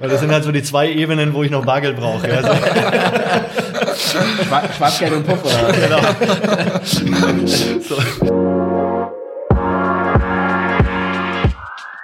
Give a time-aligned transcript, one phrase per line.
[0.00, 2.26] Weil das sind halt so die zwei Ebenen, wo ich noch Bargeld brauche.
[2.26, 2.36] Ja.
[2.36, 2.48] Also.
[4.78, 5.70] Schwarzgeld und Puff, oder?
[5.74, 6.00] Genau.
[7.86, 7.98] so.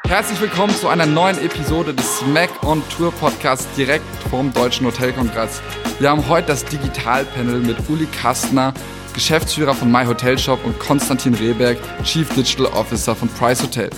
[0.07, 5.63] Herzlich willkommen zu einer neuen Episode des Smack on Tour Podcasts direkt vom Deutschen Hotelkongress.
[5.99, 8.75] Wir haben heute das Digitalpanel mit Uli Kastner,
[9.15, 13.89] Geschäftsführer von My Hotel Shop und Konstantin Rehberg, Chief Digital Officer von Price Hotel.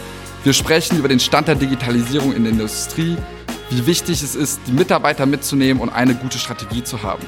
[0.44, 3.16] Wir sprechen über den Stand der Digitalisierung in der Industrie,
[3.70, 7.24] wie wichtig es ist, die Mitarbeiter mitzunehmen und eine gute Strategie zu haben.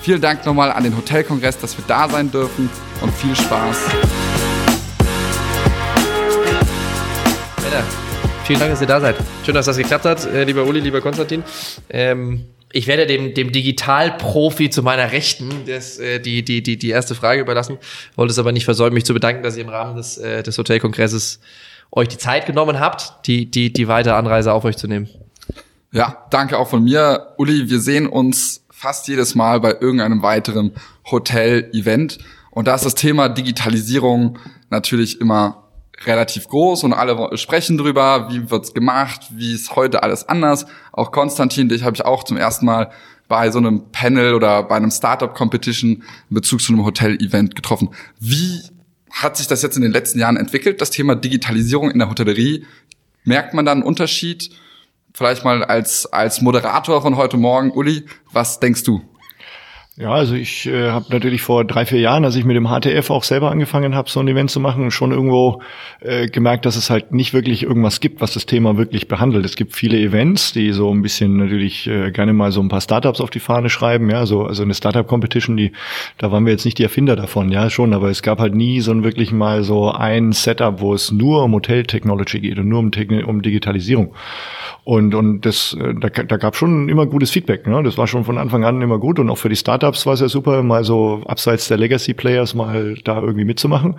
[0.00, 2.68] Vielen Dank nochmal an den Hotelkongress, dass wir da sein dürfen
[3.00, 3.78] und viel Spaß.
[8.44, 9.16] Vielen Dank, dass ihr da seid.
[9.44, 11.42] Schön, dass das geklappt hat, äh, lieber Uli, lieber Konstantin.
[11.88, 16.90] Ähm, ich werde dem, dem Digitalprofi zu meiner Rechten das, äh, die, die, die, die
[16.90, 17.78] erste Frage überlassen.
[18.16, 20.58] Wollte es aber nicht versäumen, mich zu bedanken, dass ihr im Rahmen des, äh, des
[20.58, 21.40] Hotelkongresses
[21.90, 25.08] euch die Zeit genommen habt, die, die, die weitere Anreise auf euch zu nehmen.
[25.94, 27.34] Ja, danke auch von mir.
[27.38, 30.72] Uli, wir sehen uns fast jedes Mal bei irgendeinem weiteren
[31.08, 32.18] Hotel-Event.
[32.50, 35.68] Und da ist das Thema Digitalisierung natürlich immer
[36.04, 40.66] relativ groß und alle sprechen drüber, wie wird's gemacht, wie ist heute alles anders.
[40.90, 42.90] Auch Konstantin, dich habe ich auch zum ersten Mal
[43.28, 47.90] bei so einem Panel oder bei einem Startup Competition in Bezug zu einem Hotel-Event getroffen.
[48.18, 48.62] Wie
[49.12, 52.66] hat sich das jetzt in den letzten Jahren entwickelt, das Thema Digitalisierung in der Hotellerie?
[53.22, 54.50] Merkt man da einen Unterschied?
[55.16, 59.00] Vielleicht mal als, als Moderator von heute Morgen, Uli, was denkst du?
[59.96, 63.10] Ja, also ich äh, habe natürlich vor drei, vier Jahren, als ich mit dem HTF
[63.10, 65.62] auch selber angefangen habe, so ein Event zu machen, schon irgendwo
[66.00, 69.44] äh, gemerkt, dass es halt nicht wirklich irgendwas gibt, was das Thema wirklich behandelt.
[69.44, 72.80] Es gibt viele Events, die so ein bisschen natürlich äh, gerne mal so ein paar
[72.80, 75.70] Startups auf die Fahne schreiben, ja, so also eine Startup Competition, die
[76.18, 78.80] da waren wir jetzt nicht die Erfinder davon, ja schon, aber es gab halt nie
[78.80, 82.66] so ein wirklich mal so ein Setup, wo es nur um Hotel Technology geht und
[82.66, 82.90] nur um,
[83.28, 84.12] um Digitalisierung.
[84.84, 87.66] Und, und das, äh, da, da gab schon immer gutes Feedback.
[87.66, 87.82] Ne?
[87.82, 89.18] Das war schon von Anfang an immer gut.
[89.18, 92.94] Und auch für die Startups war es ja super, mal so abseits der Legacy-Players mal
[93.04, 93.96] da irgendwie mitzumachen.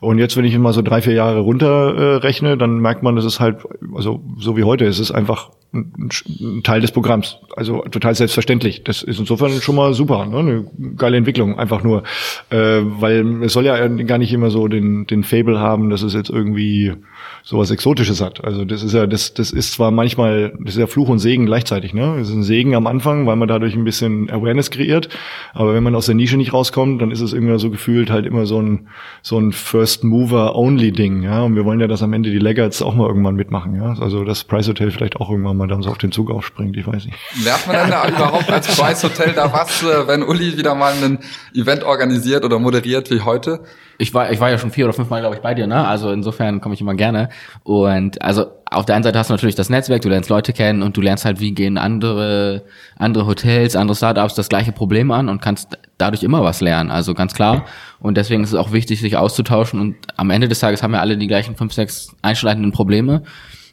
[0.00, 3.24] Und jetzt, wenn ich immer so drei, vier Jahre runterrechne, äh, dann merkt man, dass
[3.24, 3.58] es halt,
[3.94, 7.38] also so wie heute, es ist einfach ein, ein Teil des Programms.
[7.56, 8.84] Also total selbstverständlich.
[8.84, 10.26] Das ist insofern schon mal super.
[10.26, 10.38] Ne?
[10.38, 10.64] Eine
[10.96, 12.02] geile Entwicklung, einfach nur.
[12.50, 16.14] Äh, weil es soll ja gar nicht immer so den, den Fable haben, dass es
[16.14, 16.94] jetzt irgendwie
[17.42, 18.44] sowas Exotisches hat.
[18.44, 21.46] Also das ist ja, das, das ist zwar manchmal, das ist ja Fluch und Segen
[21.46, 22.18] gleichzeitig, ne?
[22.20, 25.08] Es ist ein Segen am Anfang, weil man dadurch ein bisschen Awareness kreiert.
[25.54, 28.26] Aber wenn man aus der Nische nicht rauskommt, dann ist es irgendwie so gefühlt halt
[28.26, 28.88] immer so ein,
[29.22, 31.42] so ein First Mover Only Ding, ja?
[31.42, 33.94] Und wir wollen ja, dass am Ende die Laggards auch mal irgendwann mitmachen, ja?
[34.00, 36.86] Also das Price Hotel vielleicht auch irgendwann mal dann so auf den Zug aufspringt, ich
[36.86, 37.16] weiß nicht.
[37.44, 40.92] Lernt man denn da überhaupt als Price Hotel da was, äh, wenn Uli wieder mal
[41.02, 41.18] ein
[41.54, 43.60] Event organisiert oder moderiert wie heute?
[44.00, 45.86] Ich war, ich war ja schon vier oder fünf Mal, glaube ich, bei dir, ne?
[45.86, 47.28] Also insofern komme ich immer gerne.
[47.64, 50.82] Und also auf der einen Seite hast du natürlich das Netzwerk, du lernst Leute kennen
[50.82, 52.62] und du lernst halt, wie gehen andere,
[52.96, 56.90] andere Hotels, andere Startups das gleiche Problem an und kannst dadurch immer was lernen.
[56.90, 57.66] Also ganz klar.
[57.98, 59.78] Und deswegen ist es auch wichtig, sich auszutauschen.
[59.78, 63.22] Und am Ende des Tages haben wir alle die gleichen fünf, sechs einschneidenden Probleme.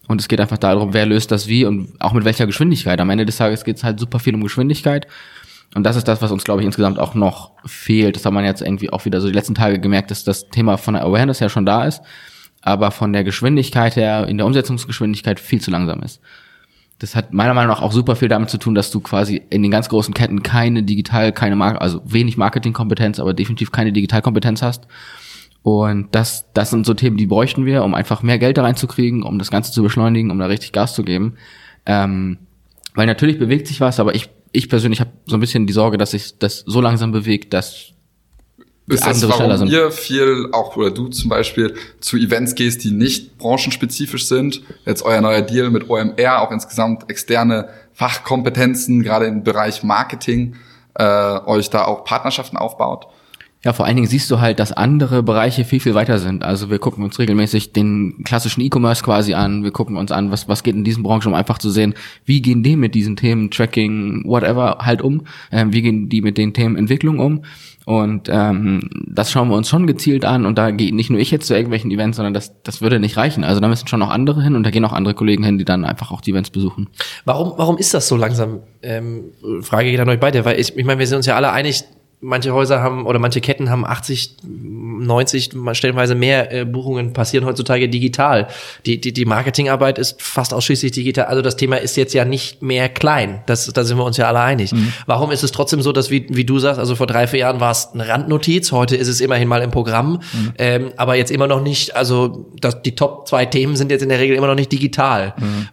[0.09, 2.99] Und es geht einfach darum, wer löst das wie und auch mit welcher Geschwindigkeit.
[2.99, 5.07] Am Ende des Tages geht es halt super viel um Geschwindigkeit.
[5.75, 8.15] Und das ist das, was uns, glaube ich, insgesamt auch noch fehlt.
[8.15, 10.77] Das hat man jetzt irgendwie auch wieder so die letzten Tage gemerkt, dass das Thema
[10.77, 12.01] von der Awareness ja schon da ist,
[12.61, 16.21] aber von der Geschwindigkeit her, in der Umsetzungsgeschwindigkeit viel zu langsam ist.
[16.99, 19.61] Das hat meiner Meinung nach auch super viel damit zu tun, dass du quasi in
[19.61, 24.63] den ganz großen Ketten keine digital, keine Mar also wenig Marketingkompetenz, aber definitiv keine Digitalkompetenz
[24.63, 24.87] hast.
[25.61, 29.21] Und das, das sind so Themen, die bräuchten wir, um einfach mehr Geld da reinzukriegen,
[29.21, 31.35] um das Ganze zu beschleunigen, um da richtig Gas zu geben.
[31.85, 32.39] Ähm,
[32.95, 35.97] weil natürlich bewegt sich was, aber ich ich persönlich habe so ein bisschen die Sorge,
[35.97, 37.93] dass sich das so langsam bewegt, dass
[38.89, 43.37] ist das, warum ihr viel, auch oder du zum Beispiel, zu Events gehst, die nicht
[43.37, 44.61] branchenspezifisch sind?
[44.85, 50.55] Jetzt euer neuer Deal mit OMR, auch insgesamt externe Fachkompetenzen, gerade im Bereich Marketing,
[50.93, 53.07] äh, euch da auch Partnerschaften aufbaut?
[53.63, 56.43] Ja, vor allen Dingen siehst du halt, dass andere Bereiche viel, viel weiter sind.
[56.43, 59.63] Also wir gucken uns regelmäßig den klassischen E-Commerce quasi an.
[59.63, 62.41] Wir gucken uns an, was, was geht in diesen Branchen, um einfach zu sehen, wie
[62.41, 65.23] gehen die mit diesen Themen Tracking, whatever halt um.
[65.51, 67.41] Ähm, wie gehen die mit den Themen Entwicklung um.
[67.87, 70.45] Und ähm, das schauen wir uns schon gezielt an.
[70.45, 73.17] Und da geht nicht nur ich jetzt zu irgendwelchen Events, sondern das, das würde nicht
[73.17, 73.43] reichen.
[73.43, 75.65] Also da müssen schon noch andere hin und da gehen auch andere Kollegen hin, die
[75.65, 76.89] dann einfach auch die Events besuchen.
[77.25, 78.59] Warum, warum ist das so langsam?
[78.83, 79.31] Ähm,
[79.61, 81.85] Frage geht an euch beide, weil ich, ich meine, wir sind uns ja alle einig,
[82.19, 87.89] manche Häuser haben oder manche Ketten haben 80, 90, stellenweise mehr äh, Buchungen passieren heutzutage
[87.89, 88.47] digital.
[88.87, 91.25] Die, die, die Marketingarbeit ist fast ausschließlich digital.
[91.25, 93.43] Also das Thema ist jetzt ja nicht mehr klein.
[93.45, 94.73] Das, da sind wir uns ja alle einig.
[94.73, 94.93] Mhm.
[95.05, 97.59] Warum ist es trotzdem so, dass, wie, wie du sagst, also vor drei, vier Jahren
[97.59, 100.53] war es eine Randnotiz, heute ist es immerhin mal im Programm, mhm.
[100.57, 104.09] ähm, aber jetzt immer noch nicht, also das, die Top zwei Themen sind jetzt in
[104.09, 105.35] der Regel immer noch nicht digital.
[105.37, 105.67] Mhm.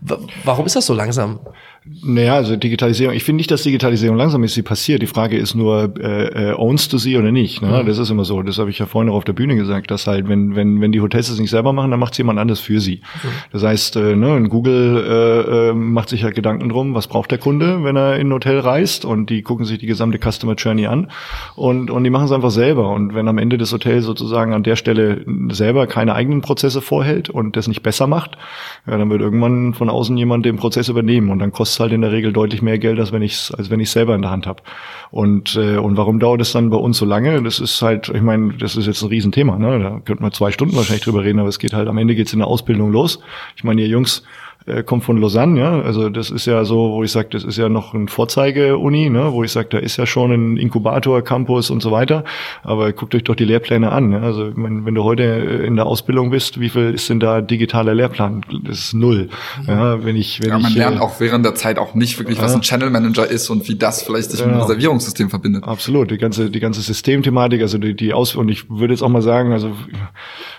[0.45, 1.41] Warum ist das so langsam?
[1.87, 5.03] Naja, also Digitalisierung, ich finde nicht, dass Digitalisierung langsam ist, sie passiert.
[5.03, 7.61] Die Frage ist nur, äh, äh, ownst du sie oder nicht?
[7.61, 7.83] Ne?
[7.83, 7.87] Mhm.
[7.87, 8.43] Das ist immer so.
[8.43, 10.93] Das habe ich ja vorhin auch auf der Bühne gesagt, dass halt, wenn, wenn, wenn
[10.93, 13.03] die Hotels das nicht selber machen, dann macht es jemand anders für sie.
[13.03, 13.29] Mhm.
[13.53, 17.39] Das heißt, äh, ne, Google äh, äh, macht sich halt Gedanken drum, was braucht der
[17.39, 20.87] Kunde, wenn er in ein Hotel reist und die gucken sich die gesamte Customer Journey
[20.87, 21.09] an
[21.55, 22.89] und, und die machen es einfach selber.
[22.89, 27.29] Und wenn am Ende das Hotel sozusagen an der Stelle selber keine eigenen Prozesse vorhält
[27.29, 28.39] und das nicht besser macht,
[28.87, 31.93] ja, dann wird irgendwann von außen jemand den Prozess übernehmen und dann kostet kostet halt
[31.93, 34.31] in der Regel deutlich mehr Geld, als wenn ich als wenn ich selber in der
[34.31, 34.63] Hand habe.
[35.11, 37.43] Und äh, und warum dauert es dann bei uns so lange?
[37.43, 39.59] Das ist halt, ich meine, das ist jetzt ein Riesenthema.
[39.59, 39.81] Ne?
[39.81, 42.33] Da könnten wir zwei Stunden wahrscheinlich drüber reden, aber es geht halt am Ende geht's
[42.33, 43.19] in der Ausbildung los.
[43.57, 44.23] Ich meine, ihr Jungs
[44.67, 45.81] äh, kommt von Lausanne, ja.
[45.83, 49.33] Also das ist ja so, wo ich sage, das ist ja noch ein Vorzeige-Uni, ne,
[49.33, 52.25] wo ich sage, da ist ja schon ein Inkubator, Campus und so weiter.
[52.63, 54.13] Aber guckt euch doch die Lehrpläne an.
[54.13, 54.21] Ja?
[54.21, 57.95] Also wenn, wenn du heute in der Ausbildung bist, wie viel ist denn da digitaler
[57.95, 58.45] Lehrplan?
[58.65, 59.29] Das ist null.
[59.67, 62.19] Ja, wenn ich, wenn ja, man ich, lernt äh, auch während der Zeit auch nicht
[62.19, 65.31] wirklich, was ein Channel Manager ist und wie das vielleicht sich ja, mit dem Reservierungssystem
[65.31, 65.65] verbindet.
[65.65, 69.09] Absolut, die ganze, die ganze Systemthematik, also die, die Aus und ich würde jetzt auch
[69.09, 69.73] mal sagen, also,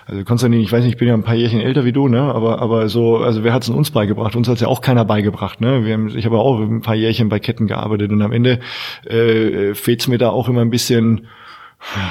[0.08, 2.22] also Konstantin, ich weiß nicht, ich bin ja ein paar Jährchen älter wie du, ne,
[2.22, 4.36] aber, aber so, also wer hat es uns beigebracht?
[4.36, 5.60] Uns hat ja auch keiner beigebracht.
[5.60, 5.84] Ne?
[5.84, 8.60] Wir haben, ich habe auch ein paar Jährchen bei Ketten gearbeitet und am Ende
[9.04, 11.26] äh, fehlt mir da auch immer ein bisschen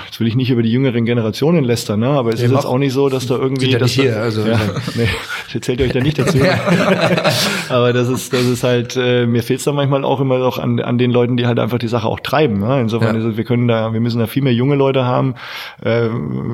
[0.05, 2.07] Jetzt will ich nicht über die jüngeren Generationen lästern, ne?
[2.07, 3.71] aber es nee, ist jetzt auch nicht so, dass da irgendwie...
[3.71, 4.57] Ja dass hier, da, also, ja,
[4.95, 5.09] nee,
[5.49, 6.37] ich erzähle euch da nicht dazu.
[7.69, 10.59] aber das ist, das ist halt, äh, mir fehlt es da manchmal auch immer noch
[10.59, 12.59] an, an den Leuten, die halt einfach die Sache auch treiben.
[12.59, 12.79] Ne?
[12.79, 13.35] Insofern, ja.
[13.35, 15.35] wir können da, wir müssen da viel mehr junge Leute haben,
[15.81, 16.09] äh,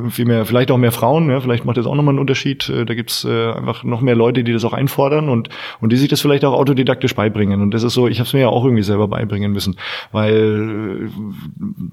[0.09, 1.39] viel mehr, vielleicht auch mehr Frauen, ja?
[1.41, 2.69] vielleicht macht das auch nochmal einen Unterschied.
[2.69, 5.49] Äh, da gibt's äh, einfach noch mehr Leute, die das auch einfordern und,
[5.79, 7.61] und die sich das vielleicht auch autodidaktisch beibringen.
[7.61, 9.75] Und das ist so, ich habe es mir ja auch irgendwie selber beibringen müssen,
[10.11, 11.09] weil äh,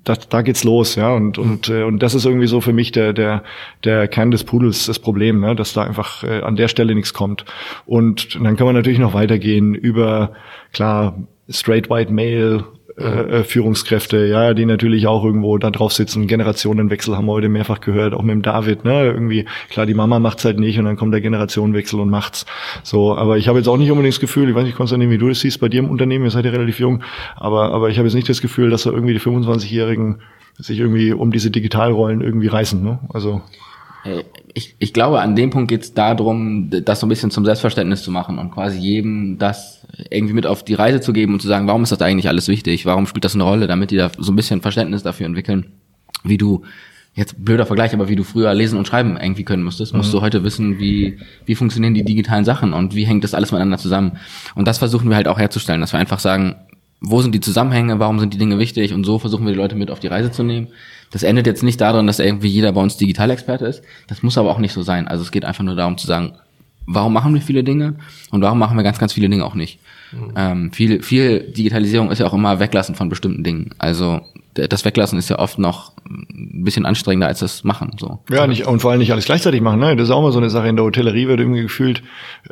[0.05, 2.93] das, da geht's los, ja und und äh, und das ist irgendwie so für mich
[2.93, 3.43] der der
[3.85, 5.55] der Kern des Pudels das Problem, ne?
[5.55, 7.45] dass da einfach äh, an der Stelle nichts kommt.
[7.87, 10.33] Und dann kann man natürlich noch weitergehen über
[10.73, 11.19] klar
[11.51, 12.65] straight white male
[12.99, 13.03] äh,
[13.39, 16.27] äh, Führungskräfte, ja, die natürlich auch irgendwo da drauf sitzen.
[16.27, 19.05] Generationenwechsel haben wir heute mehrfach gehört, auch mit dem David, ne?
[19.05, 22.45] Irgendwie, klar, die Mama macht's halt nicht und dann kommt der Generationenwechsel und macht's.
[22.83, 25.19] So, aber ich habe jetzt auch nicht unbedingt das Gefühl, ich weiß nicht, Konstantin, wie
[25.19, 27.05] du das siehst bei dir im Unternehmen, ihr seid ja relativ jung,
[27.37, 30.19] aber, aber ich habe jetzt nicht das Gefühl, dass da irgendwie die 25-Jährigen
[30.59, 32.83] sich irgendwie um diese Digitalrollen irgendwie reißen.
[32.83, 32.99] Ne?
[33.11, 33.43] Also
[34.05, 34.25] äh,
[34.55, 38.03] ich, ich glaube, an dem Punkt geht es darum, das so ein bisschen zum Selbstverständnis
[38.03, 41.49] zu machen und quasi jedem das irgendwie mit auf die Reise zu geben und zu
[41.49, 42.87] sagen, warum ist das eigentlich alles wichtig?
[42.87, 45.67] Warum spielt das eine Rolle, damit die da so ein bisschen Verständnis dafür entwickeln,
[46.25, 46.65] wie du
[47.15, 50.19] jetzt blöder Vergleich, aber wie du früher lesen und schreiben irgendwie können musstest, musst mhm.
[50.19, 53.79] du heute wissen, wie, wie funktionieren die digitalen Sachen und wie hängt das alles miteinander
[53.79, 54.19] zusammen.
[54.55, 56.57] Und das versuchen wir halt auch herzustellen, dass wir einfach sagen,
[57.01, 59.77] wo sind die Zusammenhänge, warum sind die Dinge wichtig und so versuchen wir die Leute
[59.77, 60.69] mit auf die Reise zu nehmen.
[61.11, 63.83] Das endet jetzt nicht daran, dass irgendwie jeder bei uns Digitalexperte ist.
[64.09, 65.09] Das muss aber auch nicht so sein.
[65.09, 66.35] Also es geht einfach nur darum zu sagen,
[66.87, 67.95] warum machen wir viele Dinge
[68.31, 69.79] und warum machen wir ganz, ganz viele Dinge auch nicht.
[70.13, 70.33] Mhm.
[70.37, 73.75] Ähm, viel, viel Digitalisierung ist ja auch immer Weglassen von bestimmten Dingen.
[73.79, 74.21] Also
[74.67, 77.93] das Weglassen ist ja oft noch ein bisschen anstrengender als das Machen.
[77.99, 78.21] So.
[78.31, 79.79] Ja, nicht, und vor allem nicht alles gleichzeitig machen.
[79.79, 79.95] Ne?
[79.97, 80.69] Das ist auch mal so eine Sache.
[80.69, 82.03] In der Hotellerie wird irgendwie gefühlt,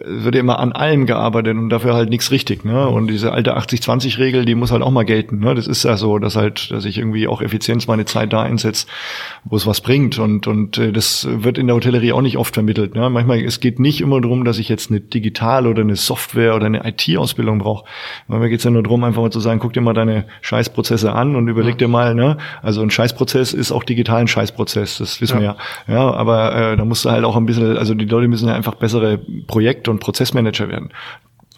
[0.05, 2.64] wird immer an allem gearbeitet und dafür halt nichts richtig.
[2.64, 2.87] Ne?
[2.88, 5.41] Und diese alte 80-20-Regel, die muss halt auch mal gelten.
[5.41, 5.55] Ne?
[5.55, 8.87] Das ist ja so, dass halt, dass ich irgendwie auch Effizienz meine Zeit da einsetze,
[9.44, 10.19] wo es was bringt.
[10.19, 12.94] Und, und äh, das wird in der Hotellerie auch nicht oft vermittelt.
[12.94, 13.09] Ne?
[13.11, 16.67] Manchmal, es geht nicht immer darum, dass ich jetzt eine Digital- oder eine Software- oder
[16.67, 17.85] eine IT-Ausbildung brauche.
[18.28, 21.12] Manchmal geht es ja nur darum, einfach mal zu sagen, guck dir mal deine Scheißprozesse
[21.12, 22.37] an und überleg dir mal, ne?
[22.62, 25.41] Also ein Scheißprozess ist auch digital ein Scheißprozess, das wissen ja.
[25.41, 25.57] wir
[25.88, 25.95] ja.
[25.95, 28.55] Ja, aber äh, da musst du halt auch ein bisschen, also die Leute müssen ja
[28.55, 30.91] einfach bessere Projekt- und Prozessmanager werden.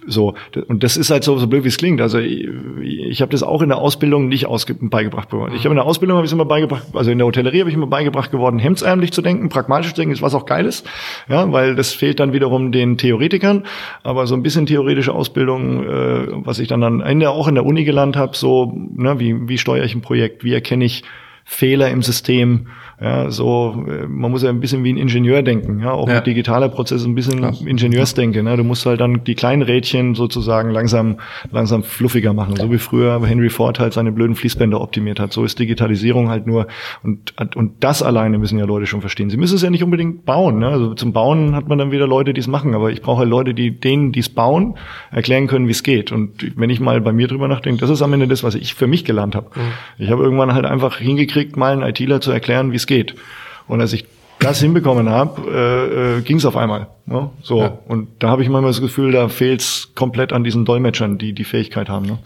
[0.08, 0.34] So,
[0.68, 2.00] und das ist halt so, so blöd, wie es klingt.
[2.00, 2.48] Also ich,
[2.82, 5.52] ich habe das auch in der Ausbildung nicht ausge beigebracht bekommen.
[5.54, 7.76] Ich habe in der Ausbildung habe ich immer beigebracht, also in der Hotellerie habe ich
[7.76, 10.84] immer beigebracht geworden, hemdsärmlich zu denken, pragmatisch zu denken, ist was auch Geiles.
[11.28, 13.64] Ja, weil das fehlt dann wiederum den Theoretikern.
[14.02, 17.66] Aber so ein bisschen theoretische Ausbildung, äh, was ich dann am Ende auch in der
[17.66, 21.04] Uni gelernt habe, so, ne, wie, wie steuere ich ein Projekt, wie erkenne ich
[21.44, 22.66] Fehler im System,
[23.00, 26.16] ja, so, äh, man muss ja ein bisschen wie ein Ingenieur denken, ja, auch ja.
[26.16, 27.54] mit digitaler Prozess ein bisschen Klar.
[27.64, 28.56] Ingenieursdenke, ne?
[28.56, 31.18] Du musst halt dann die kleinen Rädchen sozusagen langsam,
[31.52, 32.56] langsam fluffiger machen.
[32.56, 35.32] So wie früher Henry Ford halt seine blöden Fließbänder optimiert hat.
[35.32, 36.66] So ist Digitalisierung halt nur,
[37.04, 39.30] und, und das alleine müssen ja Leute schon verstehen.
[39.30, 40.66] Sie müssen es ja nicht unbedingt bauen, ne?
[40.66, 43.30] Also zum Bauen hat man dann wieder Leute, die es machen, aber ich brauche halt
[43.30, 44.74] Leute, die denen, die es bauen,
[45.12, 46.10] erklären können, wie es geht.
[46.10, 48.74] Und wenn ich mal bei mir drüber nachdenke, das ist am Ende das, was ich
[48.74, 49.50] für mich gelernt habe.
[49.54, 50.02] Mhm.
[50.04, 53.14] Ich habe irgendwann halt einfach hingekriegt, mal einen ITler zu erklären, wie es geht.
[53.68, 54.07] Und als ich
[54.40, 56.88] das hinbekommen habe, äh, äh, ging es auf einmal.
[57.07, 57.30] Ne?
[57.42, 57.78] So ja.
[57.88, 61.33] und da habe ich manchmal das Gefühl, da fehlt es komplett an diesen Dolmetschern, die
[61.33, 62.07] die Fähigkeit haben.
[62.07, 62.18] Ne?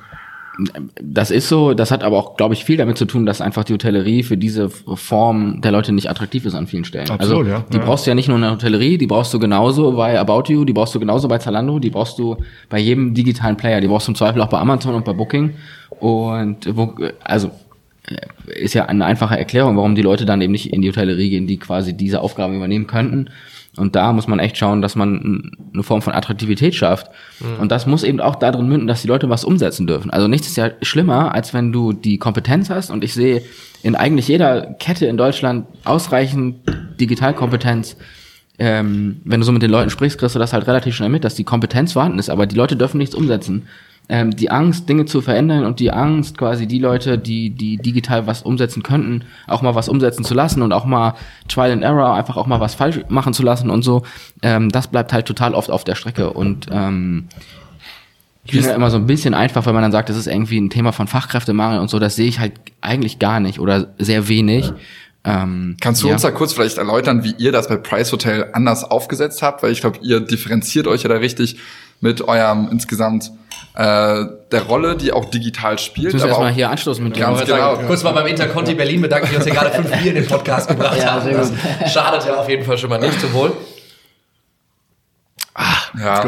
[1.01, 3.65] Das ist so, das hat aber auch, glaube ich, viel damit zu tun, dass einfach
[3.65, 7.09] die Hotellerie für diese Form der Leute nicht attraktiv ist an vielen Stellen.
[7.09, 7.65] Absolut, also ja.
[7.73, 7.85] die Ja.
[7.85, 10.67] brauchst du ja nicht nur in der Hotellerie, die brauchst du genauso bei About You,
[10.67, 12.37] die brauchst du genauso bei Zalando, die brauchst du
[12.69, 15.55] bei jedem digitalen Player, die brauchst du im Zweifel auch bei Amazon und bei Booking.
[15.89, 17.51] Und wo, also
[18.47, 21.47] ist ja eine einfache Erklärung, warum die Leute dann eben nicht in die Hotellerie gehen,
[21.47, 23.31] die quasi diese Aufgaben übernehmen könnten.
[23.77, 27.11] Und da muss man echt schauen, dass man eine Form von Attraktivität schafft.
[27.59, 30.11] Und das muss eben auch darin münden, dass die Leute was umsetzen dürfen.
[30.11, 32.91] Also nichts ist ja schlimmer, als wenn du die Kompetenz hast.
[32.91, 33.43] Und ich sehe
[33.83, 36.57] in eigentlich jeder Kette in Deutschland ausreichend
[37.01, 37.97] Digitalkompetenz.
[38.59, 41.25] Ähm, wenn du so mit den Leuten sprichst, kriegst du das halt relativ schnell mit,
[41.25, 43.67] dass die Kompetenz vorhanden ist, aber die Leute dürfen nichts umsetzen.
[44.09, 48.27] Ähm, die Angst, Dinge zu verändern und die Angst, quasi die Leute, die, die digital
[48.27, 51.15] was umsetzen könnten, auch mal was umsetzen zu lassen und auch mal
[51.49, 54.03] Trial and Error, einfach auch mal was falsch machen zu lassen und so,
[54.43, 56.33] ähm, das bleibt halt total oft auf der Strecke.
[56.33, 57.29] Und ähm,
[58.45, 60.61] ich finde ja immer so ein bisschen einfach, wenn man dann sagt, das ist irgendwie
[60.61, 64.29] ein Thema von Fachkräftemangel und so, das sehe ich halt eigentlich gar nicht oder sehr
[64.29, 64.73] wenig.
[65.25, 66.15] Ähm, Kannst du ja.
[66.15, 69.63] uns da kurz vielleicht erläutern, wie ihr das bei Price Hotel anders aufgesetzt habt?
[69.63, 71.59] Weil ich glaube, ihr differenziert euch ja da richtig
[72.01, 73.31] mit eurem insgesamt
[73.75, 76.09] äh, der Rolle, die auch digital spielt.
[76.09, 77.57] Ich muss aber erstmal auch- hier anstoßen mit Ganz genau.
[77.77, 80.27] sagen, kurz mal beim Interconti Berlin bedanken, die uns hier gerade fünf Bier in den
[80.27, 81.31] Podcast gebracht Ja, haben.
[81.81, 83.19] Das schadet ja auf jeden Fall schon mal nicht.
[83.21, 83.53] Zum Wohl.
[85.99, 86.25] Ja,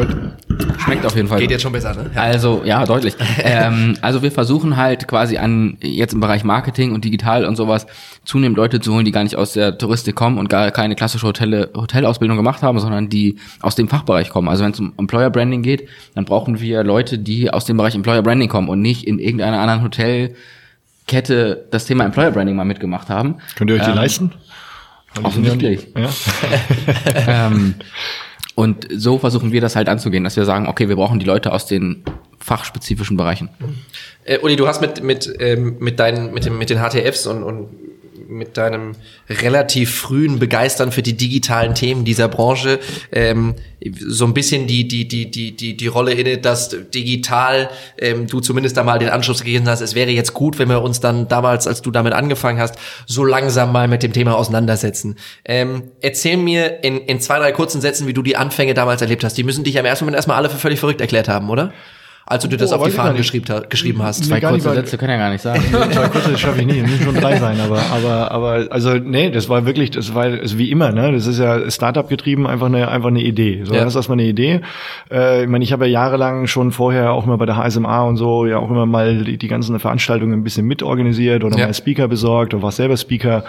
[0.85, 1.40] Schmeckt auf jeden Fall.
[1.40, 2.11] Geht jetzt schon besser, ne?
[2.14, 2.23] Ja.
[2.23, 3.14] Also, ja, deutlich.
[3.38, 7.87] ähm, also wir versuchen halt quasi an, jetzt im Bereich Marketing und digital und sowas,
[8.25, 11.26] zunehmend Leute zu holen, die gar nicht aus der Touristik kommen und gar keine klassische
[11.26, 14.49] Hotelle, Hotelausbildung gemacht haben, sondern die aus dem Fachbereich kommen.
[14.49, 17.95] Also wenn es um Employer Branding geht, dann brauchen wir Leute, die aus dem Bereich
[17.95, 23.09] Employer Branding kommen und nicht in irgendeiner anderen Hotelkette das Thema Employer Branding mal mitgemacht
[23.09, 23.37] haben.
[23.57, 24.33] Könnt ihr euch die Ähm, leisten?
[25.23, 25.87] Offensichtlich.
[25.97, 26.09] Ja.
[27.47, 27.75] ähm,
[28.54, 31.52] und so versuchen wir das halt anzugehen, dass wir sagen, okay, wir brauchen die Leute
[31.52, 32.04] aus den
[32.38, 33.49] fachspezifischen Bereichen.
[34.25, 37.42] Äh, Uli, du hast mit, mit, ähm, mit, deinen, mit, dem, mit den HTFs und,
[37.42, 37.68] und
[38.28, 38.93] mit deinem
[39.28, 42.81] relativ frühen Begeistern für die digitalen Themen dieser Branche
[43.12, 43.54] ähm,
[43.99, 48.40] so ein bisschen die, die, die, die, die, die Rolle inne, dass digital ähm, du
[48.40, 51.28] zumindest da mal den Anschluss gegeben hast, es wäre jetzt gut, wenn wir uns dann
[51.28, 52.76] damals, als du damit angefangen hast,
[53.07, 55.16] so langsam mal mit dem Thema auseinandersetzen.
[55.45, 59.25] Ähm, erzähl mir in, in zwei, drei kurzen Sätzen, wie du die Anfänge damals erlebt
[59.25, 59.37] hast.
[59.37, 61.73] Die müssen dich ja im ersten Moment erstmal alle für völlig verrückt erklärt haben, oder?
[62.26, 64.25] Als du dir das Oh, auf die Fahnen geschrieben, ha- geschrieben hast.
[64.25, 65.62] Zwei gar nicht, kurze Sätze können ja gar nicht sagen.
[65.71, 69.31] Zwei kurze, das schaffe ich nicht, müssen schon drei sein, aber, aber, aber, also, nee,
[69.31, 72.66] das war wirklich, das war, also wie immer, ne, das ist ja Startup getrieben, einfach
[72.69, 73.64] eine, einfach eine Idee.
[73.64, 73.81] So, Ja.
[73.81, 74.62] das ist erstmal eine Idee.
[75.11, 78.16] Äh, ich meine, ich habe ja jahrelang schon vorher auch mal bei der HSMA und
[78.16, 81.66] so, ja auch immer mal die, die ganzen Veranstaltungen ein bisschen mitorganisiert oder Ja.
[81.66, 83.45] mal Speaker besorgt oder war selber Speaker.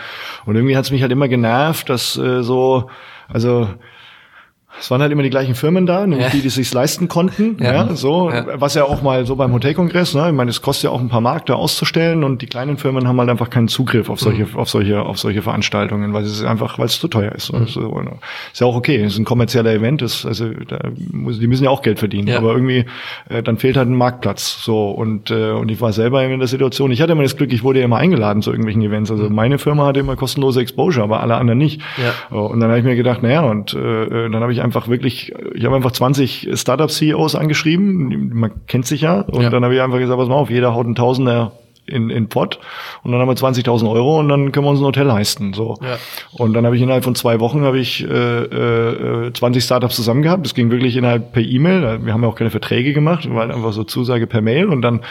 [0.45, 2.89] Und irgendwie hat es mich halt immer genervt, dass, äh, so,
[3.31, 3.69] also,
[4.79, 6.31] es waren halt immer die gleichen Firmen da, nämlich Ja.
[6.31, 7.57] die, die es sich leisten konnten.
[7.59, 7.73] Ja.
[7.73, 7.95] Ja.
[7.95, 8.45] so, Ja.
[8.59, 10.27] was ja auch mal so beim Hotelkongress, ne?
[10.29, 13.07] Ich meine, es kostet ja auch ein paar Mark, da auszustellen und die kleinen Firmen
[13.07, 14.55] haben halt einfach keinen Zugriff auf solche, Mhm.
[14.57, 17.45] auf solche, auf solche Veranstaltungen, weil es einfach, weil es zu teuer ist.
[17.47, 18.11] So, so, ne?
[18.51, 20.79] ist ja auch okay, es ist ein kommerzieller Event, ist, also da
[21.11, 22.85] muss, die müssen ja auch Geld verdienen, aber irgendwie
[23.29, 24.63] äh, dann fehlt halt ein Marktplatz.
[24.63, 26.91] So und äh, und ich war selber in der Situation.
[26.91, 29.09] Ich hatte immer das Glück, ich wurde ja immer eingeladen zu irgendwelchen Events.
[29.11, 31.81] Also meine Firma hatte immer kostenlose Exposure, aber alle anderen nicht.
[32.31, 32.37] Mhm.
[32.37, 35.63] Und dann habe ich mir gedacht, naja, und äh, dann habe ich einfach wirklich, ich
[35.65, 39.49] habe einfach 20 Startup-CEOs angeschrieben, man kennt sich ja, und Ja.
[39.49, 41.53] dann habe ich einfach gesagt, pass mal auf, jeder haut einen Tausender
[41.87, 42.59] in, in Pott
[43.03, 45.53] und dann haben wir 20.000 Euro und dann können wir uns ein Hotel leisten.
[45.53, 45.77] So.
[45.81, 45.97] Ja.
[46.31, 50.21] Und dann habe ich innerhalb von zwei Wochen habe ich äh, äh, 20 Startups zusammen
[50.21, 50.45] gehabt.
[50.45, 52.05] Das ging wirklich innerhalb per E-Mail.
[52.05, 54.67] Wir haben ja auch keine Verträge gemacht, weil einfach so Zusage per Mail.
[54.67, 55.01] Und dann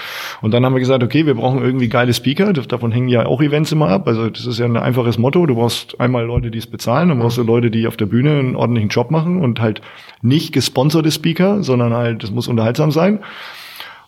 [0.43, 2.52] und dann haben wir gesagt, okay, wir brauchen irgendwie geile Speaker.
[2.52, 4.09] Davon hängen ja auch Events immer ab.
[4.09, 5.47] Also das ist ja ein einfaches Motto.
[5.47, 8.38] Du brauchst einmal Leute, die es bezahlen, dann brauchst du Leute, die auf der Bühne
[8.38, 9.81] einen ordentlichen Job machen und halt
[10.23, 13.21] nicht gesponserte Speaker, sondern halt, das muss unterhaltsam sein.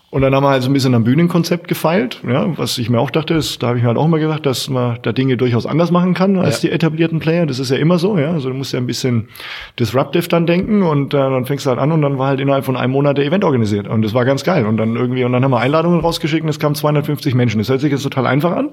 [0.09, 3.01] Und dann haben wir halt so ein bisschen am Bühnenkonzept gefeilt, ja, was ich mir
[3.01, 5.37] auch dachte, ist, da habe ich mir halt auch mal gedacht, dass man da Dinge
[5.37, 6.69] durchaus anders machen kann als Ja.
[6.69, 7.45] die etablierten Player.
[7.45, 8.31] Das ist ja immer so, ja.
[8.31, 9.29] Also du musst ja ein bisschen
[9.81, 12.65] disruptive dann denken und äh, dann fängst du halt an und dann war halt innerhalb
[12.65, 14.65] von einem Monat der Event organisiert und das war ganz geil.
[14.65, 17.59] Und dann irgendwie und dann haben wir Einladungen rausgeschickt und es kamen 250 Menschen.
[17.59, 18.71] Das hört sich jetzt total einfach an.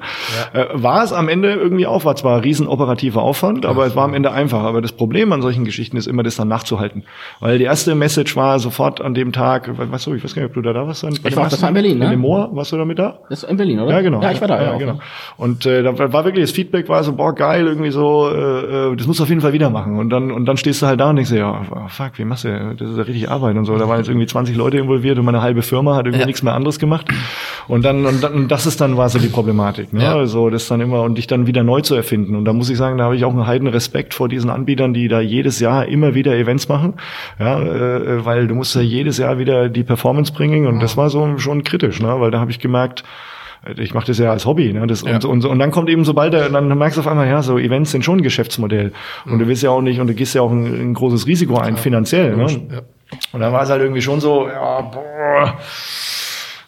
[0.54, 3.96] Äh, war es am Ende irgendwie auch, war zwar ein riesen operativer Aufwand, aber es
[3.96, 4.62] war am Ende einfach.
[4.64, 7.04] Aber das Problem an solchen Geschichten ist immer, das dann nachzuhalten,
[7.40, 10.50] weil die erste Message war sofort an dem Tag, weißt du, ich weiß gar nicht,
[10.50, 11.04] ob du da da warst.
[11.24, 12.06] Bei dem war- das war in Berlin, ne?
[12.06, 13.20] In dem Moor, warst du da mit da?
[13.30, 13.92] Das ist in Berlin, oder?
[13.92, 14.22] Ja, genau.
[14.22, 14.62] Ja, ich war da.
[14.62, 14.94] Ja, auch, genau.
[14.94, 15.00] ne?
[15.38, 18.96] Und äh, da war wirklich das Feedback war so, boah, geil, irgendwie so, äh, äh,
[18.96, 19.98] das musst du auf jeden Fall wieder machen.
[19.98, 22.26] Und dann und dann stehst du halt da und denkst dir, ja, oh, fuck, wie
[22.26, 22.76] machst du?
[22.78, 23.78] Das ist ja richtig Arbeit und so.
[23.78, 26.26] Da waren jetzt irgendwie 20 Leute involviert und meine halbe Firma hat irgendwie Ja.
[26.26, 27.08] nichts mehr anderes gemacht.
[27.68, 30.04] Und dann und dann und das ist dann war so die Problematik, ne?
[30.04, 30.16] Ja.
[30.16, 32.36] Also das dann immer und dich dann wieder neu zu erfinden.
[32.36, 34.94] Und da muss ich sagen, da habe ich auch einen heiden Respekt vor diesen Anbietern,
[34.94, 36.96] die da jedes Jahr immer wieder Events machen,
[37.40, 40.68] ja, äh, weil du musst ja jedes Jahr wieder die Performance bringen.
[40.68, 42.20] Und das war so schon kritisch, ne?
[42.20, 43.04] weil da habe ich gemerkt,
[43.78, 44.86] ich mache das ja als Hobby, ne?
[44.88, 45.16] Das, Ja.
[45.16, 47.58] und, und, und dann kommt eben, sobald der, dann merkst du auf einmal, ja, so
[47.58, 48.92] Events sind schon ein Geschäftsmodell.
[49.26, 51.58] Und du willst ja auch nicht, und du gehst ja auch ein, ein großes Risiko
[51.58, 52.36] ein, finanziell.
[52.36, 52.48] Ne?
[52.52, 52.82] Ja.
[53.32, 55.54] Und dann war es halt irgendwie schon so, ja, boah,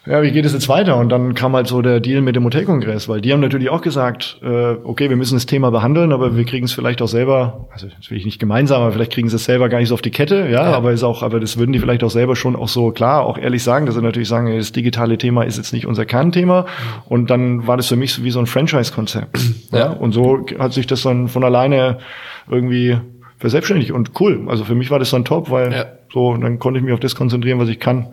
[0.06, 0.96] ja, wie geht es jetzt weiter?
[0.96, 3.80] Und dann kam halt so der Deal mit dem Hotelkongress, weil die haben natürlich auch
[3.82, 7.66] gesagt, äh, okay, wir müssen das Thema behandeln, aber wir kriegen es vielleicht auch selber,
[7.72, 9.94] also das will ich nicht gemeinsam, aber vielleicht kriegen sie es selber gar nicht so
[9.94, 12.56] auf die Kette, ja, aber ist auch, aber das würden die vielleicht auch selber schon
[12.56, 15.72] auch so klar, auch ehrlich sagen, dass sie natürlich sagen, das digitale Thema ist jetzt
[15.72, 16.66] nicht unser Kernthema.
[17.08, 19.38] Und dann war das für mich so wie so ein Franchise-Konzept.
[19.72, 19.90] Ja.
[19.90, 21.98] Und so hat sich das dann von alleine
[22.48, 22.96] irgendwie
[23.38, 24.44] verselbstständigt und cool.
[24.48, 25.84] Also für mich war das dann top, weil Ja.
[26.12, 28.08] so, dann konnte ich mich auf das konzentrieren, was ich kann.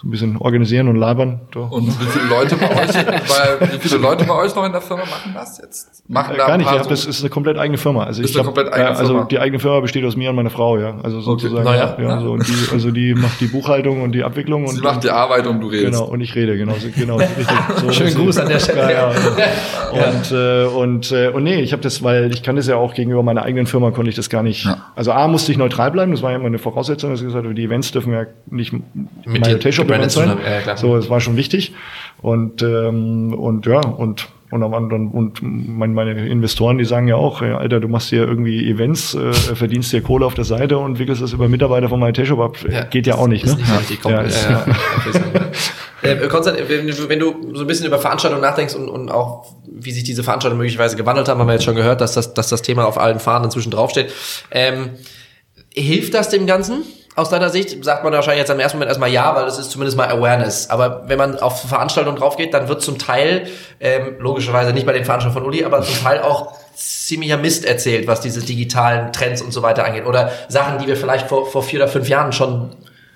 [0.00, 1.40] So ein bisschen organisieren und labern.
[1.54, 1.62] So.
[1.62, 4.80] Und wie viele Leute bei euch, bei, wie viele Leute bei euch noch in der
[4.80, 6.02] Firma machen das jetzt?
[6.08, 8.04] Machen Äh, da gar nicht, hab, das ist eine komplett eigene Firma.
[8.04, 9.26] Also Ist ich eine glaub, komplett eigene äh, also Firma.
[9.28, 10.96] die eigene Firma besteht aus mir und meiner Frau, ja.
[11.02, 11.64] Also sozusagen.
[11.64, 11.96] Na ja.
[11.98, 15.04] ja, so, und die, also die macht die Buchhaltung und die Abwicklung Sie und macht
[15.04, 15.92] die Arbeit und du redest.
[15.98, 17.18] Genau, und ich rede, genau, so- genau.
[17.76, 18.92] So, Schönen so- Gruß an der Stelle.
[18.92, 20.08] Ja, ja.
[20.10, 22.94] Und, äh, und, äh, und nee, ich habe das, weil ich kann das ja auch
[22.94, 24.64] gegenüber meiner eigenen Firma konnte ich das gar nicht.
[24.66, 24.78] Ja.
[24.96, 27.44] Also A musste ich neutral bleiben, das war ja immer eine Voraussetzung, dass ich gesagt
[27.44, 28.84] habe, die Events dürfen ja nicht Mit
[29.24, 30.36] mein dir Gebrandet sein.
[30.66, 30.76] ja.
[30.76, 31.72] So, das war schon wichtig.
[32.22, 37.42] Und ähm, und ja und und am anderen und meine, Investoren, die sagen ja auch,
[37.42, 41.00] ja, Alter, du machst hier irgendwie Events, äh, verdienst dir Kohle auf der Seite und
[41.00, 42.56] wickelst das über Mitarbeiter von Hotelshop ab.
[42.90, 43.62] Geht ja auch nicht, Ist ne?
[43.62, 44.26] nicht richtig komplett.
[44.28, 45.44] ist- Ja, ja.
[46.02, 49.46] Äh, Konstantin, wenn, du- wenn du so ein bisschen über Veranstaltungen nachdenkst und, und auch
[49.66, 52.48] wie sich diese Veranstaltungen möglicherweise gewandelt haben, haben wir jetzt schon gehört, dass das, dass
[52.50, 54.12] das Thema auf allen Fahnen inzwischen draufsteht.
[54.50, 54.90] Ähm,
[55.74, 56.82] hilft das dem Ganzen?
[57.16, 59.70] Aus deiner Sicht sagt man wahrscheinlich jetzt am ersten Moment erstmal ja, weil das ist
[59.70, 60.68] zumindest mal Awareness.
[60.70, 63.46] Aber wenn man auf Veranstaltungen draufgeht, dann wird zum Teil,
[63.78, 68.08] ähm, logischerweise nicht bei den Veranstaltungen von Uli, aber zum Teil auch ziemlicher Mist erzählt,
[68.08, 70.06] was diese digitalen Trends und so weiter angeht.
[70.06, 72.70] Oder Sachen, die wir vielleicht vor, vor vier oder fünf Jahren schon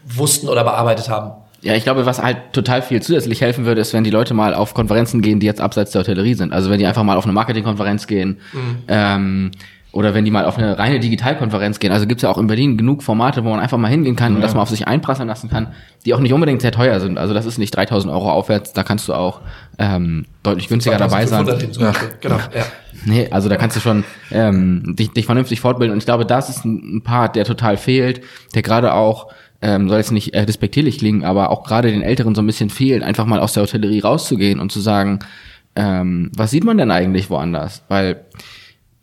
[0.04, 1.32] wussten oder bearbeitet haben.
[1.60, 4.54] Ja, ich glaube, was halt total viel zusätzlich helfen würde, ist, wenn die Leute mal
[4.54, 6.52] auf Konferenzen gehen, die jetzt abseits der Hotellerie sind.
[6.52, 8.38] Also wenn die einfach mal auf eine Marketingkonferenz gehen
[8.86, 9.50] ähm,
[9.90, 11.92] oder wenn die mal auf eine reine Digitalkonferenz gehen.
[11.92, 14.42] Also gibt's ja auch in Berlin genug Formate, wo man einfach mal hingehen kann und
[14.42, 15.68] das mal auf sich einprasseln lassen kann,
[16.04, 17.16] die auch nicht unbedingt sehr teuer sind.
[17.16, 19.40] Also das ist nicht 3000 Euro aufwärts, da kannst du auch
[19.78, 21.46] ähm, deutlich günstiger dabei sein.
[21.46, 22.08] 2500 hin zum Beispiel.
[22.20, 22.36] Genau.
[22.36, 22.66] Ja.
[23.06, 25.92] Nee, also da kannst du schon ähm, dich, dich vernünftig fortbilden.
[25.92, 28.22] Und ich glaube, das ist ein, ein Part, der total fehlt,
[28.54, 29.28] der gerade auch,
[29.62, 32.70] ähm, soll jetzt nicht äh, despektierlich klingen, aber auch gerade den Älteren so ein bisschen
[32.70, 35.20] fehlt, einfach mal aus der Hotellerie rauszugehen und zu sagen,
[35.76, 37.84] ähm, was sieht man denn eigentlich woanders?
[37.88, 38.24] Weil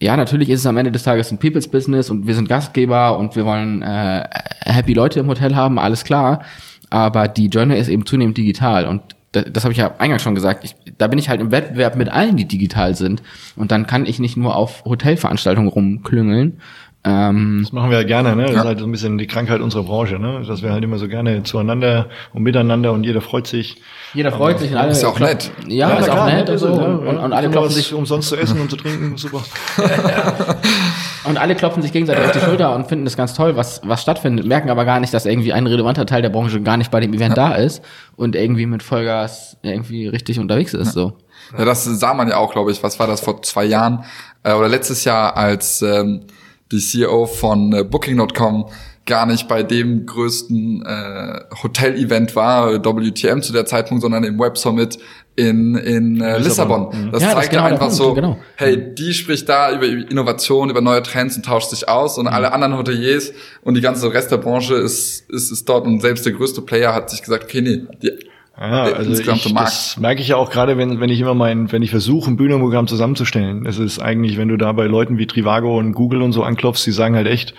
[0.01, 3.17] ja, natürlich ist es am Ende des Tages ein People's Business und wir sind Gastgeber
[3.17, 4.27] und wir wollen äh,
[4.65, 6.43] happy Leute im Hotel haben, alles klar.
[6.89, 10.35] Aber die Journey ist eben zunehmend digital und das, das habe ich ja eingangs schon
[10.35, 10.63] gesagt.
[10.63, 13.21] Ich, da bin ich halt im Wettbewerb mit allen, die digital sind.
[13.55, 16.61] Und dann kann ich nicht nur auf Hotelveranstaltungen rumklüngeln.
[17.07, 18.47] Ähm, Das machen wir ja gerne, ne?
[18.47, 20.43] Das ist halt so ein bisschen die Krankheit unserer Branche, ne?
[20.47, 23.77] Dass wir halt immer so gerne zueinander und miteinander und jeder freut sich.
[24.15, 24.91] jeder freut sich und alle.
[24.91, 25.51] Ist ja auch nett.
[25.67, 26.67] Ja, na ist auch klar, nett und ist so.
[26.69, 26.97] es, ne?
[26.97, 29.43] Und, und alle Immer klopfen sich umsonst zu essen und zu trinken, super.
[31.25, 34.01] Und alle klopfen sich gegenseitig auf die Schulter und finden das ganz toll, was, was
[34.01, 36.99] stattfindet, merken aber gar nicht, dass irgendwie ein relevanter Teil der Branche gar nicht bei
[36.99, 37.83] dem Event da ist
[38.15, 41.13] und irgendwie mit Vollgas irgendwie richtig unterwegs ist, so.
[41.57, 42.81] Ja, das sah man ja auch, glaube ich.
[42.83, 44.03] Was war das vor zwei Jahren
[44.43, 46.21] äh, oder letztes Jahr, als ähm,
[46.75, 48.65] die CEO von äh, Booking.com
[49.05, 54.57] gar nicht bei dem größten äh, Hotel-Event war, WTM zu der Zeitpunkt, sondern im Web
[54.57, 54.97] Summit
[55.35, 56.91] in, in äh, Lissabon.
[56.91, 57.11] Lissabon.
[57.11, 58.37] Das Ja, das zeigt ist genau einfach Punkt, so, genau.
[58.55, 62.51] hey, die spricht da über Innovation, über neue Trends und tauscht sich aus und alle
[62.51, 66.33] anderen Hoteliers und die ganze Rest der Branche ist, ist, ist dort und selbst der
[66.33, 68.11] größte Player hat sich gesagt, okay, nee, die,
[68.57, 71.33] Ja, der also insgesamte ich, das merke ich ja auch gerade, wenn, wenn ich immer
[71.33, 73.65] mein, wenn ich versuche, ein Bühnenprogramm zusammenzustellen.
[73.65, 76.85] Es ist eigentlich, wenn du da bei Leuten wie Trivago und Google und so anklopfst,
[76.85, 77.53] die sagen halt echt,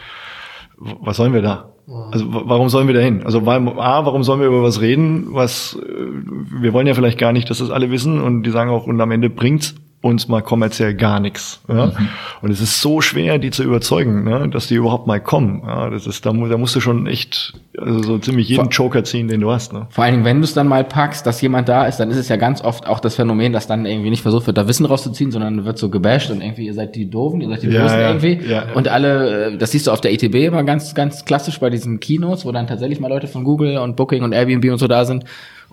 [0.78, 1.72] was sollen wir da?
[2.10, 3.22] Also warum sollen wir da hin?
[3.24, 7.18] Also weil, A, warum sollen wir über was reden, was äh, wir wollen ja vielleicht
[7.18, 10.28] gar nicht, dass das alle wissen und die sagen auch, und am Ende bringt's uns
[10.28, 11.60] mal kommerziell gar nichts.
[11.68, 11.92] Ja?
[12.40, 14.48] Und es ist so schwer, die zu überzeugen, ne?
[14.48, 15.62] dass die überhaupt mal kommen.
[15.66, 15.90] Ja?
[15.90, 19.40] Das ist, da, da musst du schon echt also so ziemlich jeden Joker ziehen, den
[19.40, 19.72] du hast.
[19.72, 19.86] Ne?
[19.90, 22.18] Vor allen Dingen, wenn du es dann mal packst, dass jemand da ist, dann ist
[22.18, 24.86] es ja ganz oft auch das Phänomen, dass dann irgendwie nicht versucht wird, da Wissen
[24.86, 27.82] rauszuziehen, sondern wird so gebasht und irgendwie, ihr seid die Doofen, ihr seid die Ja,
[27.82, 28.40] Bösen ja, irgendwie.
[28.48, 28.72] ja.
[28.74, 32.00] Und alle, äh, das siehst du auf der ITB immer ganz, ganz klassisch bei diesen
[32.00, 35.04] Keynotes, wo dann tatsächlich mal Leute von Google und Booking und Airbnb und so da
[35.04, 35.24] sind.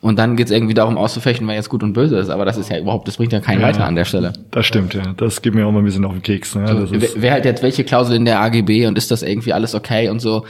[0.04, 2.30] Und dann geht's irgendwie darum auszufechten, wer jetzt gut und böse ist.
[2.30, 3.68] Aber das ist ja überhaupt, das bringt ja keinen Ja.
[3.68, 4.34] weiter an der Stelle.
[4.52, 5.02] Das stimmt, ja.
[5.16, 6.56] Das geht mir auch mal ein bisschen auf den Keks.
[6.56, 6.66] Ne?
[6.66, 9.54] Das Wer, ist, wer halt jetzt welche Klausel in der AGB und ist das irgendwie
[9.54, 10.46] alles okay und so.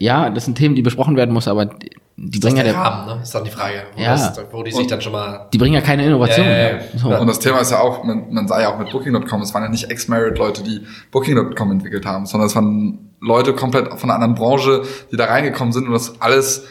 [0.00, 1.66] Ja, das sind Themen, die besprochen werden muss, aber
[2.16, 3.22] die, bringen ja der Rahmen, ne?
[3.22, 3.74] Ist dann die Frage.
[3.94, 4.10] Wo, Ja.
[4.16, 5.46] das, wo die sich dann schon mal.
[5.52, 6.44] die bringen ja keine Innovation.
[6.44, 6.78] Ja, ja, ja.
[6.96, 7.08] So.
[7.16, 9.62] Und das Thema ist ja auch, man, man sah ja auch mit Booking.com, es waren
[9.62, 10.80] ja nicht Ex-Married-Leute, die
[11.12, 15.72] Booking.com entwickelt haben, sondern es waren Leute komplett von einer anderen Branche, die da reingekommen
[15.72, 16.66] sind und das alles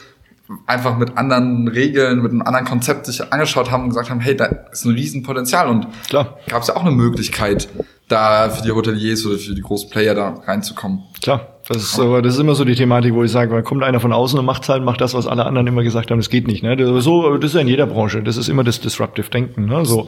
[0.65, 4.35] einfach mit anderen Regeln, mit einem anderen Konzept sich angeschaut haben und gesagt haben, hey,
[4.35, 7.67] da ist ein Riesenpotenzial und gab es ja auch eine Möglichkeit,
[8.07, 11.03] da für die Hoteliers oder für die großen Player da reinzukommen.
[11.21, 11.54] Klar.
[11.67, 13.99] Das ist, aber das ist immer so die Thematik, wo ich sage, da kommt einer
[13.99, 16.45] von außen und macht halt, macht das, was alle anderen immer gesagt haben, das geht
[16.45, 16.61] nicht.
[16.61, 16.77] Ne?
[16.77, 18.21] Das, so, das ist ja in jeder Branche.
[18.21, 19.65] Das ist immer das Disruptive Denken.
[19.65, 19.83] Ne?
[19.83, 20.07] So.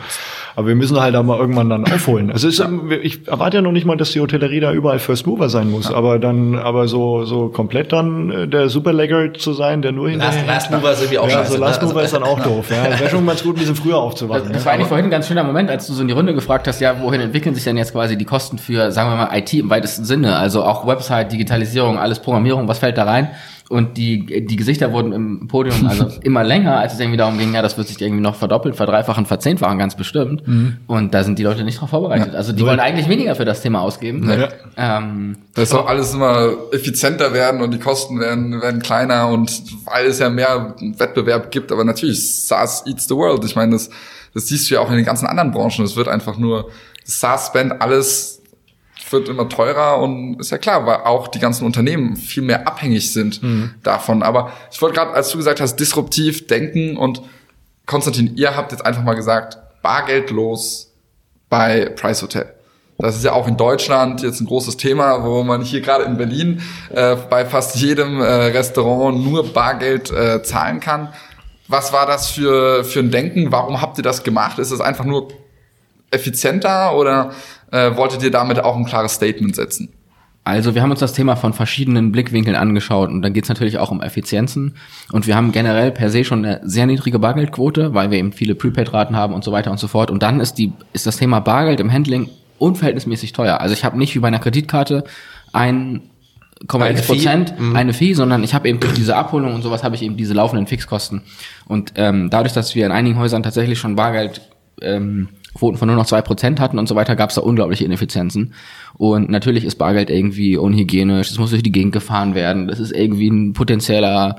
[0.55, 2.31] Aber wir müssen halt auch mal irgendwann dann aufholen.
[2.31, 2.63] Also ist,
[3.01, 5.91] ich erwarte ja noch nicht mal, dass die Hotellerie da überall First Mover sein muss.
[5.91, 10.37] Aber dann, aber so, so komplett dann äh, der Superlegger zu sein, der nur Last,
[10.37, 10.45] hinterher.
[10.45, 11.53] Last Mover sind wir auch ja, scheiße.
[11.53, 11.87] so Last ne?
[11.87, 12.69] Mover ist dann auch doof.
[12.69, 14.51] Ja, es wäre schon ganz gut, ein bisschen früher aufzuwachen.
[14.53, 14.65] Das, ne?
[14.65, 16.79] war eigentlich vorhin ein ganz schöner Moment, als du so in die Runde gefragt hast,
[16.81, 19.71] ja, wohin entwickeln sich denn jetzt quasi die Kosten für, sagen wir mal, IT im
[19.71, 20.35] weitesten Sinne?
[20.35, 23.29] Also auch Website, Digitalisierung, alles Programmierung, was fällt da rein?
[23.69, 27.53] Und die, die Gesichter wurden im Podium also immer länger, als es irgendwie darum ging,
[27.53, 30.41] ja, das wird sich irgendwie noch verdoppeln, verdreifachen, verzehnfachen, ganz bestimmt.
[30.87, 32.33] Und da sind die Leute nicht drauf vorbereitet.
[32.33, 34.29] Also die wollen eigentlich weniger für das Thema ausgeben.
[34.29, 34.47] Ja.
[34.77, 39.51] Ähm, Das soll alles immer effizienter werden und die Kosten werden, werden kleiner und
[39.85, 43.43] weil es ja mehr Wettbewerb gibt, aber natürlich, SaaS eats the world.
[43.43, 43.89] Ich meine, das,
[44.33, 45.83] das siehst du ja auch in den ganzen anderen Branchen.
[45.83, 46.69] Es wird einfach nur,
[47.05, 48.41] das SaaS-Spend, alles
[49.11, 53.13] wird immer teurer und ist ja klar, weil auch die ganzen Unternehmen viel mehr abhängig
[53.13, 53.41] sind
[53.83, 54.23] davon.
[54.23, 57.21] Aber ich wollte gerade, als du gesagt hast, disruptiv denken und
[57.85, 60.93] Konstantin, ihr habt jetzt einfach mal gesagt, bargeldlos
[61.49, 62.53] bei Price Hotel.
[62.99, 66.17] Das ist ja auch in Deutschland jetzt ein großes Thema, wo man hier gerade in
[66.17, 71.09] Berlin äh, bei fast jedem äh, Restaurant nur Bargeld äh, zahlen kann.
[71.67, 73.51] Was war das für, für ein Denken?
[73.51, 74.57] Warum habt ihr das gemacht?
[74.57, 75.27] Ist es einfach nur
[76.09, 77.33] effizienter oder
[77.71, 79.89] äh, wolltet ihr damit auch ein klares Statement setzen?
[80.47, 83.79] Also wir haben uns das Thema von verschiedenen Blickwinkeln angeschaut und dann geht es natürlich
[83.79, 84.75] auch um Effizienzen
[85.11, 88.55] und wir haben generell per se schon eine sehr niedrige Bargeldquote, weil wir eben viele
[88.55, 91.41] Prepaid-Raten haben und so weiter und so fort und dann ist die ist das Thema
[91.41, 93.59] Bargeld im Handling unverhältnismäßig teuer.
[93.59, 95.03] Also ich habe nicht wie bei einer Kreditkarte
[95.51, 96.03] ein
[96.69, 97.13] Eine 1,1 Fee?
[97.13, 100.15] Prozent eine Fee, sondern ich habe eben durch diese Abholung und sowas habe ich eben
[100.15, 101.23] diese laufenden Fixkosten
[101.67, 104.39] und ähm, dadurch, dass wir in einigen Häusern tatsächlich schon Bargeld
[104.81, 105.27] ähm,
[105.57, 108.53] Quoten von nur noch zwei Prozent hatten und so weiter, gab es da unglaubliche Ineffizienzen.
[108.95, 112.91] Und natürlich ist Bargeld irgendwie unhygienisch, es muss durch die Gegend gefahren werden, das ist
[112.91, 114.37] irgendwie ein potenzieller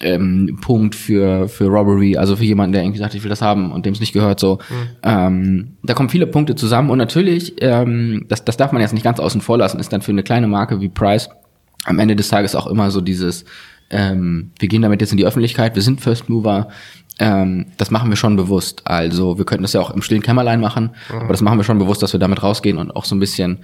[0.00, 3.72] ähm, Punkt für, für Robbery, also für jemanden, der irgendwie sagt, ich will das haben
[3.72, 4.58] und dem es nicht gehört, so.
[5.02, 9.04] Ähm, da kommen viele Punkte zusammen und natürlich, ähm, das, das darf man jetzt nicht
[9.04, 11.30] ganz außen vor lassen, ist dann für eine kleine Marke wie Price
[11.84, 13.44] am Ende des Tages auch immer so dieses,
[13.90, 16.68] ähm, wir gehen damit jetzt in die Öffentlichkeit, wir sind First Mover,
[17.18, 18.82] ähm, das machen wir schon bewusst.
[18.84, 21.78] Also wir könnten das ja auch im stillen Kämmerlein machen, aber das machen wir schon
[21.78, 23.58] bewusst, dass wir damit rausgehen und auch so ein bisschen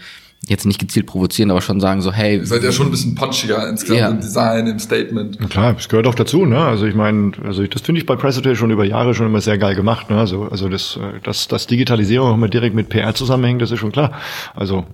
[0.48, 3.14] jetzt nicht gezielt provozieren, aber schon sagen so, hey, Ihr seid ja schon ein bisschen
[3.14, 4.08] punchiger insgesamt Ja.
[4.08, 5.36] im Design, im Statement.
[5.38, 6.58] Na Klar, das gehört auch dazu, ne?
[6.58, 9.26] Also ich meine, also ich, das finde ich bei Price Hotel schon über Jahre schon
[9.26, 10.16] immer sehr geil gemacht, ne?
[10.18, 13.80] Also, also das, äh, das, das Digitalisierung auch mal direkt mit PR zusammenhängt, das ist
[13.80, 14.12] schon klar.
[14.54, 14.86] Also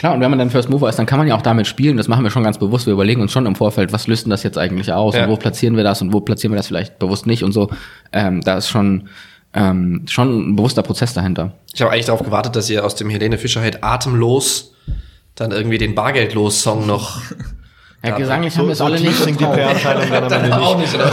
[0.00, 1.98] Klar, und wenn man dann First Mover ist, dann kann man ja auch damit spielen.
[1.98, 2.86] Das machen wir schon ganz bewusst.
[2.86, 5.24] Wir überlegen uns schon im Vorfeld, was löst denn das jetzt eigentlich aus Ja.
[5.24, 7.68] und wo platzieren wir das und wo platzieren wir das vielleicht bewusst nicht und so.
[8.10, 9.08] Ähm, da ist schon,
[9.52, 11.52] ähm, schon ein bewusster Prozess dahinter.
[11.74, 14.72] Ich habe eigentlich darauf gewartet, dass ihr aus dem Helene Fischer Hit atemlos
[15.34, 17.20] dann irgendwie den Bargeldlos-Song noch.
[18.02, 19.26] Ja, gesanglich so, haben wir es so alle nicht.
[19.26, 19.54] die drauf.
[19.54, 20.52] Nicht.
[20.52, 21.12] auch nicht, oder?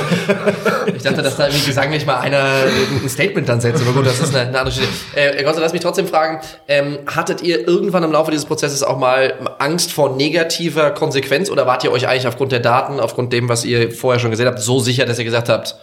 [0.96, 2.64] Ich dachte, dass da irgendwie gesanglich mal einer
[3.04, 3.82] ein Statement dann setzt.
[3.82, 4.94] Aber gut, das ist eine, eine andere Geschichte.
[5.14, 8.84] Äh, Herr Gosser, lass mich trotzdem fragen, ähm, hattet ihr irgendwann im Laufe dieses Prozesses
[8.84, 13.34] auch mal Angst vor negativer Konsequenz oder wart ihr euch eigentlich aufgrund der Daten, aufgrund
[13.34, 15.76] dem, was ihr vorher schon gesehen habt, so sicher, dass ihr gesagt habt,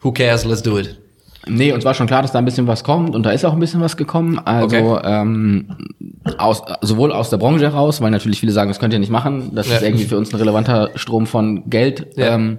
[0.00, 0.96] who cares, let's do it?
[1.48, 3.52] Nee, uns war schon klar, dass da ein bisschen was kommt und da ist auch
[3.52, 4.38] ein bisschen was gekommen.
[4.44, 5.00] Also Okay.
[5.04, 5.76] ähm,
[6.38, 9.52] aus, sowohl aus der Branche heraus, weil natürlich viele sagen, das könnt ihr nicht machen,
[9.54, 9.76] das Ja.
[9.76, 12.06] ist irgendwie für uns ein relevanter Strom von Geld.
[12.16, 12.34] Ja.
[12.34, 12.58] Ähm,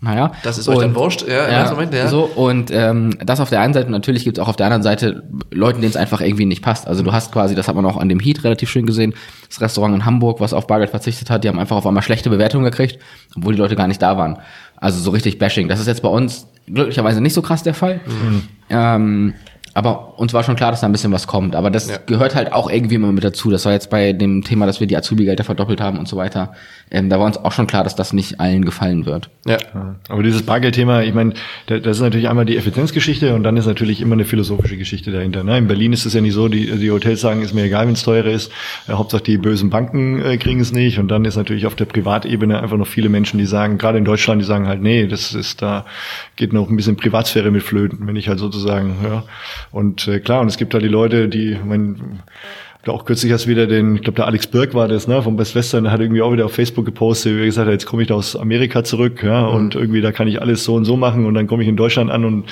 [0.00, 0.30] naja.
[0.44, 2.06] Das ist euch dann wurscht, ja, ersten Moment, ja.
[2.06, 4.66] So, und ähm, das auf der einen Seite, und natürlich gibt es auch auf der
[4.66, 6.86] anderen Seite Leuten, denen es einfach irgendwie nicht passt.
[6.86, 9.12] Also du hast quasi, das hat man auch an dem Heat relativ schön gesehen,
[9.48, 12.30] das Restaurant in Hamburg, was auf Bargeld verzichtet hat, die haben einfach auf einmal schlechte
[12.30, 13.00] Bewertungen gekriegt,
[13.36, 14.38] obwohl die Leute gar nicht da waren.
[14.80, 15.68] Also so richtig Bashing.
[15.68, 18.00] Das ist jetzt bei uns glücklicherweise nicht so krass der Fall.
[18.70, 19.34] Ähm,
[19.74, 21.54] aber uns war schon klar, dass da ein bisschen was kommt.
[21.54, 21.98] Aber das Ja.
[22.04, 23.50] gehört halt auch irgendwie immer mit dazu.
[23.50, 26.52] Das war jetzt bei dem Thema, dass wir die Azubi-Gelder verdoppelt haben und so weiter.
[26.90, 29.30] Ähm, da war uns auch schon klar, dass das nicht allen gefallen wird.
[29.46, 29.58] Ja.
[30.08, 31.34] Aber dieses Bargeldthema, ich meine,
[31.66, 35.10] da- das ist natürlich einmal die Effizienzgeschichte und dann ist natürlich immer eine philosophische Geschichte
[35.12, 35.44] dahinter.
[35.44, 35.58] Ne?
[35.58, 37.94] In Berlin ist es ja nicht so, die, die Hotels sagen, ist mir egal, wenn
[37.94, 38.50] es teurer ist.
[38.88, 40.98] Äh, Hauptsache die bösen Banken äh, kriegen es nicht.
[40.98, 44.04] Und dann ist natürlich auf der Privatebene einfach noch viele Menschen, die sagen, gerade in
[44.04, 45.84] Deutschland, die sagen halt, nee, das ist da
[46.36, 49.24] geht noch ein bisschen Privatsphäre mit Flöten, wenn ich halt sozusagen, ja.
[49.70, 52.20] Und äh, klar, und es gibt halt die Leute, die, mein,
[52.84, 55.36] da auch kürzlich erst wieder den, ich glaube der Alex Birk war das, ne, vom
[55.36, 57.86] Best Western, der hat irgendwie auch wieder auf Facebook gepostet, wie er gesagt hat, jetzt
[57.86, 60.84] komme ich da aus Amerika zurück, ja, und irgendwie da kann ich alles so und
[60.84, 62.44] so machen und dann komme ich in Deutschland an und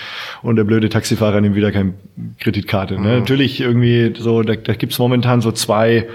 [0.42, 1.94] und der blöde Taxifahrer nimmt wieder keine
[2.40, 3.00] Kreditkarte.
[3.00, 3.18] Ne?
[3.20, 6.06] Natürlich irgendwie so, da, da gibt's momentan so zwei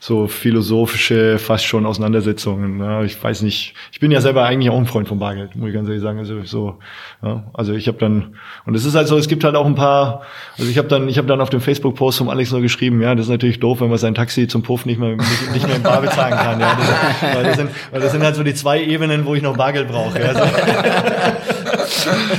[0.00, 2.80] so philosophische, fast schon Auseinandersetzungen.
[2.80, 5.68] Ja, ich weiß nicht, ich bin ja selber eigentlich auch ein Freund von Bargeld, muss
[5.68, 6.18] ich ganz ehrlich sagen.
[6.18, 6.78] Also so,
[7.22, 9.74] ja, also ich habe dann und es ist halt so, es gibt halt auch ein
[9.74, 10.22] paar,
[10.56, 13.14] also ich habe dann, ich habe dann auf dem Facebook-Post vom Alex nur geschrieben, ja,
[13.14, 15.76] das ist natürlich doof, wenn man sein Taxi zum Puff nicht mehr nicht, nicht mehr
[15.76, 16.60] im Bar bezahlen kann.
[16.60, 19.42] Ja, das, weil, das sind, weil das sind halt so die zwei Ebenen, wo ich
[19.42, 20.20] noch Bargeld brauche.
[20.20, 20.32] Ja,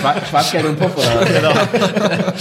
[0.03, 1.25] also, Schwarzgeld und Puff oder?
[1.25, 1.51] genau.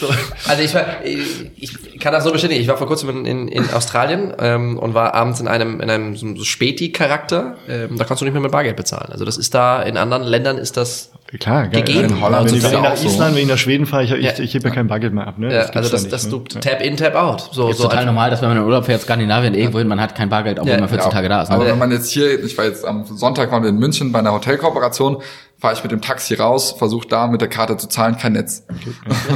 [0.00, 0.06] so.
[0.48, 2.60] Also ich war, ich kann das so bestätigen.
[2.60, 5.90] Ich war vor kurzem in, in, in Australien ähm, und war abends in einem in
[5.90, 7.56] einem so Späti-Charakter.
[7.68, 9.10] Ähm, da kannst du nicht mehr mit Bargeld bezahlen.
[9.12, 11.82] Also das ist da in anderen Ländern ist das Klar, geil.
[11.82, 12.04] gegeben.
[12.08, 13.06] In Holland wenn ist ich, wenn ich nach auch so.
[13.08, 14.32] Island, wenn ich nach Schweden fahre, ich, ich, Ja.
[14.38, 15.38] ich hebe ja kein Bargeld mehr ab.
[15.38, 15.52] Ne?
[15.52, 16.60] Ja, also das, da das nicht, du ne?
[16.60, 17.50] Tap in, Tap out.
[17.52, 18.06] So, Ist so total einfach.
[18.12, 20.72] normal, dass wenn man in Urlaub fährt, Skandinavien, irgendwo hin, man hat kein Bargeld, obwohl
[20.72, 21.50] Ja, man 14 Ja, Tage da ist.
[21.50, 21.70] Aber Ne?
[21.72, 24.32] wenn man jetzt hier, ich war jetzt am Sonntag waren wir in München bei einer
[24.32, 25.18] Hotelkooperation,
[25.60, 28.62] fahre ich mit dem Taxi raus, versuche da mit der Karte zu zahlen, kein Netz.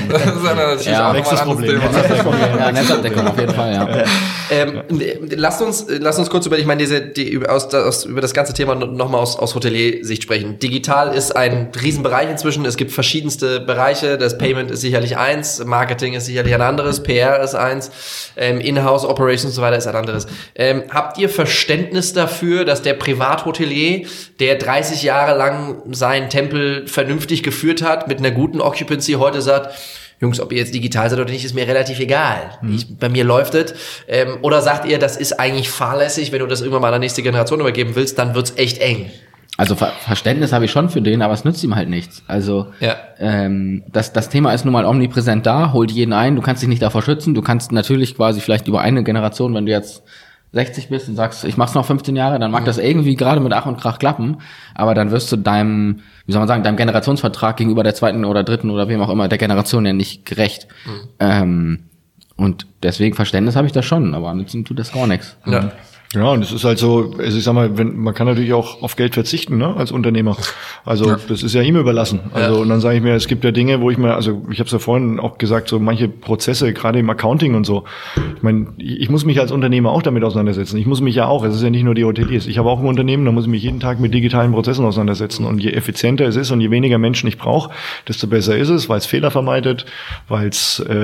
[0.08, 1.80] das ist dann natürlich Ja, auch nochmal ein anderes Problem.
[1.80, 2.58] Thema.
[2.58, 4.04] Ja, Netzabdeckung auf jeden Fall, ja.
[4.50, 4.82] Ähm,
[5.34, 8.34] lasst uns, lasst uns kurz über, ich meine, diese, die, über, aus, aus, über das
[8.34, 10.60] ganze Thema nochmal aus, aus Hotelier-Sicht sprechen.
[10.60, 12.64] Digital ist ein Riesenbereich inzwischen.
[12.66, 14.16] Es gibt verschiedenste Bereiche.
[14.16, 17.90] Das Payment ist sicherlich eins, Marketing ist sicherlich ein anderes, PR ist eins,
[18.36, 20.26] ähm, Inhouse Operations und so weiter ist ein anderes.
[20.54, 24.06] Ähm, habt ihr Verständnis dafür, dass der Privathotelier,
[24.38, 29.74] der 30 Jahre lang seinen Tempel vernünftig geführt hat, mit einer guten Occupancy heute sagt,
[30.20, 32.58] Jungs, ob ihr jetzt digital seid oder nicht, ist mir relativ egal.
[32.70, 33.74] Ich, bei mir läuft es.
[34.06, 37.00] Ähm, oder sagt ihr, das ist eigentlich fahrlässig, wenn du das irgendwann mal an der
[37.00, 39.10] nächste Generation übergeben willst, dann wird's echt eng.
[39.56, 42.22] Also Ver Verständnis habe ich schon für den, aber es nützt ihm halt nichts.
[42.28, 42.96] Also Ja.
[43.18, 46.68] ähm, das, das Thema ist nun mal omnipräsent da, holt jeden ein, du kannst dich
[46.68, 50.02] nicht davor schützen, du kannst natürlich quasi vielleicht über eine Generation, wenn du jetzt
[50.52, 53.52] 60 bist und sagst, ich mach's noch 15 Jahre, dann mag das irgendwie gerade mit
[53.52, 54.38] Ach und Krach klappen,
[54.74, 58.44] aber dann wirst du deinem, wie soll man sagen, deinem Generationsvertrag gegenüber der zweiten oder
[58.44, 60.68] dritten oder wem auch immer der Generation ja nicht gerecht.
[61.18, 61.84] Ähm,
[62.36, 65.36] und deswegen Verständnis habe ich da schon, aber nützen tut das gar nichts.
[65.46, 65.72] Ja.
[66.14, 68.82] Ja, und es ist halt so, also ich sag mal, wenn, man kann natürlich auch
[68.82, 70.36] auf Geld verzichten, ne, als Unternehmer.
[70.84, 72.20] Also das ist ja ihm überlassen.
[72.32, 72.60] Also Ja.
[72.62, 74.66] und dann sage ich mir, es gibt ja Dinge, wo ich mir, also ich habe
[74.66, 77.84] es ja vorhin auch gesagt, so manche Prozesse, gerade im Accounting und so.
[78.36, 80.76] Ich meine, ich ich muss mich als Unternehmer auch damit auseinandersetzen.
[80.78, 82.46] Ich muss mich ja auch, es ist ja nicht nur die Hoteliers.
[82.46, 85.44] Ich habe auch ein Unternehmen, da muss ich mich jeden Tag mit digitalen Prozessen auseinandersetzen.
[85.44, 87.70] Und je effizienter es ist und je weniger Menschen ich brauche,
[88.06, 89.86] desto besser ist es, weil es Fehler vermeidet,
[90.28, 90.94] weil es äh,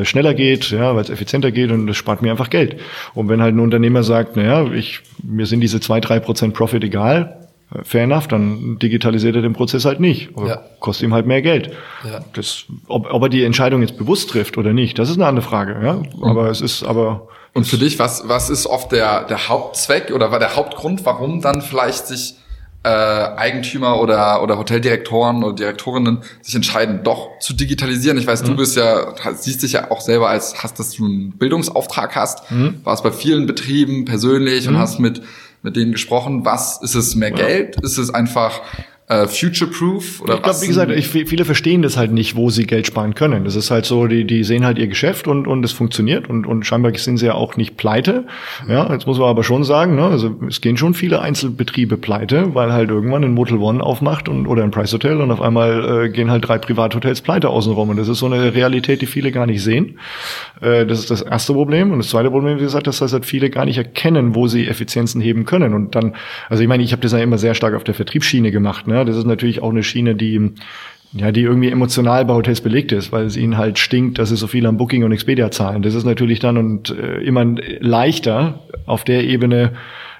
[0.00, 2.76] äh, schneller geht, ja, weil es effizienter geht und das spart mir einfach Geld.
[3.14, 6.84] Und wenn halt ein Unternehmer sagt, naja, ich, mir sind diese zwei, drei Prozent Profit
[6.84, 7.48] egal,
[7.82, 10.30] fair enough, dann digitalisiert er den Prozess halt nicht.
[10.36, 10.62] Aber Ja.
[10.80, 11.72] kostet ihm halt mehr Geld.
[12.04, 12.20] Ja.
[12.34, 15.44] Das, ob, ob er die Entscheidung jetzt bewusst trifft oder nicht, das ist eine andere
[15.46, 15.80] Frage.
[15.84, 16.02] Ja?
[16.22, 20.30] Aber es ist aber Und für dich, was, was ist oft der, der Hauptzweck oder
[20.30, 22.34] war der Hauptgrund, warum dann vielleicht sich
[22.84, 28.18] äh, Eigentümer oder, oder Hoteldirektoren oder Direktorinnen sich entscheiden, doch zu digitalisieren?
[28.18, 31.32] Ich weiß, du bist ja, siehst dich ja auch selber als, hast, dass du einen
[31.32, 32.44] Bildungsauftrag hast,
[32.84, 35.22] warst bei vielen Betrieben persönlich und hast mit,
[35.62, 36.44] mit denen gesprochen.
[36.44, 37.80] Was ist es mehr Geld?
[37.82, 38.60] Ist es einfach
[39.06, 40.22] äh, future-proof?
[40.22, 42.86] Oder Ich glaube, was wie gesagt, ich, viele verstehen das halt nicht, wo sie Geld
[42.86, 43.44] sparen können.
[43.44, 46.46] Das ist halt so, die, die sehen halt ihr Geschäft und, und es funktioniert und,
[46.46, 48.26] und scheinbar sind sie ja auch nicht pleite.
[48.68, 52.54] Ja, jetzt muss man aber schon sagen, ne, also es gehen schon viele Einzelbetriebe pleite,
[52.54, 56.06] weil halt irgendwann ein Motel One aufmacht und, oder ein Price Hotel und auf einmal
[56.06, 57.90] äh, gehen halt drei Privathotels pleite außenrum.
[57.90, 59.98] Und das ist so eine Realität, die viele gar nicht sehen.
[60.62, 61.92] Äh, das ist das erste Problem.
[61.92, 64.66] Und das zweite Problem, wie gesagt, dass das halt viele gar nicht erkennen, wo sie
[64.66, 65.74] Effizienzen heben können.
[65.74, 66.14] Und dann,
[66.48, 68.86] also ich meine, ich habe das ja immer sehr stark auf der Vertriebsschiene gemacht.
[68.86, 69.03] Ne?
[69.06, 70.52] Das ist natürlich auch eine Schiene, die
[71.16, 74.36] ja, die irgendwie emotional bei Hotels belegt ist, weil es ihnen halt stinkt, dass sie
[74.36, 75.82] so viel an Booking und Expedia zahlen.
[75.82, 77.44] Das ist natürlich dann und äh, immer
[77.78, 79.74] leichter auf der Ebene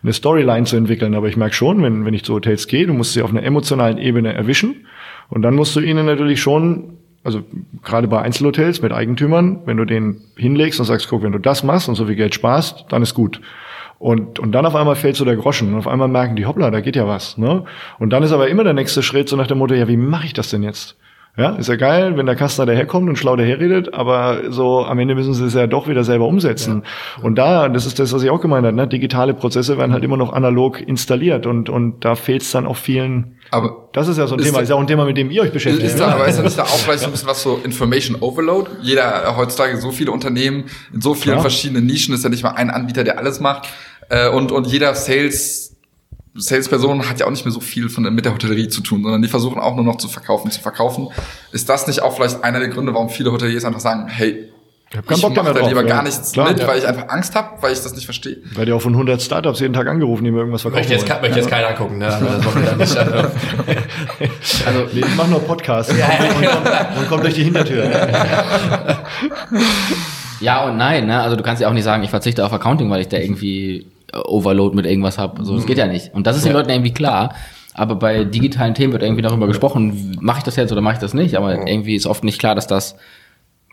[0.05, 1.15] eine Storyline zu entwickeln.
[1.17, 3.43] Aber ich merke schon, wenn, wenn ich zu Hotels gehe, du musst sie auf einer
[3.43, 4.87] emotionalen Ebene erwischen
[5.31, 7.43] und dann musst du ihnen natürlich schon also
[7.83, 11.65] gerade bei Einzelhotels mit Eigentümern, wenn du den hinlegst und sagst, guck, wenn du das
[11.65, 13.41] machst und so viel Geld sparst, dann ist gut.
[14.05, 16.71] Und, und dann auf einmal fällt so der Groschen und auf einmal merken die, hoppla,
[16.71, 17.39] da geht ja was.
[17.39, 17.65] Ne?
[17.99, 20.27] Und dann ist aber immer der nächste Schritt so nach dem Motto, ja, wie mache
[20.27, 20.97] ich das denn jetzt?
[21.37, 25.17] Ja, ist ja geil, wenn der Kastner daherkommt und schlau daherredet, aber so am Ende
[25.17, 26.85] müssen sie es ja doch wieder selber umsetzen.
[27.23, 28.87] Und da, das ist das, was ich auch gemeint habe, ne?
[28.87, 32.77] digitale Prozesse werden halt immer noch analog installiert und, und da fehlt es dann auch
[32.77, 33.35] vielen.
[33.51, 35.17] Aber Das ist ja so ein Ist Thema, da- ist ja auch ein Thema, mit
[35.17, 35.85] dem ihr euch beschäftigt.
[35.87, 38.71] Ist da, aber ist nicht da auch vielleicht so ein bisschen was so Information Overload?
[38.83, 41.41] Jeder äh, heutzutage so viele Unternehmen in so vielen Klar.
[41.43, 43.69] verschiedenen Nischen ist ja nicht mal ein Anbieter, der alles macht.
[44.09, 45.77] Äh, und, und jeder Sales,
[46.35, 49.23] Salesperson hat ja auch nicht mehr so viel von, mit der Hotellerie zu tun, sondern
[49.23, 51.09] die versuchen auch nur noch zu verkaufen, zu verkaufen.
[51.53, 54.49] Ist das nicht auch vielleicht einer der Gründe, warum viele Hoteliers einfach sagen, hey,
[54.91, 55.89] Ich hab keinen ich Bock mache mehr da drauf, lieber ja.
[55.89, 56.67] gar nichts Klar, mit, ja.
[56.67, 58.39] weil ich einfach Angst habe, weil ich das nicht verstehe.
[58.55, 61.09] Weil ja auch von 100 Startups jeden Tag angerufen, die mir irgendwas verkaufen Möchte jetzt,
[61.09, 61.23] wollen.
[61.23, 62.07] möchte jetzt keiner angucken, ne?
[62.07, 62.27] Also
[62.77, 62.97] nicht.
[62.99, 63.29] Also,
[64.67, 67.85] Also, nee, ich mache nur Podcasts und, kommt, und, kommt, und kommt durch die Hintertür.
[70.41, 71.21] Ja und nein, ne?
[71.21, 73.87] Also du kannst ja auch nicht sagen, ich verzichte auf Accounting, weil ich da irgendwie
[74.25, 75.45] Overload mit irgendwas habe.
[75.45, 76.15] So, das geht ja nicht.
[76.15, 77.35] Und das ist den Leuten irgendwie klar.
[77.75, 81.01] Aber bei digitalen Themen wird irgendwie darüber gesprochen, mache ich das jetzt oder mache ich
[81.01, 81.37] das nicht.
[81.37, 82.97] Aber irgendwie ist oft nicht klar, dass das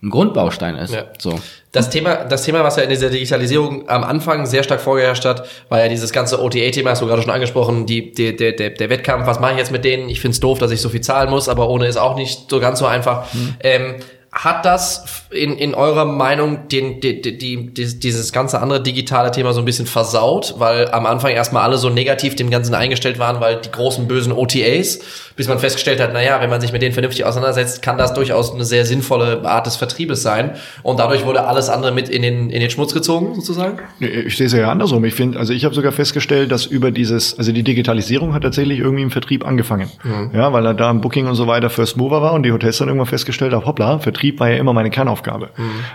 [0.02, 0.94] ein Grundbaustein ist.
[0.94, 1.04] Ja.
[1.20, 1.40] So.
[1.72, 5.48] Das Thema, das Thema, was ja in dieser Digitalisierung am Anfang sehr stark vorgeherrscht hat,
[5.70, 8.90] war ja dieses ganze OTA-Thema, hast du gerade schon angesprochen, die, die, der, der, der
[8.90, 10.10] Wettkampf, was mache ich jetzt mit denen?
[10.10, 12.60] Ich find's doof, dass ich so viel zahlen muss, aber ohne ist auch nicht so
[12.60, 13.28] ganz so einfach.
[13.60, 13.96] Ähm,
[14.32, 19.52] hat das in, in eurer Meinung den, die, die, die, dieses ganze andere digitale Thema
[19.52, 23.42] so ein bisschen versaut, weil am Anfang erstmal alle so negativ dem Ganzen eingestellt waren,
[23.42, 25.00] weil die großen bösen OTAs,
[25.42, 28.54] bis man festgestellt hat, naja, wenn man sich mit denen vernünftig auseinandersetzt, kann das durchaus
[28.54, 30.52] eine sehr sinnvolle Art des Vertriebes sein.
[30.84, 33.80] Und dadurch wurde alles andere mit in den, in den Schmutz gezogen, sozusagen?
[34.00, 35.04] Ich sehe es ja andersrum.
[35.04, 38.78] Ich finde, also ich habe sogar festgestellt, dass über dieses, also die Digitalisierung hat tatsächlich
[38.78, 39.90] irgendwie im Vertrieb angefangen.
[40.32, 42.78] Ja, weil er da im Booking und so weiter First Mover war und die Hotels
[42.78, 45.50] dann irgendwann festgestellt haben, hoppla, Vertrieb war ja immer meine Kernaufgabe.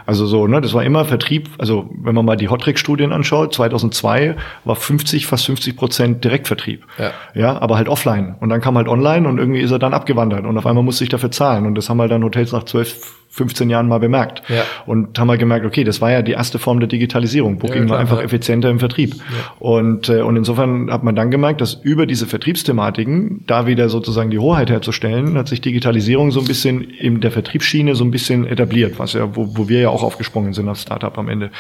[0.06, 4.34] Also so, ne, das war immer Vertrieb, also wenn man mal die Hotrick-Studien anschaut, 2002
[4.64, 6.84] war 50, fast 50 Prozent Direktvertrieb.
[6.98, 7.10] Ja.
[7.34, 8.34] ja, aber halt offline.
[8.40, 11.04] Und dann kam halt online und irgendwie ist er dann abgewandert und auf einmal musste
[11.04, 11.66] ich dafür zahlen.
[11.66, 14.42] Und das haben halt dann Hotels nach 12, 15 Jahren mal bemerkt.
[14.48, 14.62] Ja.
[14.86, 17.58] Und haben halt gemerkt, okay, das war ja die erste Form der Digitalisierung.
[17.58, 18.24] Booking klar, war einfach ja.
[18.24, 19.14] effizienter im Vertrieb.
[19.58, 24.30] Und, äh, und insofern hat man dann gemerkt, dass über diese Vertriebsthematiken, da wieder sozusagen
[24.30, 28.46] die Hoheit herzustellen, hat sich Digitalisierung so ein bisschen in der Vertriebsschiene so ein bisschen
[28.46, 31.50] etabliert, was ja, wo, wo wir ja auch aufgesprungen sind als Startup am Ende.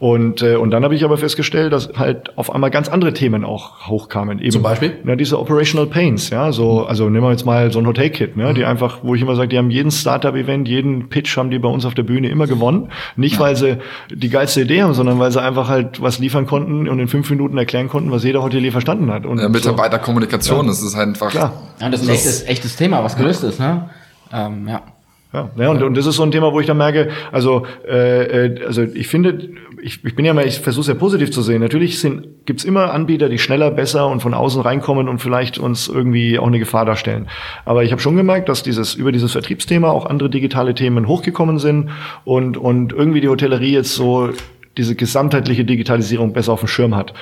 [0.00, 3.44] Und, äh, und dann habe ich aber festgestellt, dass halt auf einmal ganz andere Themen
[3.44, 4.40] auch hochkamen.
[4.40, 4.94] Eben, Zum Beispiel?
[5.04, 8.52] Na, diese Operational Pains, ja, so, also nehmen wir jetzt mal so ein Hotel-Kit, ne,
[8.54, 11.68] die einfach, wo ich immer sage, die haben jeden Startup-Event, jeden Pitch haben die bei
[11.68, 12.90] uns auf der Bühne immer gewonnen.
[13.14, 13.76] Nicht, weil sie
[14.10, 17.30] die geilste Idee haben, sondern weil sie einfach halt was liefern konnten und in fünf
[17.30, 19.24] Minuten erklären konnten, was jeder Hotelier verstanden hat.
[19.24, 21.30] Und Ja, Mitarbeiterkommunikation, das ist halt einfach.
[21.30, 21.52] Klar.
[21.80, 23.90] Ja, das ist ein echtes, echtes Thema, was gelöst ist, ne?
[24.32, 24.82] Ähm, ja.
[25.32, 28.46] Ja, ja und, und das ist so ein Thema, wo ich dann merke, also, äh,
[28.46, 29.50] äh, also ich finde,
[29.82, 31.60] ich, ich bin ja mal, ich versuche es ja positiv zu sehen.
[31.60, 35.88] Natürlich sind, gibt's immer Anbieter, die schneller, besser und von außen reinkommen und vielleicht uns
[35.88, 37.28] irgendwie auch eine Gefahr darstellen.
[37.64, 41.58] Aber ich habe schon gemerkt, dass dieses über dieses Vertriebsthema auch andere digitale Themen hochgekommen
[41.58, 41.90] sind
[42.24, 44.30] und, und irgendwie die Hotellerie jetzt so
[44.76, 47.12] diese gesamtheitliche Digitalisierung besser auf dem Schirm hat.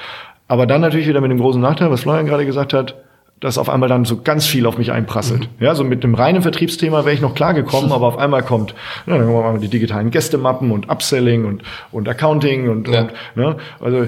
[0.49, 2.96] Aber dann natürlich wieder mit dem großen Nachteil, was Florian gerade gesagt hat,
[3.40, 5.48] dass auf einmal dann so ganz viel auf mich einprasselt.
[5.59, 8.74] Ja, so mit dem reinen Vertriebsthema wäre ich noch klar gekommen, aber auf einmal kommt,
[9.07, 13.00] ja, dann kommen wir mal die digitalen Gästemappen und Upselling und, und Accounting und, Ja.
[13.00, 14.07] und ne, also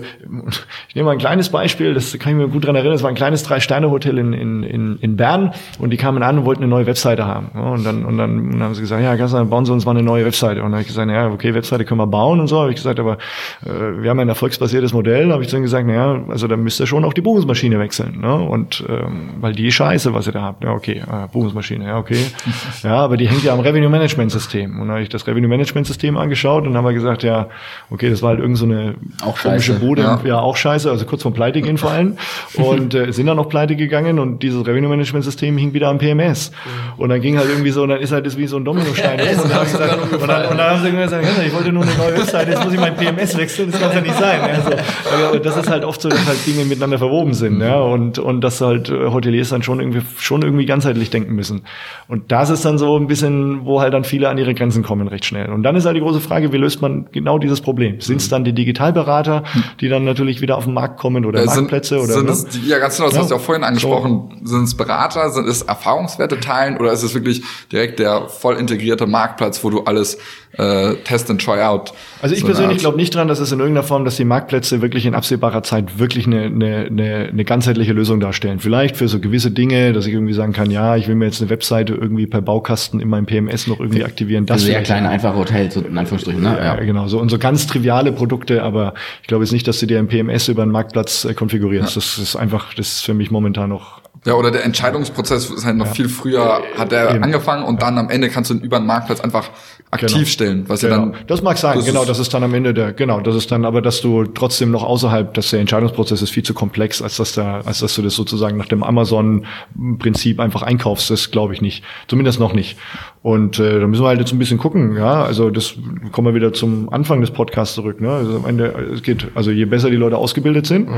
[0.89, 3.09] ich nehme mal ein kleines Beispiel, das kann ich mir gut dran erinnern, das war
[3.09, 6.71] ein kleines Drei-Sterne-Hotel in, in, in, in Bern und die kamen an und wollten eine
[6.71, 7.51] neue Webseite haben.
[7.55, 9.85] Ja, und dann, und dann, und dann haben sie gesagt, ja, dann bauen sie uns
[9.87, 10.61] mal eine neue Webseite.
[10.61, 12.61] Und dann habe ich gesagt, ja, okay, Webseite können wir bauen und so.
[12.61, 13.19] Habe ich gesagt, aber
[13.65, 15.33] äh, wir haben ein erfolgsbasiertes Modell.
[15.33, 18.21] habe ich dann gesagt, naja, also dann müsst ihr schon auch die Buchungsmaschine wechseln.
[18.21, 18.35] Ne?
[18.35, 20.65] Und ähm, weil die scheiße, was ihr da habt.
[20.65, 22.25] Ja, okay, äh, Buchungsmaschine, ja, okay.
[22.83, 24.73] ja, aber die hängt ja am Revenue Management System.
[24.73, 27.49] Und dann habe ich das Revenue Management System angeschaut und haben wir gesagt, ja,
[27.91, 29.75] okay, das war halt irgend so eine Auch komische.
[29.75, 30.21] Bude, Ja.
[30.25, 30.39] ja.
[30.41, 32.17] auch scheiße, also kurz vor Pleite gehen vor allem.
[32.55, 35.99] Und äh, sind dann noch pleite gegangen und dieses Revenue Management System hing wieder am
[35.99, 36.53] PMS.
[36.97, 39.21] Und dann ging halt irgendwie so, und dann ist halt das wie so ein Dominostein.
[39.21, 41.83] und, dann hab ich gesagt, und, dann, und dann haben sie gesagt, ich wollte nur
[41.83, 44.41] eine neue Website, jetzt muss ich mein PMS wechseln, das kann ja nicht sein.
[44.41, 48.41] Also, das ist halt oft so, dass halt Dinge miteinander verwoben sind, ja, und, und
[48.43, 51.63] dass halt Hoteliers dann schon irgendwie, schon irgendwie ganzheitlich denken müssen.
[52.09, 55.09] Und das ist dann so ein bisschen, wo halt dann viele an ihre Grenzen kommen
[55.09, 55.51] recht schnell.
[55.51, 58.01] Und dann ist halt die große Frage, wie löst man genau dieses Problem?
[58.01, 59.45] Sind es dann die Digitalberater,
[59.81, 62.33] die dann natürlich wieder auf den Markt kommen oder Äh, sind, Marktplätze oder sind ne?
[62.33, 63.23] es, ja ganz genau, das Ja.
[63.23, 64.41] hast du auch vorhin angesprochen.
[64.45, 69.07] Sind es Berater, sind es Erfahrungswerte teilen oder ist es wirklich direkt der voll integrierte
[69.07, 70.19] Marktplatz, wo du alles
[70.59, 71.93] äh, test and try out?
[72.21, 74.83] Also ich So persönlich glaube nicht dran, dass es in irgendeiner Form, dass die Marktplätze
[74.83, 78.59] wirklich in absehbarer Zeit wirklich eine, eine, eine, eine ganzheitliche Lösung darstellen.
[78.59, 81.41] Vielleicht für so gewisse Dinge, dass ich irgendwie sagen kann, ja, ich will mir jetzt
[81.41, 84.47] eine Webseite irgendwie per Baukasten in meinem PMS noch irgendwie aktivieren.
[84.47, 86.59] Das Also sehr kleine, einfache Hotels, so in Anführungsstrichen, ne?
[86.59, 87.09] Ja, genau.
[87.09, 90.09] So, und so ganz triviale Produkte, aber ich glaube jetzt nicht, dass du dir ein
[90.09, 91.97] PMS über einen Marktplatz äh, konfigurierst.
[91.97, 95.77] Das ist einfach, das ist für mich momentan noch Ja, oder der Entscheidungsprozess ist halt
[95.77, 97.25] noch viel früher, hat der Eben.
[97.25, 99.51] angefangen und dann am Ende kannst du über den Marktplatz einfach
[99.93, 100.25] aktiv Genau.
[100.27, 100.95] stellen, was Genau.
[100.95, 103.37] ja dann das mag sein, das genau, das ist dann am Ende der, genau, das
[103.37, 107.01] ist dann, aber dass du trotzdem noch außerhalb, dass der Entscheidungsprozess ist viel zu komplex,
[107.03, 111.55] als dass da, als dass du das sozusagen nach dem Amazon-Prinzip einfach einkaufst, das glaube
[111.55, 111.85] ich nicht.
[112.09, 112.77] Zumindest noch nicht.
[113.23, 115.75] Und äh, da müssen wir halt jetzt ein bisschen gucken, ja, also das
[116.11, 118.11] kommen wir wieder zum Anfang des Podcasts zurück, ne?
[118.11, 120.89] Also am Ende, es geht, also je besser die Leute ausgebildet sind,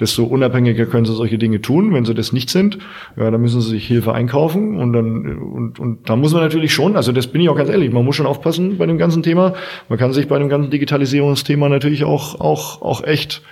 [0.00, 1.92] desto unabhängiger können sie solche Dinge tun.
[1.92, 2.78] Wenn sie das nicht sind,
[3.16, 6.72] ja, dann müssen sie sich Hilfe einkaufen und dann und, und da muss man natürlich
[6.72, 8.43] schon, also das bin ich auch ganz ehrlich, man muss schon aufpassen
[8.78, 9.54] bei dem ganzen Thema.
[9.88, 13.42] Man kann sich bei dem ganzen Digitalisierungsthema natürlich auch auch auch echt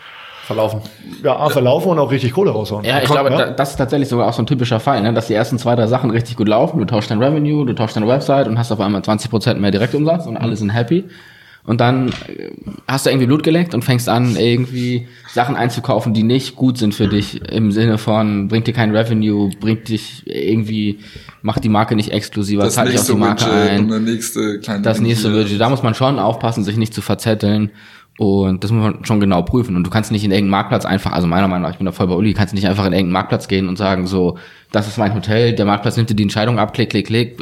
[0.45, 0.81] Verlaufen.
[1.23, 2.85] ja, A, verlaufen und auch richtig Kohle raushauen.
[2.85, 5.15] Ja, ich Kommt, glaube, da, das ist tatsächlich sogar auch so ein typischer Fall, ne?
[5.15, 6.79] dass die ersten zwei, drei Sachen richtig gut laufen.
[6.81, 10.27] Du tauschst dein Revenue, du tauschst deine Website und hast auf einmal 20% mehr Direktumsatz
[10.27, 11.05] und alle sind happy.
[11.65, 12.51] Und dann äh,
[12.89, 16.95] hast du irgendwie Blut geleckt und fängst an, irgendwie Sachen einzukaufen, die nicht gut sind
[16.95, 20.99] für dich, im Sinne von, bringt dir kein Revenue, bringt dich irgendwie,
[21.41, 23.89] macht die Marke nicht exklusiver, Das zahlt dich auf die Marke Widget ein.
[24.83, 25.33] Das nächste.
[25.33, 25.61] Widget.
[25.61, 27.71] Da muss man schon aufpassen, sich nicht zu verzetteln.
[28.19, 29.75] Und das muss man schon genau prüfen.
[29.75, 31.93] Und du kannst nicht in irgendeinen Marktplatz einfach, also meiner Meinung nach, ich bin da
[31.93, 34.39] voll bei Uli, kannst nicht einfach in irgendeinen Marktplatz gehen und sagen, so,
[34.71, 37.41] das ist mein Hotel, der Marktplatz nimmt dir die Entscheidung ab, klick, klick, klick,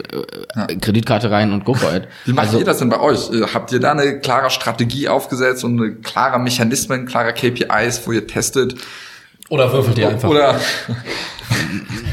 [0.57, 2.07] äh, Kreditkarte rein und go for it.
[2.25, 3.33] Wie macht also, ihr das denn bei euch?
[3.33, 8.12] Äh, Habt ihr da eine klare Strategie aufgesetzt und eine klare Mechanismen, klare KPIs, wo
[8.12, 8.77] ihr testet?
[9.49, 10.29] Oder würfelt ihr einfach?
[10.29, 10.61] Oder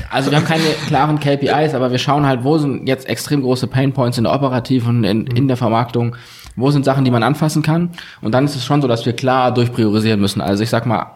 [0.09, 3.67] Also wir haben keine klaren KPIs, aber wir schauen halt, wo sind jetzt extrem große
[3.67, 6.15] Painpoints in der Operativ und in, in der Vermarktung,
[6.57, 7.91] wo sind Sachen, die man anfassen kann.
[8.21, 10.41] Und dann ist es schon so, dass wir klar durchpriorisieren müssen.
[10.41, 11.11] Also ich sag mal,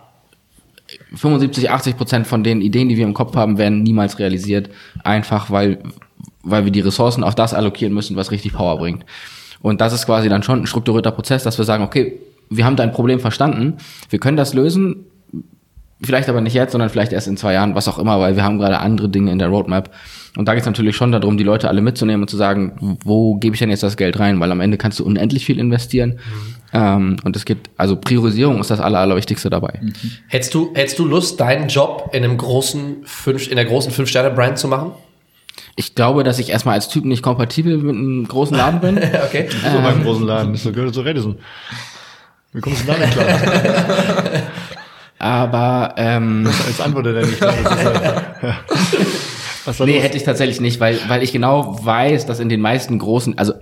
[1.16, 4.70] 75, 80 Prozent von den Ideen, die wir im Kopf haben, werden niemals realisiert.
[5.04, 5.80] Einfach weil,
[6.44, 9.06] weil wir die Ressourcen auf das allokieren müssen, was richtig Power bringt.
[9.62, 12.20] Und das ist quasi dann schon ein strukturierter Prozess, dass wir sagen, okay,
[12.50, 13.78] wir haben dein Problem verstanden,
[14.10, 15.06] wir können das lösen,
[16.04, 18.44] vielleicht aber nicht jetzt, sondern vielleicht erst in zwei Jahren, was auch immer, weil wir
[18.44, 19.92] haben gerade andere Dinge in der Roadmap.
[20.38, 23.36] Und da geht es natürlich schon darum, die Leute alle mitzunehmen und zu sagen, wo
[23.36, 24.40] gebe ich denn jetzt das Geld rein?
[24.40, 26.20] Weil am Ende kannst du unendlich viel investieren.
[26.74, 29.82] Ähm, und es geht, also Priorisierung ist das Aller, Allerwichtigste dabei.
[30.28, 34.58] Hättest du, hättest du Lust, deinen Job in einem großen fünf, in der großen Fünf-Sterne-Brand
[34.58, 34.94] zu machen?
[35.76, 38.98] Ich glaube, dass ich erstmal als Typ nicht kompatibel mit einem großen Laden bin.
[39.26, 39.50] okay.
[39.50, 41.40] So beim großen Laden, das gehört zu Redison.
[42.54, 43.28] Wie kommst du da nicht klar?
[45.20, 47.38] Aber ähm, Als antwortet er nicht.
[47.38, 47.54] klar.
[47.64, 48.02] Das ist halt,
[48.44, 48.60] ja.
[49.66, 50.04] Was nee, los?
[50.04, 53.54] hätte ich tatsächlich nicht, weil, weil ich genau weiß, dass in den meisten großen, also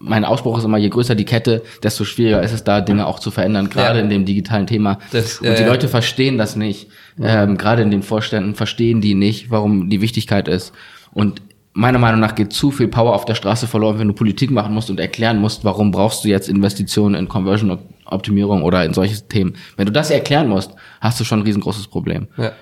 [0.00, 3.18] mein Ausspruch ist immer, je größer die Kette, desto schwieriger ist es da, Dinge auch
[3.18, 4.04] zu verändern, gerade Ja.
[4.04, 4.98] in dem digitalen Thema.
[5.12, 5.68] Das- und ja, die ja.
[5.68, 6.88] Leute verstehen das nicht.
[7.20, 10.72] Ähm, gerade in den Vorständen verstehen die nicht, warum die Wichtigkeit ist.
[11.12, 11.42] Und
[11.72, 14.74] meiner Meinung nach geht zu viel Power auf der Straße verloren, wenn du Politik machen
[14.74, 19.54] musst und erklären musst, warum brauchst du jetzt Investitionen in Conversion-Optimierung oder in solche Themen.
[19.76, 22.28] Wenn du das erklären musst, hast du schon ein riesengroßes Problem.
[22.36, 22.52] Ja.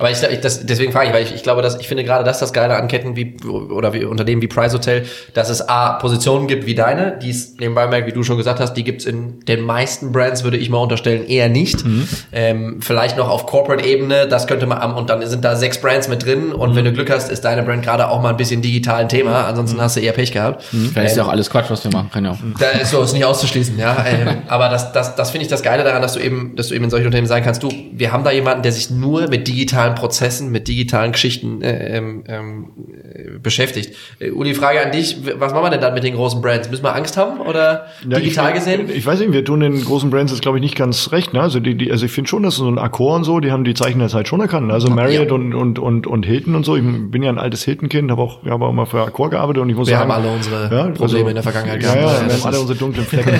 [0.00, 2.24] Aber ich, ich das, deswegen frage ich, weil ich, ich glaube, dass ich finde gerade
[2.24, 5.92] das das Geile an Ketten wie oder wie Unternehmen wie Price Hotel, dass es a
[5.98, 9.04] Positionen gibt wie deine, die es nebenbei merkt, wie du schon gesagt hast, die gibt's
[9.04, 11.84] in den meisten Brands, würde ich mal unterstellen, eher nicht.
[12.32, 16.08] Ähm, vielleicht noch auf Corporate-Ebene, das könnte man am und dann sind da sechs Brands
[16.08, 18.62] mit drin und wenn du Glück hast, ist deine Brand gerade auch mal ein bisschen
[18.62, 20.64] digital ein Thema, ansonsten hast du eher Pech gehabt.
[20.64, 22.38] Vielleicht ist ja auch alles Quatsch, was wir machen auch.
[22.58, 23.96] Da ist so ist nicht auszuschließen, ja.
[24.10, 26.74] Ähm, aber das, das, das finde ich das Geile daran, dass du eben, dass du
[26.74, 29.46] eben in solchen Unternehmen sagen kannst, du, wir haben da jemanden, der sich nur mit
[29.90, 32.70] digitalen Prozessen, mit digitalen Geschichten äh, ähm, ähm,
[33.14, 33.94] äh, beschäftigt.
[34.18, 36.70] Äh, Uli, Frage an dich: Was machen wir denn dann mit den großen Brands?
[36.70, 38.88] Müssen wir Angst haben oder Ja, digital ich, gesehen?
[38.92, 41.32] Ich weiß nicht, wir tun den großen Brands jetzt, glaube ich, nicht ganz recht.
[41.32, 41.40] Ne?
[41.40, 43.64] Also, die, die, also ich finde schon, dass so ein Accor und so, die haben
[43.64, 44.70] die Zeichen der Zeit schon erkannt.
[44.72, 45.34] Also Marriott Ja.
[45.34, 46.76] und, und, und, und Hilton und so.
[46.76, 49.62] Ich bin ja ein altes Hilton-Kind, habe auch, wir haben auch mal für Accor gearbeitet
[49.62, 50.12] und ich muss Wir sagen...
[50.12, 52.00] haben alle unsere Probleme in der Vergangenheit ja, gehabt.
[52.00, 53.30] Ja, Ja, wir das haben alle unsere dunklen Flecken.
[53.30, 53.36] ja,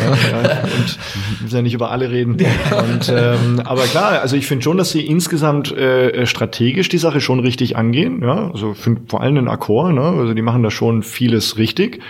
[0.49, 0.61] ja.
[0.63, 2.33] Und wir müssen ja nicht über alle reden.
[2.33, 7.21] Und, ähm, aber klar, also ich finde schon, dass sie insgesamt äh, strategisch die Sache
[7.21, 8.23] schon richtig angehen.
[8.23, 8.51] Ja?
[8.51, 10.01] Also finde vor allem den Accor, ne?
[10.01, 12.01] also die machen da schon vieles richtig.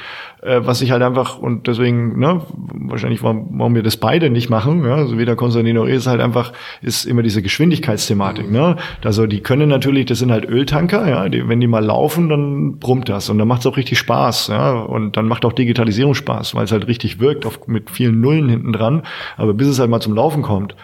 [0.43, 4.49] Äh, was ich halt einfach, und deswegen, ne, wahrscheinlich, warum, warum wir das beide nicht
[4.49, 8.77] machen, ja, also weder Konstantin noch ist halt einfach, ist immer diese Geschwindigkeitsthematik, ne.
[9.05, 12.79] Also die können natürlich, das sind halt Öltanker, ja, die, wenn die mal laufen, dann
[12.79, 16.15] brummt das und dann macht es auch richtig Spaß, ja, und dann macht auch Digitalisierung
[16.15, 19.03] Spaß, weil es halt richtig wirkt, auf, mit vielen Nullen hinten dran,
[19.37, 20.75] aber bis es halt mal zum Laufen kommt,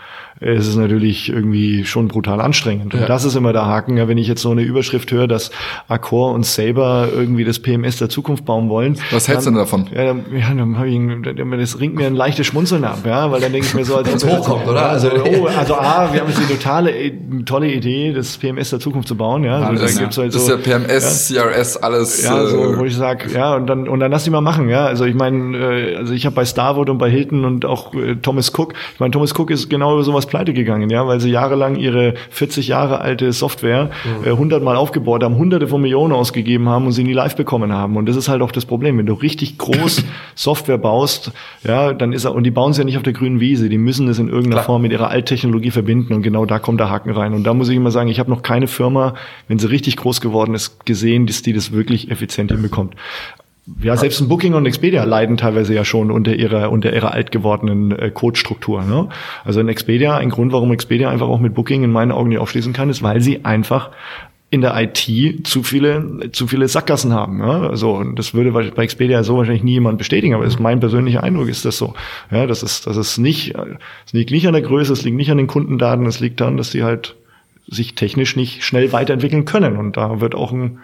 [0.41, 2.95] äh, ist es natürlich irgendwie schon brutal anstrengend.
[2.95, 5.51] Und das ist immer der Haken, ja, wenn ich jetzt so eine Überschrift höre, dass
[5.89, 8.99] Accor und Saber irgendwie das PMS der Zukunft bauen wollen.
[9.11, 9.87] Was hältst denn davon?
[9.95, 13.31] Ja, dann, ja, dann hab ich, dann- das ringt mir ein leichtes Schmunzeln ab, ja,
[13.31, 14.91] weil dann denke ich mir so, als ob wir- hochkommt, oder?
[14.91, 17.13] Also, Also- oh, also A, wir haben jetzt die totale, äh,
[17.45, 19.59] tolle Idee, das PMS der Zukunft zu bauen, ja.
[19.61, 22.25] Also, Das, da gibt's halt das ist so, ja PMS, CRS, alles.
[22.25, 24.69] ja, so, äh, wo ich sag, ja, und dann und dann lass die mal machen,
[24.69, 24.87] ja.
[24.87, 28.17] Also ich meine, äh, also ich habe bei Starwood und bei Hilton und auch äh,
[28.17, 31.31] Thomas Cook, ich meine, Thomas Cook ist genau über sowas pleite gegangen, ja, weil sie
[31.31, 33.91] jahrelang ihre 40 Jahre alte Software
[34.25, 37.73] äh, 100 Mal aufgebaut haben, hunderte von Millionen ausgegeben haben und sie nie live bekommen
[37.73, 37.97] haben.
[37.97, 41.33] Und das ist halt auch das Problem, wenn du richtig groß Software baust,
[41.65, 43.79] ja, dann ist er, und die bauen sie ja nicht auf der grünen Wiese, die
[43.79, 44.65] müssen es in irgendeiner Klar.
[44.65, 47.35] Form mit ihrer Alttechnologie verbinden und genau da kommt der Haken rein.
[47.35, 49.15] Und da muss ich immer sagen, ich habe noch keine Firma,
[49.49, 52.95] wenn sie richtig groß geworden ist, gesehen, dass die das wirklich effizient hinbekommt.
[53.83, 57.33] Ja, selbst ein Booking und Expedia leiden teilweise ja schon unter ihrer unter ihrer alt
[57.33, 58.85] gewordenen äh, Codestruktur.
[58.85, 59.09] Ne?
[59.45, 62.39] Also ein Expedia, ein Grund, warum Expedia einfach auch mit Booking in meinen Augen nicht
[62.39, 63.91] aufschließen kann, ist, weil sie einfach
[64.51, 67.41] in der IT zu viele zu viele Sackgassen haben.
[67.41, 67.69] Ja?
[67.69, 70.81] Also und das würde bei Expedia so wahrscheinlich nie jemand bestätigen, aber das ist mein
[70.81, 71.95] persönlicher Eindruck ist das so.
[72.31, 73.55] Ja, das ist das ist nicht
[74.07, 76.57] es liegt nicht an der Größe, es liegt nicht an den Kundendaten, es liegt daran,
[76.57, 77.17] dass die halt
[77.67, 80.79] sich technisch nicht schnell weiterentwickeln können und da wird auch ein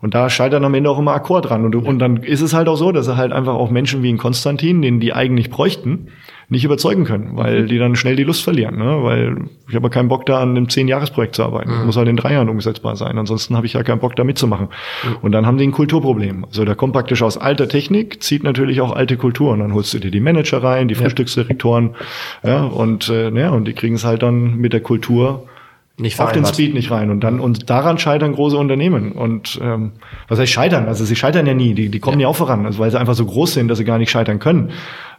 [0.00, 1.64] Und da scheitern am Ende auch immer Akkord dran.
[1.64, 4.12] Und, und dann ist es halt auch so, dass er halt einfach auch Menschen wie
[4.12, 6.08] ein Konstantin, den die eigentlich bräuchten,
[6.48, 8.76] nicht überzeugen können, weil die dann schnell die Lust verlieren.
[8.76, 9.02] Ne?
[9.02, 9.36] Weil
[9.68, 11.70] ich habe keinen Bock, da an einem Zehn-Jahres-Projekt zu arbeiten.
[11.70, 13.16] Das muss halt in drei Jahren umsetzbar sein.
[13.18, 14.68] Ansonsten habe ich ja keinen Bock, da mitzumachen.
[15.22, 16.44] Und dann haben die ein Kulturproblem.
[16.44, 19.52] Also da kommt praktisch aus alter Technik, zieht natürlich auch alte Kultur.
[19.52, 21.94] Und dann holst du dir die Manager rein, die Frühstücksdirektoren,
[22.42, 25.46] ja, und, äh, ja, und die kriegen es halt dann mit der Kultur
[25.96, 26.44] Nicht auf den.
[26.44, 27.10] Speed nicht rein.
[27.10, 29.12] Und dann, und daran scheitern große Unternehmen.
[29.12, 29.92] Und ähm,
[30.28, 30.88] was heißt scheitern?
[30.88, 32.26] Also sie scheitern ja nie, die, die kommen ja.
[32.28, 34.70] auch voran, also weil sie einfach so groß sind, dass sie gar nicht scheitern können.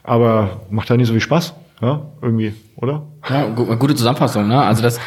[0.03, 1.53] Aber macht halt nicht so viel Spaß.
[1.81, 3.03] Ja, irgendwie, oder?
[3.29, 4.61] Ja, gu- gute Zusammenfassung, ne?
[4.61, 4.99] Also das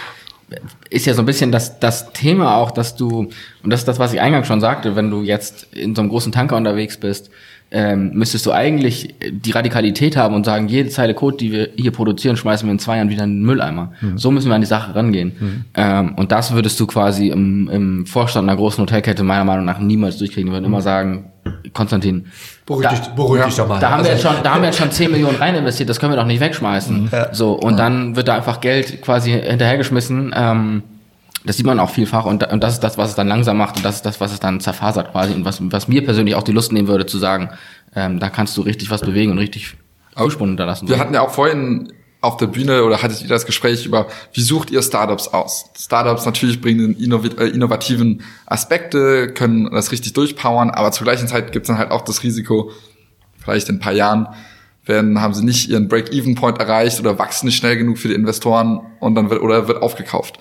[0.91, 3.29] ist ja so ein bisschen das, das Thema auch, dass du,
[3.63, 6.11] und das ist das, was ich eingangs schon sagte, wenn du jetzt in so einem
[6.11, 7.31] großen Tanker unterwegs bist,
[7.71, 11.91] ähm, müsstest du eigentlich die Radikalität haben und sagen, jede Zeile Code, die wir hier
[11.91, 13.93] produzieren, schmeißen wir in zwei Jahren wieder in den Mülleimer.
[14.17, 15.67] So müssen wir an die Sache rangehen.
[15.75, 19.79] Ähm, und das würdest du quasi im, im Vorstand einer großen Hotelkette meiner Meinung nach
[19.81, 20.47] niemals durchkriegen.
[20.51, 21.31] Die würden immer sagen,
[21.75, 22.27] Konstantin,
[22.65, 23.79] Beruhig da- dich, beruhig dich doch mal.
[23.81, 25.89] da haben wir Also- jetzt schon, da haben wir jetzt schon 10 Millionen rein investiert,
[25.91, 27.11] das können wir doch nicht wegschmeißen.
[27.33, 30.33] So, und dann wird da einfach Geld quasi hinterhergeschmissen.
[30.37, 30.83] Ähm,
[31.49, 33.77] das sieht man auch vielfach und, und das ist das, was es dann langsam macht
[33.77, 36.43] und das ist das, was es dann zerfasert quasi und was, was mir persönlich auch
[36.43, 37.49] die Lust nehmen würde zu sagen,
[37.97, 39.75] ähm, da kannst du richtig was bewegen und richtig
[40.15, 40.89] Fußspuren hinterlassen.
[40.89, 41.91] Wir hatten ja auch vorhin
[42.21, 45.71] auf der Bühne oder hattet ihr das Gespräch über, wie sucht ihr Startups aus?
[45.75, 51.65] Startups natürlich bringen äh, innovativen Aspekte, können das richtig durchpowern, aber zur gleichen Zeit gibt
[51.65, 52.73] es dann halt auch das Risiko,
[53.39, 54.29] vielleicht in ein paar Jahren
[54.85, 58.81] werden, haben sie nicht ihren Break-Even-Point erreicht oder wachsen nicht schnell genug für die Investoren
[59.01, 60.39] und dann wird, oder wird aufgekauft.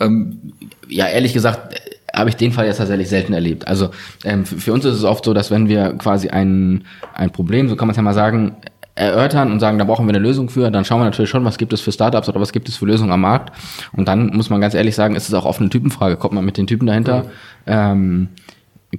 [0.00, 0.52] Ähm,
[0.88, 3.68] ja, ehrlich gesagt, äh, habe ich den Fall jetzt tatsächlich selten erlebt.
[3.68, 3.90] Also
[4.24, 6.84] ähm, für, uns ist es oft so, dass wenn wir quasi ein,
[7.14, 8.56] ein Problem, so kann man es ja mal sagen,
[8.94, 11.56] erörtern und sagen, da brauchen wir eine Lösung für, dann schauen wir natürlich schon, was
[11.56, 13.56] gibt es für Startups oder was gibt es für Lösungen am Markt.
[13.92, 16.16] Und dann muss man ganz ehrlich sagen, ist es auch oft eine Typenfrage.
[16.16, 17.26] Kommt man mit den Typen dahinter?
[17.66, 18.28] Ähm,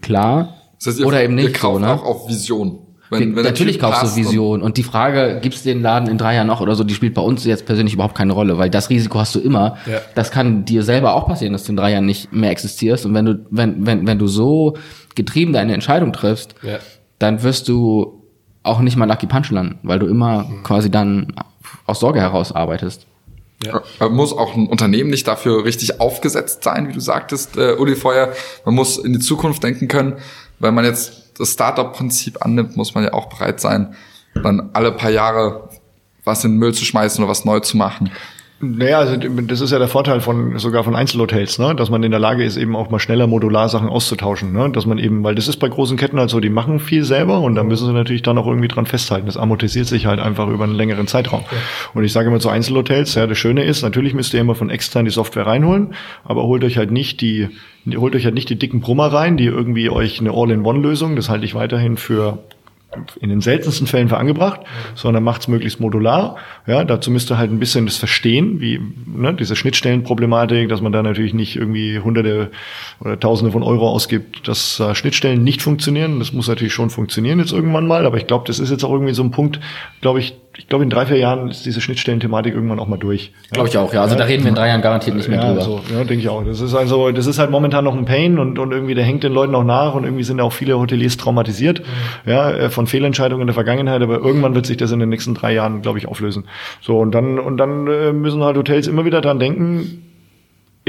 [0.01, 0.55] klar.
[0.77, 1.59] das heißt, ihr, oder eben ihr nicht.
[1.59, 1.93] kauft so, ne?
[1.93, 2.79] auch auf Vision.
[3.11, 4.61] Wenn, wenn Natürlich kaufst du und- Vision.
[4.61, 7.21] Und, die Frage, gibt's den Laden in drei Jahren noch oder so, die spielt bei
[7.21, 9.77] uns jetzt persönlich überhaupt keine Rolle, weil das Risiko hast du immer.
[9.85, 9.99] Ja.
[10.15, 13.05] Das kann dir selber auch passieren, dass du in drei Jahren nicht mehr existierst.
[13.05, 14.75] Und wenn du, wenn, wenn, wenn du so
[15.15, 16.77] getrieben deine Entscheidung triffst, Ja.
[17.17, 18.23] dann wirst du
[18.61, 20.63] auch nicht mal Lucky Punch landen, weil du immer Mhm.
[20.63, 21.33] quasi dann
[21.87, 23.07] aus Sorge heraus arbeitest.
[23.99, 27.95] Man muss auch ein Unternehmen nicht dafür richtig aufgesetzt sein, wie du sagtest, äh, Uli
[27.95, 28.29] Feuer.
[28.65, 30.13] Man muss in die Zukunft denken können.
[30.59, 33.95] Wenn man jetzt das Startup-Prinzip annimmt, muss man ja auch bereit sein,
[34.35, 35.69] dann alle paar Jahre
[36.23, 38.11] was in den Müll zu schmeißen oder was neu zu machen.
[38.61, 41.73] Naja, also das ist ja der Vorteil von sogar von Einzelhotels, ne?
[41.75, 44.51] dass man in der Lage ist, eben auch mal schneller modular Sachen auszutauschen.
[44.51, 44.69] Ne?
[44.69, 47.39] Dass man eben, weil das ist bei großen Ketten halt so, die machen viel selber
[47.39, 49.27] und da müssen sie natürlich dann auch irgendwie dran festhalten.
[49.27, 51.45] Das amortisiert sich halt einfach über einen längeren Zeitraum.
[51.93, 54.69] Und ich sage immer zu Einzelhotels, ja, das Schöne ist, natürlich müsst ihr immer von
[54.69, 55.93] extern die Software reinholen,
[56.25, 57.47] aber holt euch halt nicht die,
[57.95, 61.45] holt euch halt nicht die dicken Brummer rein, die irgendwie euch eine All-in-One-Lösung, das halte
[61.45, 62.39] ich weiterhin für
[63.21, 64.61] in den seltensten Fällen für angebracht,
[64.95, 66.37] sondern macht es möglichst modular.
[66.65, 70.91] Ja, dazu müsst ihr halt ein bisschen das verstehen, wie ne, diese Schnittstellenproblematik, dass man
[70.91, 72.49] da natürlich nicht irgendwie Hunderte
[72.99, 76.17] oder Tausende von Euro ausgibt, dass äh, Schnittstellen nicht funktionieren.
[76.17, 78.91] Das muss natürlich schon funktionieren jetzt irgendwann mal, aber ich glaube, das ist jetzt auch
[78.91, 79.59] irgendwie so ein Punkt,
[80.01, 83.31] glaube ich, ich glaube in drei, vier Jahren ist diese Schnittstellenthematik irgendwann auch mal durch.
[83.51, 84.01] Glaube ich auch, ja.
[84.01, 85.61] Also da reden wir in drei Jahren garantiert nicht mehr Ja, drüber.
[85.61, 86.43] so, ja, denke ich auch.
[86.43, 89.23] Das ist also, das ist halt momentan noch ein Pain und, und irgendwie der hängt
[89.23, 91.81] den Leuten auch nach und irgendwie sind auch viele Hoteliers traumatisiert,
[92.25, 95.33] ja, äh, von Fehlentscheidungen in der Vergangenheit, aber irgendwann wird sich das in den nächsten
[95.33, 96.43] drei Jahren, glaube ich, auflösen.
[96.81, 100.03] So, und dann, und dann äh, müssen halt Hotels immer wieder dran denken,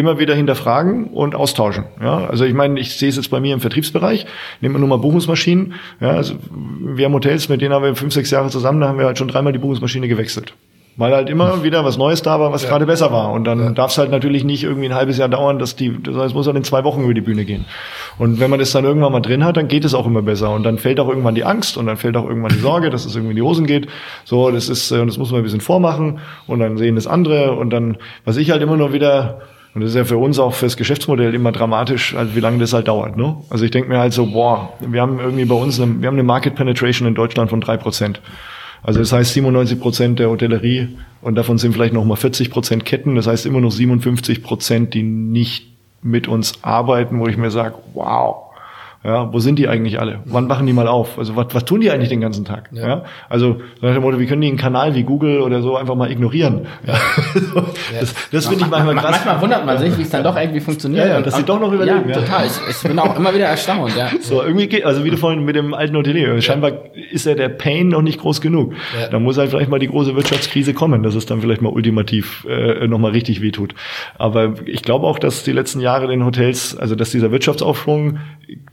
[0.01, 1.85] immer wieder hinterfragen und austauschen.
[2.01, 4.27] Ja, also ich meine, ich sehe es jetzt bei mir im Vertriebsbereich.
[4.61, 5.75] Nehmen wir nur mal Buchungsmaschinen.
[6.01, 8.99] Ja, also wir haben Hotels, mit denen haben wir fünf, sechs Jahre zusammen, da haben
[8.99, 10.55] wir halt schon dreimal die Buchungsmaschine gewechselt.
[10.97, 13.33] Weil halt immer wieder was Neues da war, was gerade besser war.
[13.33, 16.15] Und dann darf es halt natürlich nicht irgendwie ein halbes Jahr dauern, dass die, das
[16.15, 17.65] heißt, es muss halt in zwei Wochen über die Bühne gehen.
[18.19, 20.51] Und wenn man das dann irgendwann mal drin hat, dann geht es auch immer besser.
[20.51, 23.07] Und dann fällt auch irgendwann die Angst und dann fällt auch irgendwann die Sorge, dass
[23.07, 23.89] es irgendwie in die Hosen geht.
[24.25, 27.53] So, das ist, äh, das muss man ein bisschen vormachen und dann sehen das andere.
[27.53, 29.41] Und dann, was ich halt immer nur wieder,
[29.75, 32.73] und das ist ja für uns auch fürs Geschäftsmodell immer dramatisch, also wie lange das
[32.73, 33.17] halt dauert.
[33.17, 33.37] Ne?
[33.51, 36.15] Also ich denke mir halt so, boah, wir haben irgendwie bei uns eine, wir haben
[36.15, 38.21] eine Market Penetration in Deutschland von drei Prozent.
[38.83, 40.89] Also das heißt 97 Prozent der Hotellerie
[41.23, 43.15] und davon sind vielleicht noch mal 40 Prozent Ketten.
[43.15, 45.69] Das heißt immer noch 57 Prozent, die nicht
[46.03, 48.50] mit uns arbeiten, wo ich mir sage, wow.
[49.03, 50.21] Ja, wo sind die eigentlich alle?
[50.27, 51.19] Wann machen die mal auf?
[51.19, 52.69] Also was, was tun die eigentlich den ganzen Tag?
[52.73, 53.05] Ja.
[53.31, 55.95] Also so nach dem Motto, wie können die einen Kanal wie Google oder so einfach
[55.95, 56.67] mal ignorieren?
[56.87, 56.95] Ja.
[57.99, 59.13] das das finde ich manchmal krass.
[59.13, 61.07] Manchmal wundert man sich, wie es dann doch irgendwie funktioniert.
[61.07, 62.21] Ja, ja, dass sie doch noch überleben, Ja, ja.
[62.21, 62.47] total.
[62.47, 64.11] Ich, ich bin auch immer wieder erstaunt, ja.
[64.21, 66.73] So, irgendwie geht, also wie du vorhin mit dem alten Hotelier, scheinbar
[67.11, 68.75] ist ja der Pain noch nicht groß genug.
[69.01, 69.09] Ja.
[69.09, 72.45] Da muss halt vielleicht mal die große Wirtschaftskrise kommen, dass es dann vielleicht mal ultimativ
[72.47, 73.75] äh, nochmal richtig wehtut.
[74.19, 78.19] Aber ich glaube auch, dass die letzten Jahre den Hotels, also dass dieser Wirtschaftsaufschwung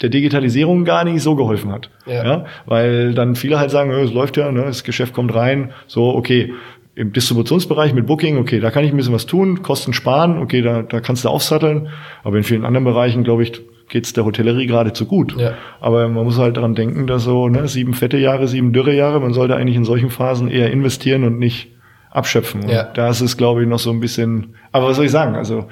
[0.01, 1.89] der Digitalisierung gar nicht so geholfen hat.
[2.05, 2.45] Ja.
[2.65, 6.15] Weil dann viele halt sagen, äh, es läuft ja, ne, das Geschäft kommt rein, so,
[6.15, 6.53] okay,
[6.95, 10.63] im Distributionsbereich mit Booking, okay, da kann ich ein bisschen was tun, Kosten sparen, okay,
[10.63, 11.89] da, da kannst du aufsatteln.
[12.23, 15.39] Aber in vielen anderen Bereichen, glaube ich, geht's der Hotellerie geradezu gut.
[15.39, 15.53] Ja.
[15.79, 19.19] Aber man muss halt daran denken, dass so ne, sieben fette Jahre, sieben dürre Jahre,
[19.19, 21.69] man sollte eigentlich in solchen Phasen eher investieren und nicht
[22.17, 22.63] abschöpfen.
[22.63, 22.83] Und Ja.
[22.83, 24.55] da ist es, glaube ich, noch so ein bisschen.
[24.71, 25.35] Aber was soll ich sagen?
[25.35, 25.67] Also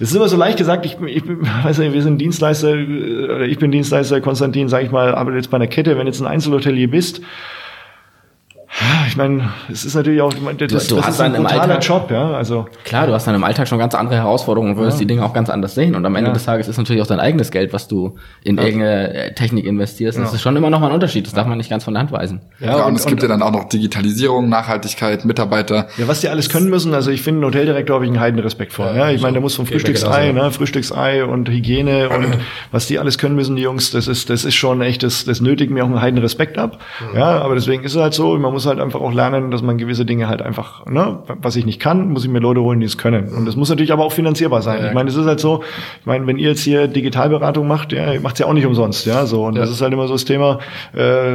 [0.10, 0.84] ist immer so leicht gesagt.
[0.84, 4.84] Ich, ich bin- weiß nicht, wir sind Dienstleister, äh, oder ich bin Dienstleister, Konstantin, sage
[4.84, 7.22] ich mal, aber jetzt bei einer Kette, wenn jetzt ein Einzelhotelier bist.
[9.06, 11.42] Ich meine, es ist natürlich auch, ich meine, das, du das hast ist ein dann
[11.42, 12.32] im brutaler Alltag- Job, ja.
[12.32, 15.24] Also Klar, du hast dann im Alltag schon ganz andere Herausforderungen und würdest die Dinge
[15.24, 15.94] auch ganz anders sehen.
[15.94, 16.34] Und am Ende Ja.
[16.34, 20.18] des Tages ist natürlich auch dein eigenes Geld, was du in irgendeine äh, Technik investierst.
[20.18, 20.34] Das Ja.
[20.34, 21.24] ist schon immer noch mal ein Unterschied.
[21.26, 22.40] Das darf man nicht ganz von der Hand weisen.
[22.58, 25.86] Ja, und, es gibt ja dann auch noch Digitalisierung, Nachhaltigkeit, Mitarbeiter.
[25.96, 28.72] Ja, was die alles können müssen, also ich finde, einen Hoteldirektor habe ich einen Heidenrespekt
[28.72, 28.92] vor.
[28.94, 32.26] Ja, ich meine, der muss vom Frühstücksei, ne, Frühstücksei und Hygiene und
[32.72, 35.40] was die alles können müssen, die Jungs, das ist, das ist schon echt, das, das
[35.40, 36.80] nötigt mir auch einen Heidenrespekt ab.
[37.14, 39.78] Ja, aber deswegen ist es halt so, man muss halt einfach auch lernen, dass man
[39.78, 42.86] gewisse Dinge halt einfach, ne, was ich nicht kann, muss ich mir Leute holen, die
[42.86, 43.28] es können.
[43.28, 44.80] Und das muss natürlich aber auch finanzierbar sein.
[44.82, 44.88] Ja.
[44.88, 45.62] Ich meine, es ist halt so,
[46.00, 49.06] ich meine, wenn ihr jetzt hier Digitalberatung macht, ja, ihr macht's ja auch nicht umsonst,
[49.06, 49.44] ja, so.
[49.44, 49.60] Und Ja.
[49.62, 50.58] das ist halt immer so das Thema,
[50.94, 51.34] äh,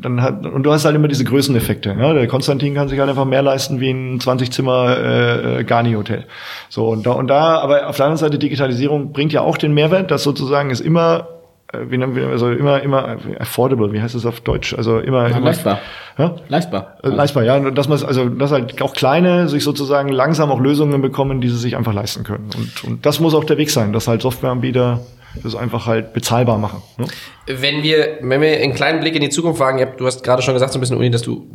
[0.00, 1.96] dann hat, und du hast halt immer diese Größeneffekte.
[1.98, 2.12] Ja?
[2.14, 6.24] Der Konstantin kann sich halt einfach mehr leisten wie ein 20-Zimmer äh, äh, Garni-Hotel.
[6.68, 9.74] So, und da, und da, aber auf der anderen Seite, Digitalisierung bringt ja auch den
[9.74, 11.28] Mehrwert, dass sozusagen es immer,
[11.72, 14.74] äh, wie nennen wir, also immer, immer affordable, wie heißt es auf Deutsch?
[14.74, 15.80] Also immer, immer leistbar.
[16.18, 16.36] Ja?
[16.48, 16.98] Leistbar.
[17.02, 17.58] Äh, Leistbar, ja.
[17.70, 21.58] Dass man also dass halt auch kleine sich sozusagen langsam auch Lösungen bekommen, die sie
[21.58, 22.50] sich einfach leisten können.
[22.56, 25.00] Und, und das muss auch der Weg sein, dass halt Softwareanbieter
[25.42, 26.82] das einfach halt bezahlbar machen.
[26.98, 27.06] Ne?
[27.46, 30.54] Wenn wir, wenn wir einen kleinen Blick in die Zukunft wagen, du hast gerade schon
[30.54, 31.46] gesagt, so ein bisschen, Uni, dass du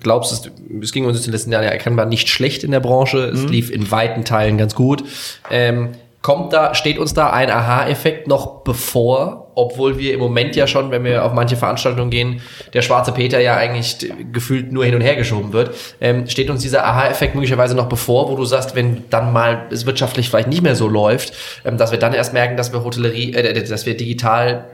[0.00, 0.50] glaubst, es,
[0.82, 3.18] es ging uns in den letzten Jahren ja erkennbar nicht schlecht in der Branche.
[3.26, 5.04] Es lief in weiten Teilen ganz gut.
[5.50, 5.90] Ähm,
[6.22, 10.90] kommt da, steht uns da ein Aha-Effekt noch bevor, obwohl wir im Moment ja schon,
[10.90, 12.40] wenn wir auf manche Veranstaltungen gehen,
[12.72, 13.96] der schwarze Peter ja eigentlich
[14.32, 15.74] gefühlt nur hin und her geschoben wird.
[16.00, 19.86] Ähm, steht uns dieser Aha-Effekt möglicherweise noch bevor, wo du sagst, wenn dann mal es
[19.86, 21.32] wirtschaftlich vielleicht nicht mehr so läuft,
[21.64, 24.64] ähm, dass wir dann erst merken, dass wir Hotellerie, äh, dass wir digital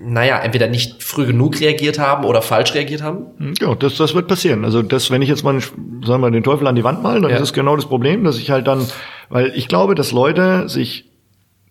[0.00, 3.54] naja, entweder nicht früh genug reagiert haben oder falsch reagiert haben.
[3.60, 4.64] Ja, das, das wird passieren.
[4.64, 7.32] Also das, wenn ich jetzt mal, sagen wir den Teufel an die Wand malen, dann
[7.32, 7.36] Ja.
[7.38, 8.86] ist es genau das Problem, dass ich halt dann,
[9.28, 11.07] weil ich glaube, dass Leute sich,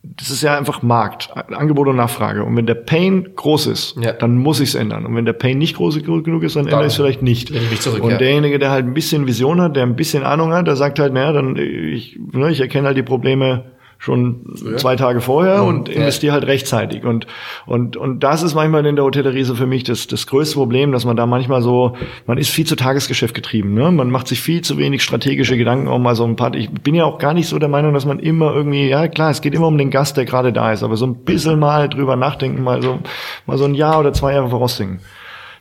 [0.04, 2.43] das ist ja einfach Markt, Angebot und Nachfrage.
[2.43, 4.14] Und wenn der Pain groß ist, Ja.
[4.14, 5.06] dann muss ich es ändern.
[5.06, 7.52] Und wenn der Pain nicht groß genug ist, dann, ändere ich es vielleicht nicht.
[7.82, 8.18] zurück, und ja.
[8.18, 11.14] derjenige, der halt ein bisschen Vision hat, der ein bisschen Ahnung hat, der sagt halt,
[11.14, 13.66] naja, dann ich, ne, ich erkenne halt die Probleme
[14.00, 14.45] schon
[14.78, 17.04] zwei Tage vorher und investiere halt rechtzeitig.
[17.04, 17.28] Und,
[17.66, 20.91] und, und das ist manchmal in der Hotellerie so für mich das, das größte Problem,
[20.91, 23.74] dass man da manchmal so, man ist viel zu Tagesgeschäft getrieben.
[23.74, 23.91] Ne?
[23.91, 26.54] Man macht sich viel zu wenig strategische Gedanken auch mal so ein paar.
[26.54, 29.32] Ich bin ja auch gar nicht so der Meinung, dass man immer irgendwie, ja klar,
[29.32, 31.89] es geht immer um den Gast, der gerade da ist, aber so ein bisschen mal
[31.89, 33.00] drüber nachdenken, mal so,
[33.45, 35.00] mal so ein Jahr oder zwei Jahre vorausdenken.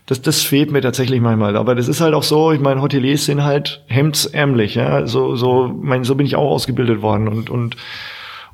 [0.06, 1.56] Das, das fehlt mir tatsächlich manchmal.
[1.56, 5.04] Aber das ist halt auch so, ich meine, Hoteliers sind halt hemdsärmlich, ja.
[5.06, 7.26] So, so, mein, so bin ich auch ausgebildet worden.
[7.26, 7.76] Und, und,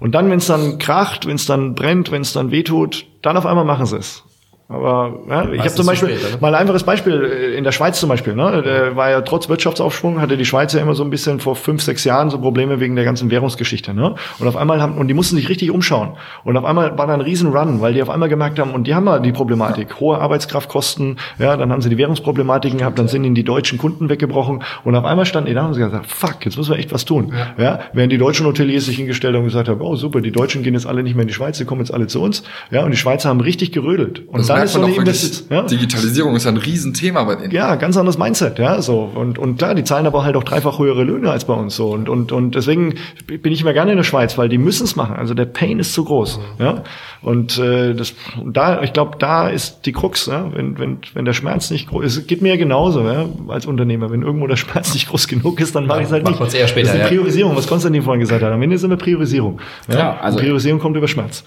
[0.03, 3.36] und dann, wenn es dann kracht, wenn es dann brennt, wenn es dann wehtut, dann
[3.36, 4.24] auf einmal machen sie es.
[4.73, 7.73] Aber ja, ich habe zum zu Beispiel spät, mal ein einfaches Beispiel äh, in der
[7.73, 8.35] Schweiz zum Beispiel.
[8.35, 11.57] Ne, der war ja trotz Wirtschaftsaufschwung hatte die Schweiz ja immer so ein bisschen vor
[11.57, 13.95] fünf, sechs Jahren so Probleme wegen der ganzen Währungsgeschichte.
[13.95, 14.14] Ne?
[14.39, 16.12] Und auf einmal haben und die mussten sich richtig umschauen.
[16.45, 18.87] Und auf einmal war da ein riesen Run, weil die auf einmal gemerkt haben und
[18.87, 21.18] die haben mal die Problematik hohe Arbeitskraftkosten.
[21.39, 24.95] Ja, dann haben sie die Währungsproblematiken gehabt, dann sind ihnen die deutschen Kunden weggebrochen und
[24.95, 27.05] auf einmal standen die da und sie haben gesagt, fuck, jetzt müssen wir echt was
[27.05, 27.33] tun.
[27.59, 30.62] Ja, während die deutschen Hoteliers sich hingestellt haben und gesagt haben, oh super, die Deutschen
[30.62, 32.43] gehen jetzt alle nicht mehr in die Schweiz, die kommen jetzt alle zu uns.
[32.70, 34.23] Ja, und die Schweizer haben richtig gerödelt.
[34.29, 35.42] Und Das dann merkt so man doch wirklich.
[35.50, 35.62] Ja?
[35.62, 37.50] Digitalisierung ist ein Riesenthema bei denen.
[37.50, 39.10] Ja, ganz anderes Mindset, ja, so.
[39.14, 41.90] Und, und klar, die zahlen aber halt auch dreifach höhere Löhne als bei uns, so.
[41.90, 42.94] Und, und, und deswegen
[43.26, 45.16] bin ich immer gerne in der Schweiz, weil die müssen es machen.
[45.16, 46.82] Also der Pain ist zu groß, ja.
[47.22, 50.50] Und, äh, das, und da, ich glaube, da ist die Krux, ja.
[50.52, 53.66] Wenn, wenn, wenn der Schmerz nicht groß ist, es geht mir ja genauso, ja, als
[53.66, 54.10] Unternehmer.
[54.10, 56.40] Wenn irgendwo der Schmerz nicht groß genug ist, dann mache ich es halt nicht.
[56.54, 57.06] eher später, das ist ja.
[57.06, 58.52] eine Priorisierung, was Konstantin vorhin gesagt hat.
[58.52, 59.60] Am Ende ist immer Priorisierung.
[59.88, 59.94] Ja?
[59.94, 61.44] Klar, also- Und Priorisierung kommt über Schmerz.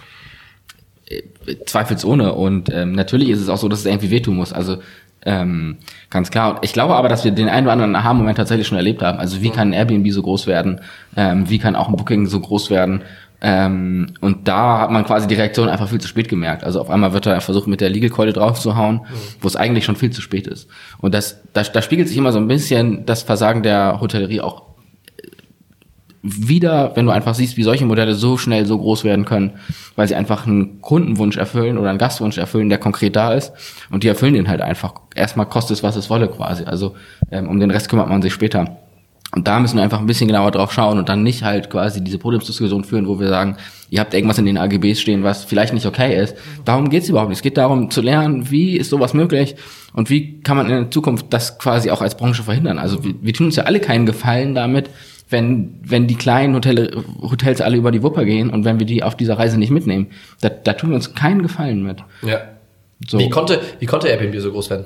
[1.66, 2.34] Zweifelsohne.
[2.34, 4.54] Und ähm, natürlich ist es auch so, dass es irgendwie wehtun muss.
[4.54, 4.78] Also
[5.26, 5.78] ähm,
[6.10, 6.60] ganz klar.
[6.62, 9.20] Ich glaube aber, dass wir den einen oder anderen Aha-Moment tatsächlich schon erlebt haben.
[9.20, 10.82] Also wie kann ein Airbnb so groß werden?
[11.18, 13.02] Ähm, wie kann auch ein Booking so groß werden?
[13.42, 16.64] Ähm, und da hat man quasi die Reaktion einfach viel zu spät gemerkt.
[16.64, 19.02] Also auf einmal wird da versucht, mit der Liegekeule draufzuhauen,
[19.42, 20.70] wo es eigentlich schon viel zu spät ist.
[21.00, 24.64] Und das, da, da spiegelt sich immer so ein bisschen das Versagen der Hotellerie auch
[26.26, 29.52] wieder, wenn du einfach siehst, wie solche Modelle so schnell so groß werden können,
[29.96, 33.54] weil sie einfach einen Kundenwunsch erfüllen oder einen Gastwunsch erfüllen, der konkret da ist.
[33.92, 34.94] Und die erfüllen den halt einfach.
[35.14, 36.64] Erstmal kostet es, was es wolle quasi.
[36.64, 36.96] Also
[37.32, 38.78] ähm, um den Rest kümmert man sich später.
[39.36, 42.02] Und da müssen wir einfach ein bisschen genauer drauf schauen und dann nicht halt quasi
[42.02, 43.58] diese Podiumsdiskussion führen, wo wir sagen,
[43.90, 46.38] ihr habt irgendwas in den AGBs stehen, was vielleicht nicht okay ist.
[46.64, 47.40] Darum geht's überhaupt nicht.
[47.40, 49.56] Es geht darum zu lernen, wie ist sowas möglich
[49.94, 52.80] und wie kann man in der Zukunft das quasi auch als Branche verhindern.
[52.80, 54.90] Also wir, wir tun uns ja alle keinen Gefallen damit,
[55.30, 59.04] wenn, wenn die kleinen Hotel, Hotels alle über die Wupper gehen und wenn wir die
[59.04, 60.08] auf dieser Reise nicht mitnehmen.
[60.42, 62.00] Da, da tun wir uns keinen Gefallen mit.
[62.22, 62.42] Ja.
[63.08, 63.20] So.
[63.20, 64.86] Wie konnte, wie konnte Airbnb so groß werden?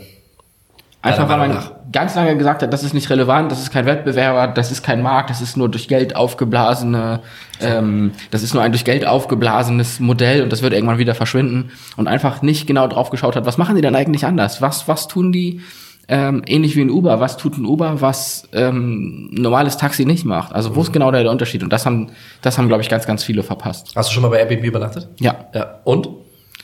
[1.02, 1.58] Einfach weil man
[1.94, 5.02] ganz lange gesagt hat, das ist nicht relevant, das ist kein Wettbewerber, das ist kein
[5.02, 7.22] Markt, das ist nur durch Geld aufgeblasene,
[7.62, 11.72] ähm, das ist nur ein durch Geld aufgeblasenes Modell und das wird irgendwann wieder verschwinden
[11.96, 14.62] und einfach nicht genau drauf geschaut hat, was machen die denn eigentlich anders?
[14.62, 15.62] Was, was tun die
[16.10, 17.20] ähm, ähnlich wie ein Uber?
[17.20, 20.54] Was tut ein Uber, was ähm, ein normales Taxi nicht macht?
[20.54, 21.64] Also wo ist genau der, der Unterschied?
[21.64, 23.94] Und das haben, das haben, glaube ich, ganz, ganz viele verpasst.
[23.96, 25.08] Hast du schon mal bei Airbnb übernachtet?
[25.20, 25.50] Ja.
[25.54, 25.80] Ja.
[25.84, 26.10] Und?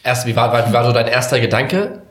[0.04, 2.02] Erst, wie war, wie war so dein erster Gedanke?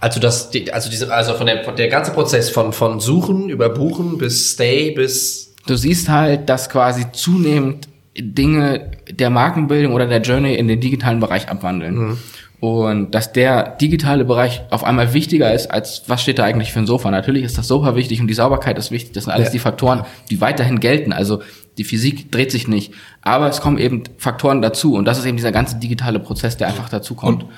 [0.00, 3.68] Also das, also diese, also von der, von der ganze Prozess von, von Suchen über
[3.68, 10.20] Buchen bis Stay bis, du siehst halt, dass quasi zunehmend Dinge der Markenbildung oder der
[10.20, 12.18] Journey in den digitalen Bereich abwandeln.
[12.60, 16.80] Und dass der digitale Bereich auf einmal wichtiger ist, als was steht da eigentlich für
[16.80, 17.10] ein Sofa.
[17.10, 19.12] Natürlich ist das Sofa wichtig und die Sauberkeit ist wichtig.
[19.12, 19.52] Das sind alles Ja.
[19.52, 21.12] die Faktoren, die weiterhin gelten.
[21.12, 21.40] Also
[21.76, 22.92] die Physik dreht sich nicht.
[23.22, 24.94] Aber es kommen eben Faktoren dazu.
[24.94, 27.44] Und das ist eben dieser ganze digitale Prozess, der einfach dazu kommt.
[27.44, 27.50] Und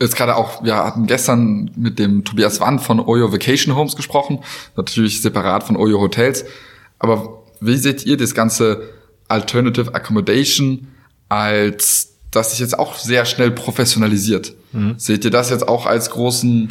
[0.00, 4.38] jetzt gerade auch, wir hatten gestern mit dem Tobias Wann von Oyo Vacation Homes gesprochen,
[4.74, 6.46] natürlich separat von Oyo Hotels.
[6.98, 8.82] Aber wie seht ihr das ganze
[9.28, 10.88] Alternative Accommodation
[11.28, 14.54] als das sich jetzt auch sehr schnell professionalisiert?
[14.98, 16.70] Seht ihr das jetzt auch als großen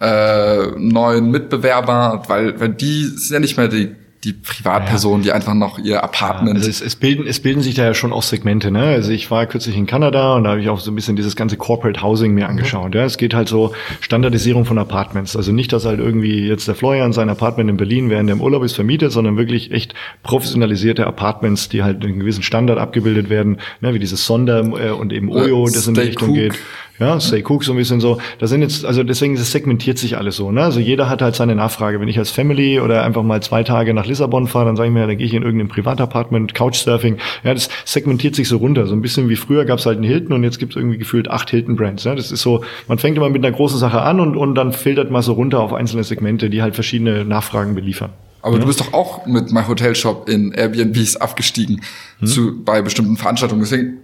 [0.00, 2.22] äh, neuen Mitbewerber?
[2.28, 3.94] Weil, weil die sind ja nicht mehr die,
[4.24, 7.84] die Privatpersonen, die einfach noch ihr Apartment Also es, es, bilden, es bilden sich da
[7.84, 8.72] ja schon auch Segmente.
[8.72, 8.82] Ne?
[8.82, 11.36] Also ich war kürzlich in Kanada und da habe ich auch so ein bisschen dieses
[11.36, 12.96] ganze Corporate Housing mir angeschaut.
[12.96, 13.04] Ja?
[13.04, 15.36] Es geht halt so Standardisierung von Apartments.
[15.36, 18.40] Also nicht, dass halt irgendwie jetzt der Florian sein Apartment in Berlin während er im
[18.40, 19.94] Urlaub ist vermietet, sondern wirklich echt
[20.24, 23.94] professionalisierte Apartments, die halt in einem gewissen Standard abgebildet werden, ne?
[23.94, 26.34] wie dieses Sonder äh, und eben Oyo, das in die Richtung Cook.
[26.34, 26.58] geht.
[26.98, 28.18] Ja, Stay Cook so ein bisschen so.
[28.38, 30.50] Das sind jetzt, also deswegen das segmentiert sich alles so.
[30.50, 30.62] Ne?
[30.62, 32.00] Also jeder hat halt seine Nachfrage.
[32.00, 34.94] Wenn ich als Family oder einfach mal zwei Tage nach Lissabon fahre, dann sage ich
[34.94, 37.18] mir, dann gehe ich in irgendein Privatapartment, Couchsurfing.
[37.44, 38.86] Ja, das segmentiert sich so runter.
[38.86, 40.98] So ein bisschen wie früher gab es halt einen Hilton und jetzt gibt es irgendwie
[40.98, 42.04] gefühlt acht Hilton-Brands.
[42.04, 42.14] Ja?
[42.14, 45.10] Das ist so, man fängt immer mit einer großen Sache an und, und dann filtert
[45.10, 48.10] man so runter auf einzelne Segmente, die halt verschiedene Nachfragen beliefern.
[48.40, 51.82] Aber du bist doch auch mit My Hotel Shop in Airbnbs abgestiegen
[52.24, 53.60] zu, bei bestimmten Veranstaltungen.
[53.62, 53.98] Deswegen,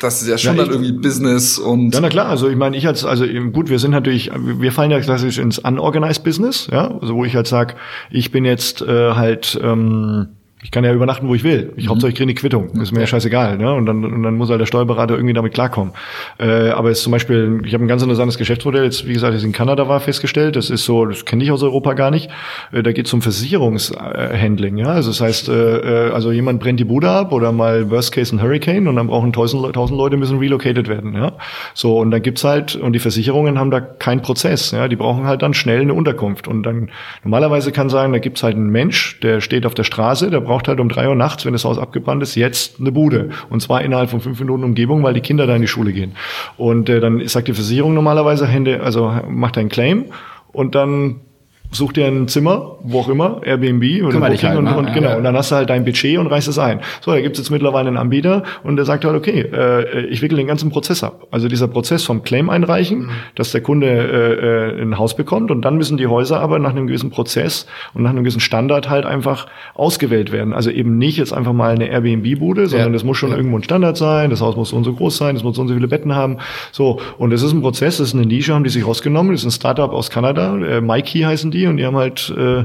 [0.00, 2.56] das ist ja schon Ja, dann ich- irgendwie Business und Ja, na klar, also ich
[2.56, 6.68] meine, ich als, also gut, wir sind natürlich, wir fallen ja klassisch ins Unorganized Business,
[6.70, 7.76] ja, also wo ich halt sag,
[8.10, 10.35] ich bin jetzt äh, halt, ähm,
[10.66, 11.72] ich kann ja übernachten, wo ich will.
[11.76, 13.72] Ich hauptsächlich kriege eine Quittung, ist mir ja scheißegal, ne?
[13.72, 15.94] Und dann, und dann muss halt der Steuerberater irgendwie damit klarkommen.
[16.40, 19.32] Äh, aber es ist zum Beispiel, ich habe ein ganz interessantes Geschäftsmodell, jetzt wie gesagt,
[19.32, 22.30] das in Kanada war festgestellt, das ist so, das kenne ich aus Europa gar nicht.
[22.72, 24.88] Äh, da geht es um Versicherungshandling, ja.
[24.88, 28.34] Also das heißt, äh, äh, also jemand brennt die Bude ab oder mal Worst Case
[28.34, 31.34] ein Hurricane und dann brauchen tausend, tausend Leute müssen relocated werden, ja.
[31.74, 34.88] So, und dann gibt's halt, und die Versicherungen haben da keinen Prozess, ja.
[34.88, 36.48] Die brauchen halt dann schnell eine Unterkunft.
[36.48, 36.90] Und dann
[37.22, 40.55] normalerweise kann sagen, da gibt's halt einen Mensch, der steht auf der Straße, der braucht
[40.68, 43.30] halt um drei Uhr nachts, wenn das Haus abgebrannt ist, jetzt eine Bude.
[43.50, 46.12] Und zwar innerhalb von fünf Minuten Umgebung, weil die Kinder da in die Schule gehen.
[46.56, 48.48] Und äh, dann sagt die Versicherung normalerweise,
[48.82, 50.06] also macht ein Claim
[50.52, 51.20] und dann
[51.72, 54.94] such dir ein Zimmer, wo auch immer, Airbnb oder Booking halt, und, und Ja.
[54.94, 55.16] genau.
[55.16, 56.80] Und dann hast du halt dein Budget und reißt es ein.
[57.00, 60.36] So, da gibt's jetzt mittlerweile einen Anbieter und der sagt halt, okay, äh, ich wickel
[60.38, 61.26] den ganzen Prozess ab.
[61.30, 63.10] Also dieser Prozess vom Claim einreichen, Mhm.
[63.34, 66.70] dass der Kunde äh, äh, ein Haus bekommt und dann müssen die Häuser aber nach
[66.70, 70.52] einem gewissen Prozess und nach einem gewissen Standard halt einfach ausgewählt werden.
[70.54, 72.92] Also eben nicht jetzt einfach mal eine Airbnb-Bude, sondern Ja.
[72.92, 75.34] das muss schon irgendwo ein Standard sein, das Haus muss so und so groß sein,
[75.34, 76.38] das muss so und so viele Betten haben.
[76.72, 79.42] So, und das ist ein Prozess, das ist eine Nische, haben die sich rausgenommen, das
[79.42, 82.64] ist ein Startup aus Kanada, äh, Mikey heißen die und die haben halt äh, äh,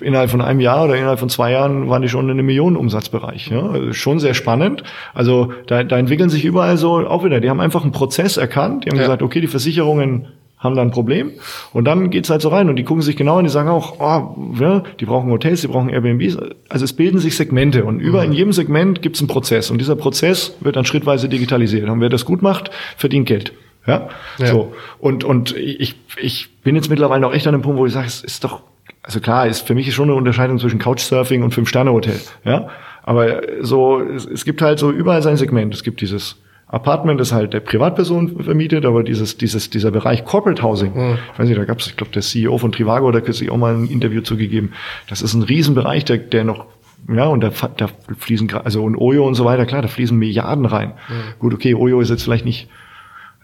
[0.00, 3.48] innerhalb von einem Jahr oder innerhalb von zwei Jahren waren die schon in einem Millionenumsatzbereich.
[3.48, 3.68] Ja?
[3.68, 4.82] Also schon sehr spannend.
[5.14, 7.40] Also da, da entwickeln sich überall so auch wieder.
[7.40, 8.84] Die haben einfach einen Prozess erkannt.
[8.84, 9.02] Die haben Ja.
[9.02, 10.28] gesagt, okay, die Versicherungen
[10.58, 11.32] haben da ein Problem.
[11.72, 13.96] Und dann geht's halt so rein und die gucken sich genau an, die sagen auch,
[14.00, 16.38] oh, ja, die brauchen Hotels, die brauchen Airbnbs.
[16.70, 19.96] Also es bilden sich Segmente und über in jedem Segment gibt's einen Prozess und dieser
[19.96, 21.88] Prozess wird dann schrittweise digitalisiert.
[21.90, 23.52] Und wer das gut macht, verdient Geld.
[23.86, 24.08] Ja,
[24.38, 24.46] Ja.
[24.46, 24.74] so.
[24.98, 28.06] Und, und ich, ich bin jetzt mittlerweile auch echt an einem Punkt, wo ich sage,
[28.06, 28.62] es ist doch,
[29.02, 32.18] also klar, ist, für mich ist schon eine Unterscheidung zwischen Couchsurfing und Fünf-Sterne-Hotel.
[32.44, 32.68] Ja,
[33.02, 35.72] aber so, es, es gibt halt so überall sein Segment.
[35.74, 36.36] Es gibt dieses
[36.68, 40.92] Apartment, das halt der Privatperson vermietet, aber dieses, dieses, dieser Bereich Corporate Housing,
[41.32, 43.56] ich weiß nicht, da gab es, ich glaube, der CEO von Trivago, da kürzlich auch
[43.56, 44.72] mal ein Interview zugegeben.
[45.08, 46.66] Das ist ein Riesenbereich, der, der noch
[47.08, 47.86] ja, und da, da
[48.18, 50.94] fließen, also und Oyo und so weiter, klar, da fließen Milliarden rein.
[51.08, 51.38] Mhm.
[51.38, 52.68] Gut, okay, Oyo ist jetzt vielleicht nicht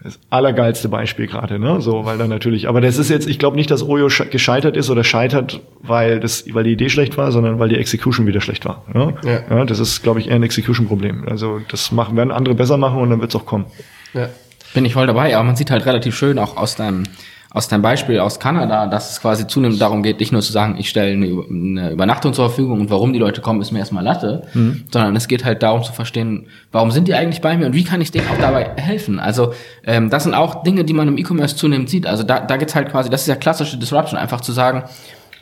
[0.03, 1.79] das allergeilste Beispiel gerade, ne?
[1.79, 4.89] So, weil dann natürlich, aber das ist jetzt, ich glaube nicht, dass Oyo gescheitert ist
[4.89, 8.65] oder scheitert, weil das, weil die Idee schlecht war, sondern weil die Execution wieder schlecht
[8.65, 8.83] war.
[8.93, 9.15] Ne?
[9.23, 9.43] Ja.
[9.49, 11.27] ja das ist, glaube ich, eher ein Execution-Problem.
[11.29, 13.65] Also das machen, werden andere besser machen und dann wird's auch kommen.
[14.13, 14.27] Ja.
[14.73, 17.03] Bin ich voll dabei, aber man sieht halt relativ schön auch aus deinem
[17.53, 20.75] aus deinem Beispiel aus Kanada, dass es quasi zunehmend darum geht, nicht nur zu sagen,
[20.79, 24.47] ich stelle eine, Übernachtung zur Verfügung und warum die Leute kommen, ist mir erstmal Latte,
[24.55, 24.85] mhm.
[24.91, 27.83] sondern es geht halt darum zu verstehen, warum sind die eigentlich bei mir und wie
[27.83, 29.19] kann ich denen auch dabei helfen.
[29.19, 29.53] Also
[29.85, 32.07] ähm, das sind auch Dinge, die man im E-Commerce zunehmend sieht.
[32.07, 34.85] Also da, da geht's halt quasi, das ist ja klassische Disruption, einfach zu sagen,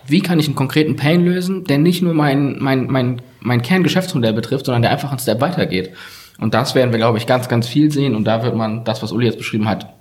[0.05, 4.33] wie kann ich einen konkreten Pain lösen, der nicht nur mein, mein, mein, mein Kerngeschäftsmodell
[4.33, 5.91] betrifft, sondern der einfach einen Step weitergeht.
[6.39, 8.15] Und das werden wir, glaube ich, ganz, ganz viel sehen.
[8.15, 9.93] Und da wird man das, was Uli jetzt beschrieben hat,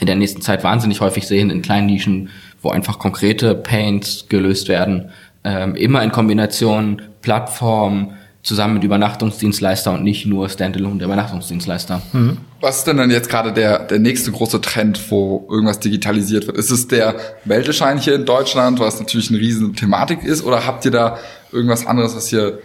[0.00, 2.30] in der nächsten Zeit wahnsinnig häufig sehen in kleinen Nischen,
[2.60, 5.10] wo einfach konkrete Pains gelöst werden.
[5.44, 12.02] Ähm, immer in Kombination Plattform zusammen mit Übernachtungsdienstleister und nicht nur Standalone der Übernachtungsdienstleister.
[12.12, 12.36] Mhm.
[12.60, 16.58] Was ist denn dann jetzt gerade der, der nächste große Trend, wo irgendwas digitalisiert wird?
[16.58, 17.14] Ist es der
[17.44, 21.18] Meldeschein hier in Deutschland, was natürlich eine riesen Thematik ist, oder habt ihr da
[21.52, 22.58] irgendwas anderes, was ihr,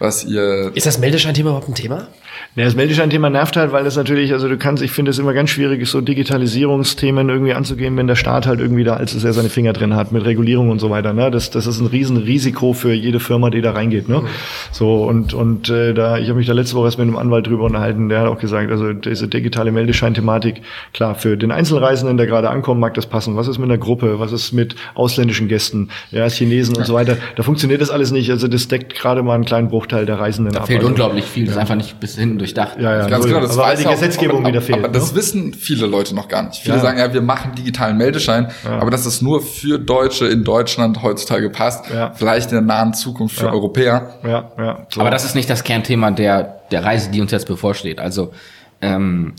[0.00, 0.72] was ihr...
[0.74, 2.08] Ist das Meldeschein-Thema überhaupt ein Thema?
[2.56, 5.32] Ja, das Meldeschein-Thema nervt halt, weil es natürlich, also du kannst, ich finde es immer
[5.32, 9.48] ganz schwierig, so Digitalisierungsthemen irgendwie anzugehen, wenn der Staat halt irgendwie da allzu sehr seine
[9.48, 11.12] Finger drin hat mit Regulierung und so weiter.
[11.12, 11.30] Ne?
[11.30, 14.08] Das, das ist ein Riesenrisiko für jede Firma, die da reingeht.
[14.08, 14.24] Ne?
[14.72, 17.46] So und und äh, da, ich habe mich da letzte Woche erst mit einem Anwalt
[17.46, 22.26] drüber unterhalten, der hat auch gesagt, also diese digitale Meldeschein-Thematik, klar, für den Einzelreisenden, der
[22.26, 23.36] gerade ankommt, mag das passen.
[23.36, 24.18] Was ist mit einer Gruppe?
[24.18, 25.90] Was ist mit ausländischen Gästen?
[26.10, 27.16] Ja, Chinesen und so weiter.
[27.36, 28.28] Da funktioniert das alles nicht.
[28.32, 30.64] Also das deckt gerade mal einen kleinen Bruchteil der Reisenden da ab.
[30.64, 31.44] Da fehlt also, unglaublich viel.
[31.44, 32.78] Das ist einfach nicht bis hin durchdacht.
[32.80, 33.40] Ja, ja, ganz genau.
[33.40, 34.78] Das aber weiß die Gesetzgebung aber, wieder fehlt.
[34.78, 35.18] Aber das ne?
[35.18, 36.60] wissen viele Leute noch gar nicht.
[36.60, 36.82] Viele ja.
[36.82, 38.78] sagen ja, wir machen digitalen Meldeschein, ja.
[38.78, 42.12] aber dass es nur für Deutsche in Deutschland heutzutage passt, ja.
[42.14, 44.14] vielleicht in der nahen Zukunft für Europäer.
[44.24, 44.86] Ja, ja.
[44.92, 45.00] So.
[45.00, 47.98] Aber das ist nicht das Kernthema der der Reise, die uns jetzt bevorsteht.
[47.98, 48.32] Also
[48.80, 49.34] ähm,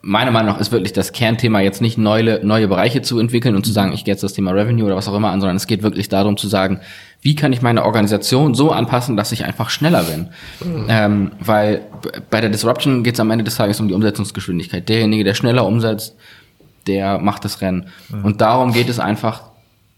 [0.00, 3.66] meiner Meinung nach ist wirklich das Kernthema jetzt nicht neue, neue Bereiche zu entwickeln und
[3.66, 5.66] zu sagen, ich gehe jetzt das Thema Revenue oder was auch immer an, sondern es
[5.66, 6.80] geht wirklich darum zu sagen,
[7.20, 10.28] wie kann ich meine Organisation so anpassen, dass ich einfach schneller bin.
[10.64, 10.86] Mhm.
[10.88, 11.86] Ähm, weil
[12.30, 14.88] bei der Disruption geht es am Ende des Tages um die Umsetzungsgeschwindigkeit.
[14.88, 16.16] Derjenige, der schneller umsetzt,
[16.86, 17.88] der macht das Rennen.
[18.08, 18.24] Mhm.
[18.24, 19.42] Und darum geht es einfach,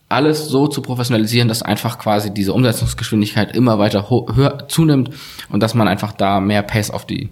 [0.09, 5.11] alles so zu professionalisieren, dass einfach quasi diese Umsetzungsgeschwindigkeit immer weiter höher zunimmt
[5.51, 7.31] und dass man einfach da mehr Pace auf die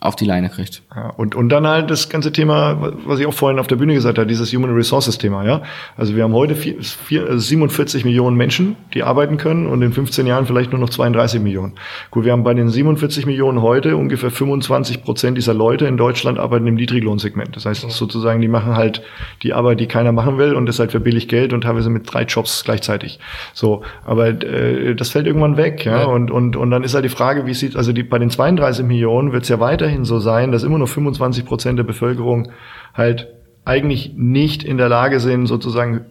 [0.00, 0.82] auf die Leine kriegt.
[0.96, 3.92] Ja, und, und dann halt das ganze Thema, was ich auch vorhin auf der Bühne
[3.92, 5.62] gesagt habe, dieses Human Resources Thema, ja.
[5.94, 10.26] Also wir haben heute vier, vier, 47 Millionen Menschen, die arbeiten können und in 15
[10.26, 11.74] Jahren vielleicht nur noch 32 Millionen.
[12.10, 16.38] Gut, wir haben bei den 47 Millionen heute ungefähr 25 Prozent dieser Leute in Deutschland
[16.38, 17.54] arbeiten im Niedriglohnsegment.
[17.54, 19.02] Das heißt sozusagen, die machen halt
[19.42, 22.10] die Arbeit, die keiner machen will und das halt für billig Geld und teilweise mit
[22.10, 23.18] drei Jobs gleichzeitig.
[23.52, 26.00] So, aber äh, das fällt irgendwann weg, ja.
[26.00, 26.04] ja.
[26.06, 28.86] Und, und, und dann ist halt die Frage, wie sieht, also die, bei den 32
[28.86, 32.52] Millionen wird es ja weiterhin weiterhin so sein, dass immer nur 25 Prozent der Bevölkerung
[32.94, 33.28] halt
[33.64, 36.06] eigentlich nicht in der Lage sind, sozusagen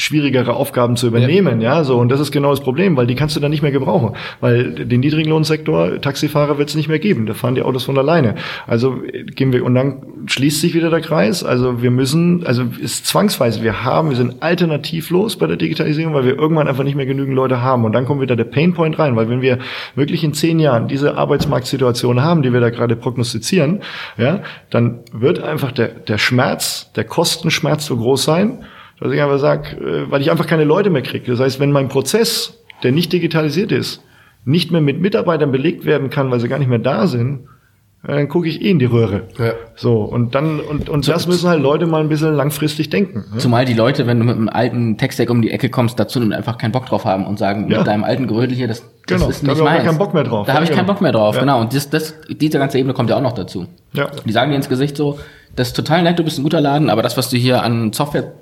[0.00, 1.76] schwierigere Aufgaben zu übernehmen, ja.
[1.76, 3.70] ja, so und das ist genau das Problem, weil die kannst du dann nicht mehr
[3.70, 7.98] gebrauchen, weil den Niedriglohnsektor Taxifahrer wird es nicht mehr geben, da fahren die Autos von
[7.98, 8.34] alleine.
[8.66, 8.96] Also
[9.34, 11.44] gehen wir und dann schließt sich wieder der Kreis.
[11.44, 16.24] Also wir müssen, also ist zwangsweise, wir haben, wir sind alternativlos bei der Digitalisierung, weil
[16.24, 19.16] wir irgendwann einfach nicht mehr genügend Leute haben und dann kommt wieder der Painpoint rein,
[19.16, 19.58] weil wenn wir
[19.94, 23.80] wirklich in zehn Jahren diese Arbeitsmarktsituation haben, die wir da gerade prognostizieren,
[24.16, 24.40] ja,
[24.70, 28.64] dann wird einfach der der Schmerz, der Kostenschmerz so groß sein
[29.00, 31.30] dass ich einfach sage, äh, weil ich einfach keine Leute mehr kriege.
[31.30, 34.02] Das heißt, wenn mein Prozess, der nicht digitalisiert ist,
[34.44, 37.40] nicht mehr mit Mitarbeitern belegt werden kann, weil sie gar nicht mehr da sind,
[38.02, 39.24] dann gucke ich eh in die Röhre.
[39.38, 39.52] Ja.
[39.76, 43.26] So, und dann, und, und das müssen halt Leute mal ein bisschen langfristig denken.
[43.32, 43.38] Ne?
[43.38, 46.56] Zumal die Leute, wenn du mit einem alten Textdeck um die Ecke kommst, dazu einfach
[46.56, 47.78] keinen Bock drauf haben und sagen, ja.
[47.78, 49.82] mit deinem alten Gerödel hier, das, das genau, ist nicht da meins.
[49.82, 50.46] Da keinen Bock mehr drauf.
[50.46, 51.42] Da habe ich keinen Bock mehr drauf, ja.
[51.42, 51.60] genau.
[51.60, 53.66] Und das, das, diese ganze Ebene kommt ja auch noch dazu.
[53.92, 54.10] Ja.
[54.24, 55.18] Die sagen dir ins Gesicht so,
[55.54, 57.92] das ist total nett, du bist ein guter Laden, aber das, was du hier an
[57.92, 58.32] Software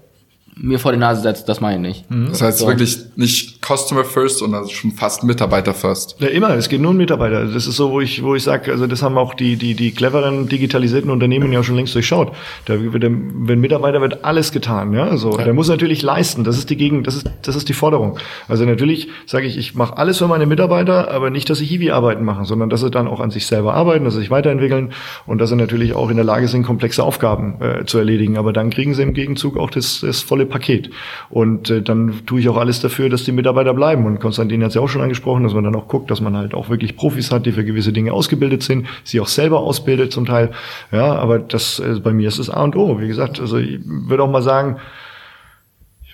[0.61, 2.11] mir vor die Nase setzt, das meine ich nicht.
[2.11, 2.29] Mhm.
[2.29, 2.67] Das heißt so.
[2.67, 6.17] wirklich nicht Customer First, sondern schon fast Mitarbeiter First.
[6.19, 6.51] Ja, immer.
[6.51, 7.45] Es geht nur um Mitarbeiter.
[7.45, 9.93] Das ist so, wo ich, wo ich sage, also das haben auch die, die, die
[9.93, 12.33] cleveren digitalisierten Unternehmen ja schon längst durchschaut.
[12.65, 15.17] Da wird, wenn Mitarbeiter wird alles getan, ja.
[15.17, 15.45] So, ja.
[15.45, 16.45] der muss natürlich leisten.
[16.45, 18.19] Das ist die Gegend, das ist, das ist die Forderung.
[18.49, 22.25] Also natürlich sage ich, ich mache alles für meine Mitarbeiter, aber nicht, dass sie Hiwi-Arbeiten
[22.25, 24.93] machen, sondern dass sie dann auch an sich selber arbeiten, dass sie sich weiterentwickeln
[25.27, 28.37] und dass sie natürlich auch in der Lage sind, komplexe Aufgaben äh, zu erledigen.
[28.37, 30.91] Aber dann kriegen sie im Gegenzug auch das, das volle Paket.
[31.31, 34.07] Und äh, dann tue ich auch alles dafür, dass die Mitarbeiter bleiben.
[34.07, 36.37] Und Konstantin hat es ja auch schon angesprochen, dass man dann auch guckt, dass man
[36.37, 40.13] halt auch wirklich Profis hat, die für gewisse Dinge ausgebildet sind, sie auch selber ausbildet
[40.13, 40.51] zum Teil.
[40.93, 43.01] Ja, aber das äh, bei mir ist es A und O.
[43.01, 44.77] Wie gesagt, also ich würde auch mal sagen,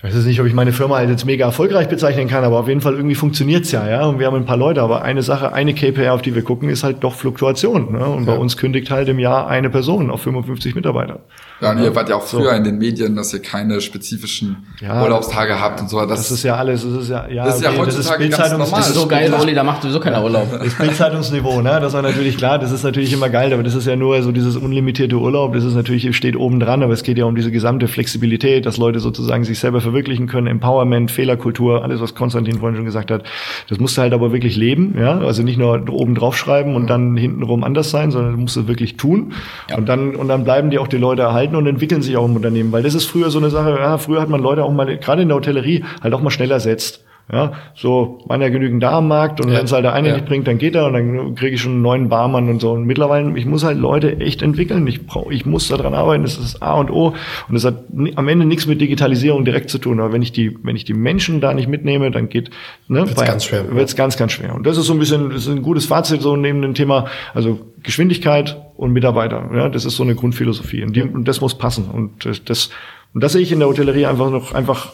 [0.05, 2.81] weiß jetzt nicht, ob ich meine Firma jetzt mega erfolgreich bezeichnen kann, aber auf jeden
[2.81, 4.05] Fall irgendwie funktioniert's ja, ja.
[4.05, 6.69] Und wir haben ein paar Leute, aber eine Sache, eine KPI, auf die wir gucken,
[6.69, 7.91] ist halt doch Fluktuation.
[7.93, 8.05] Ne?
[8.05, 11.19] Und bei uns kündigt halt im Jahr eine Person auf 55 Mitarbeiter.
[11.61, 15.01] Ja, und ihr wart ja auch früher in den Medien, dass ihr keine spezifischen Ja,
[15.01, 15.99] Urlaubstage habt und so.
[16.01, 18.57] Das, Das ist ja alles, das ist ja, ja, Das ist ja heutzutage ganz Bildzeitungs-
[18.57, 18.79] normal.
[18.81, 20.47] das ist So geil, Oli, da macht sowieso keiner Urlaub.
[20.63, 21.79] Das Bildzeitungsniveau, ne?
[21.81, 24.31] Das war natürlich klar, das ist natürlich immer geil, aber das ist ja nur so
[24.31, 27.51] dieses unlimitierte Urlaub, das ist natürlich, steht oben dran, aber es geht ja um diese
[27.51, 32.75] gesamte Flexibilität, dass Leute sozusagen sich selber verwirklichen können, Empowerment, Fehlerkultur, alles, was Konstantin vorhin
[32.75, 33.23] schon gesagt hat.
[33.69, 35.19] Das musst du halt aber wirklich leben, ja?
[35.19, 38.67] Also nicht nur oben drauf schreiben und dann hintenrum anders sein, sondern du musst es
[38.67, 39.33] wirklich tun.
[39.75, 42.35] Und dann, und dann bleiben die auch die Leute erhalten und entwickeln sich auch im
[42.35, 44.97] Unternehmen, weil das ist früher so eine Sache, ja, früher hat man Leute auch mal,
[44.97, 47.03] gerade in der Hotellerie, halt auch mal schneller setzt.
[47.31, 49.57] Ja, so, waren ja genügend da am Markt und Ja.
[49.57, 50.13] wenn es halt der eine Ja.
[50.13, 52.71] nicht bringt, dann geht er und dann kriege ich schon einen neuen Barmann und so.
[52.73, 54.85] Und mittlerweile, ich muss halt Leute echt entwickeln.
[54.85, 56.21] Ich brauche, ich muss daran arbeiten.
[56.21, 57.15] Das ist das A und O.
[57.47, 59.99] Und das hat am Ende nichts mit Digitalisierung direkt zu tun.
[59.99, 62.51] Aber wenn ich die, wenn ich die Menschen da nicht mitnehme, dann geht,
[62.87, 63.73] ne, Wird's ganz schwer.
[63.73, 64.53] Wird's ganz, ganz schwer.
[64.53, 67.05] Und das ist so ein bisschen, das ist ein gutes Fazit so neben dem Thema,
[67.33, 69.49] also Geschwindigkeit und Mitarbeiter.
[69.55, 70.83] Ja, das ist so eine Grundphilosophie.
[70.83, 71.85] Und, die, und das muss passen.
[71.91, 72.69] Und das, das,
[73.15, 74.93] und das sehe ich in der Hotellerie einfach noch, einfach,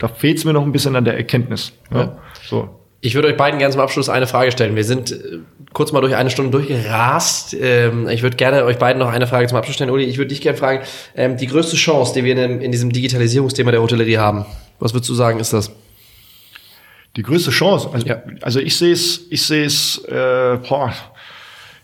[0.00, 1.72] da fehlt's mir noch ein bisschen an der Erkenntnis.
[1.92, 1.98] Ja.
[2.00, 2.18] Ja.
[2.48, 2.68] So.
[3.02, 4.76] Ich würde euch beiden gerne zum Abschluss eine Frage stellen.
[4.76, 5.38] Wir sind äh,
[5.72, 7.56] kurz mal durch eine Stunde durchgerast.
[7.58, 9.90] Ähm, ich würde gerne euch beiden noch eine Frage zum Abschluss stellen.
[9.90, 10.84] Uli, ich würde dich gerne fragen,
[11.14, 14.44] ähm, die größte Chance, die wir in diesem Digitalisierungsthema der Hotellerie haben,
[14.80, 15.70] was würdest du sagen, ist das?
[17.16, 17.88] Die größte Chance.
[17.92, 18.22] Also, Ja.
[18.42, 20.92] also ich sehe es, ich sehe es, äh, boah.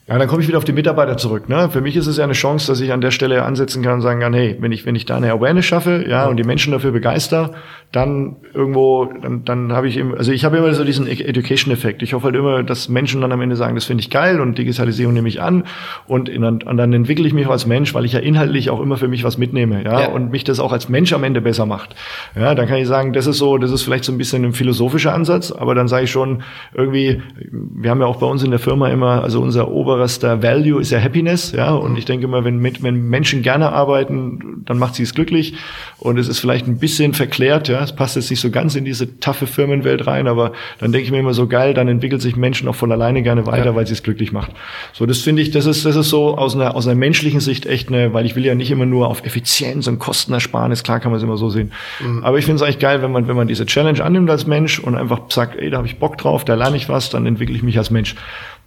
[0.08, 1.48] Ja, dann komme ich wieder auf die Mitarbeiter zurück.
[1.48, 1.68] Ne?
[1.68, 4.00] Für mich ist es ja eine Chance, dass ich an der Stelle ansetzen kann und
[4.02, 6.72] sagen kann, hey, wenn ich, wenn ich da eine Awareness schaffe, ja, und die Menschen
[6.72, 7.50] dafür begeister,
[7.90, 12.02] dann irgendwo, dann, dann habe ich eben, also ich habe immer so diesen E- Education-Effekt.
[12.02, 14.56] Ich hoffe halt immer, dass Menschen dann am Ende sagen, das finde ich geil und
[14.58, 15.64] Digitalisierung nehme ich an
[16.06, 18.80] und, in, und dann entwickle ich mich auch als Mensch, weil ich ja inhaltlich auch
[18.80, 20.08] immer für mich was mitnehme, ja, Ja.
[20.10, 21.96] und mich das auch als Mensch am Ende besser macht.
[22.36, 24.52] Ja, dann kann ich sagen, das ist so, das ist vielleicht so ein bisschen ein
[24.52, 26.42] philosophischer Ansatz, aber dann sage ich schon
[26.74, 30.80] irgendwie, wir haben ja auch bei uns in der Firma immer, also unser oberster Value
[30.80, 34.94] ist ja Happiness, ja, und ich denke immer, wenn, wenn Menschen gerne arbeiten, dann macht
[34.94, 35.54] sie es glücklich
[35.98, 38.84] und es ist vielleicht ein bisschen verklärt, ja, es passt jetzt nicht so ganz in
[38.84, 42.36] diese taffe Firmenwelt rein, aber dann denke ich mir immer so geil, dann entwickelt sich
[42.36, 43.74] Menschen auch von alleine gerne weiter, Ja.
[43.74, 44.52] weil sie es glücklich macht.
[44.92, 47.66] So, das finde ich, das ist, das ist so aus einer, aus einer menschlichen Sicht
[47.66, 51.10] echt eine, weil ich will ja nicht immer nur auf Effizienz und Kostenersparnis, klar kann
[51.10, 51.72] man es immer so sehen.
[52.22, 54.78] Aber ich finde es eigentlich geil, wenn man, wenn man diese Challenge annimmt als Mensch
[54.78, 57.54] und einfach sagt, ey, da habe ich Bock drauf, da lerne ich was, dann entwickle
[57.56, 58.14] ich mich als Mensch.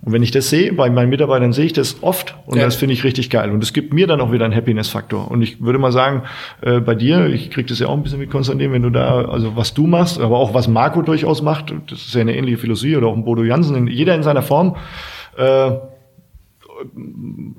[0.02, 2.64] Und wenn ich das sehe, bei meinen Mitarbeitern sehe ich das oft und Ja.
[2.64, 3.52] das finde ich richtig geil.
[3.52, 5.30] Und es gibt mir dann auch wieder einen Happiness-Faktor.
[5.30, 6.24] Und ich würde mal sagen,
[6.62, 9.26] äh, bei dir, ich kriege das ja auch ein bisschen mit Konstantin, wenn du da,
[9.26, 12.58] also was du machst, aber auch was Marco durchaus macht, das ist ja eine ähnliche
[12.58, 14.78] Philosophie, oder auch ein Bodo Jansen, jeder in seiner Form,
[15.38, 15.72] äh,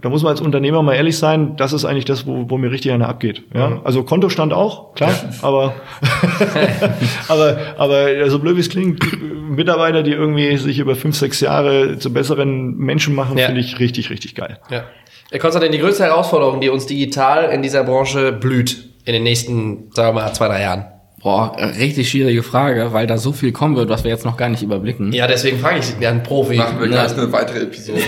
[0.03, 2.71] da muss man als Unternehmer mal ehrlich sein, das ist eigentlich das, wo, wo mir
[2.71, 3.43] richtig einer abgeht.
[3.55, 3.81] Ja?
[3.85, 5.13] Also Kontostand auch, klar,
[5.43, 5.75] aber,
[7.29, 9.01] aber, aber so blöd wie es klingt,
[9.51, 13.47] Mitarbeiter, die irgendwie sich über fünf, sechs Jahre zu besseren Menschen machen, Ja.
[13.47, 14.59] finde ich richtig, richtig geil.
[14.71, 14.85] Ja.
[15.31, 19.91] Herr Konstantin, die größte Herausforderung, die uns digital in dieser Branche blüht in den nächsten,
[19.95, 20.87] sagen wir mal, zwei, drei Jahren.
[21.23, 24.39] Boah, äh, richtig schwierige Frage, weil da so viel kommen wird, was wir jetzt noch
[24.39, 25.13] gar nicht überblicken.
[25.13, 26.57] Ja, deswegen frage ich ja einen Profi.
[26.57, 28.01] Machen wir gleich eine weitere Episode.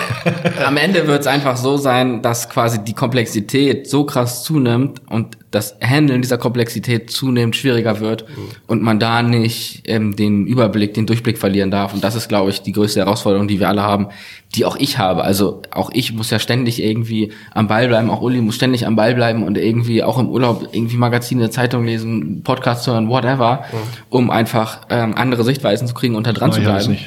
[0.64, 5.36] Am Ende wird es einfach so sein, dass quasi die Komplexität so krass zunimmt und
[5.54, 8.24] das Handeln dieser Komplexität zunehmend schwieriger wird
[8.66, 11.94] und man da nicht ähm, den Überblick, den Durchblick verlieren darf.
[11.94, 14.08] Und das ist, glaube ich, die größte Herausforderung, die wir alle haben,
[14.54, 15.24] die auch ich habe.
[15.24, 18.96] Also auch ich muss ja ständig irgendwie am Ball bleiben, auch Uli muss ständig am
[18.96, 23.64] Ball bleiben und irgendwie auch im Urlaub irgendwie Magazine, Zeitung lesen, Podcasts hören, whatever,
[24.10, 26.98] um einfach ähm, andere Sichtweisen zu kriegen und da dran Nein, zu bleiben.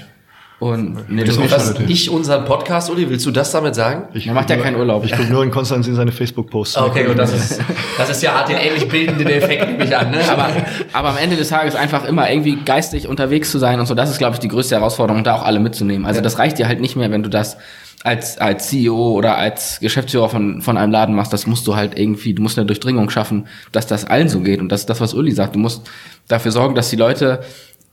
[0.60, 2.10] Und nee, Das das ist nicht.
[2.10, 4.08] unseren Podcast, Uli, willst du das damit sagen?
[4.16, 5.06] Ich Er macht ja keinen Urlaub.
[5.06, 6.78] Ich gucke nur in Konstantin seine Facebook-Posts.
[6.78, 7.62] Okay, gut, das ist,
[7.98, 10.18] das ist ja hat den ähnlich bildenden Effekt, nehme ich an, ne?
[10.28, 10.50] aber,
[10.94, 14.10] aber am Ende des Tages einfach immer irgendwie geistig unterwegs zu sein und so, das
[14.10, 16.08] ist, glaube ich, die größte Herausforderung, da auch alle mitzunehmen.
[16.08, 17.58] Also das reicht dir halt nicht mehr, wenn du das
[18.04, 21.34] als, als CEO oder als Geschäftsführer von, von einem Laden machst.
[21.34, 24.60] Das musst du halt irgendwie, du musst eine Durchdringung schaffen, dass das allen so geht.
[24.60, 25.56] Und das ist das, was Uli sagt.
[25.56, 25.88] Du musst
[26.28, 27.42] dafür sorgen, dass die Leute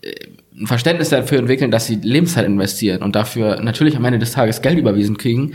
[0.01, 0.11] äh,
[0.57, 4.61] ein Verständnis dafür entwickeln, dass sie Lebenszeit investieren und dafür natürlich am Ende des Tages
[4.61, 5.53] Geld überwiesen kriegen.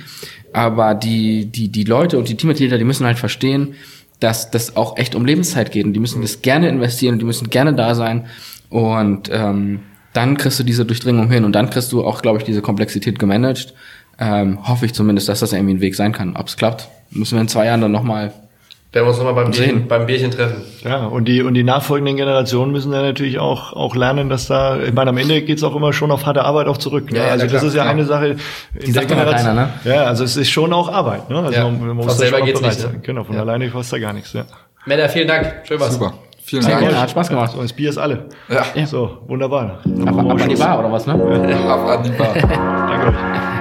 [0.53, 3.75] Aber die, die, die Leute und die Teammitglieder, die müssen halt verstehen,
[4.19, 7.25] dass das auch echt um Lebenszeit geht und die müssen das gerne investieren und die
[7.25, 8.27] müssen gerne da sein
[8.69, 9.81] und ähm,
[10.13, 13.19] dann kriegst du diese Durchdringung hin und dann kriegst du auch, glaube ich, diese Komplexität
[13.19, 13.75] gemanagt.
[14.19, 16.37] Ähm, hoffe ich zumindest, dass das irgendwie ein Weg sein kann.
[16.37, 18.33] Ob es klappt, müssen wir in zwei Jahren dann nochmal
[18.93, 19.53] Werden wir uns nochmal beim.
[19.53, 20.63] Bierchen, beim Bierchen treffen.
[20.83, 24.81] Ja, und die, und die nachfolgenden Generationen müssen dann natürlich auch, auch lernen, dass da,
[24.81, 27.13] ich meine, am Ende geht's auch immer schon auf harte Arbeit auch zurück.
[27.13, 27.19] Ne?
[27.19, 27.95] Ja, ja, also na das klar, ist ja klar.
[27.95, 28.37] eine Sache in
[28.75, 29.57] der sagt doch mal Generation.
[29.57, 29.95] keiner, ne?
[29.95, 31.31] Ja, also es ist schon auch Arbeit.
[31.31, 31.39] Ne?
[31.39, 32.83] Also Ja, man, man muss selber geht's nicht, ne?
[32.83, 33.01] sein.
[33.05, 33.43] Genau, von Ja.
[33.43, 34.33] alleine kostet da gar nichts.
[34.33, 34.43] Ja.
[34.87, 35.55] Männer, vielen Dank.
[35.69, 35.95] Schön was.
[35.95, 36.15] Super.
[36.43, 36.83] Vielen Sehr Dank.
[36.89, 37.53] gerne, hat Spaß gemacht.
[37.53, 38.25] So, das Bier ist alle.
[38.49, 39.79] Ja, So, wunderbar.
[40.05, 41.13] Ab, ab an die Bar oder was, ne?
[41.15, 42.35] ab an die Bar.
[42.35, 43.60] Danke euch.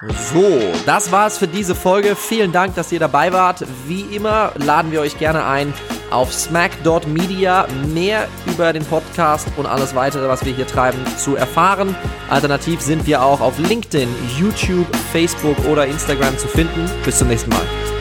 [0.00, 2.14] So, das war's für diese Folge.
[2.14, 3.64] Vielen Dank, dass ihr dabei wart.
[3.86, 5.74] Wie immer laden wir euch gerne ein,
[6.10, 11.96] auf smack.media mehr über den Podcast und alles weitere, was wir hier treiben, zu erfahren.
[12.30, 16.88] Alternativ sind wir auch auf LinkedIn, YouTube, Facebook oder Instagram zu finden.
[17.04, 17.97] Bis zum nächsten Mal.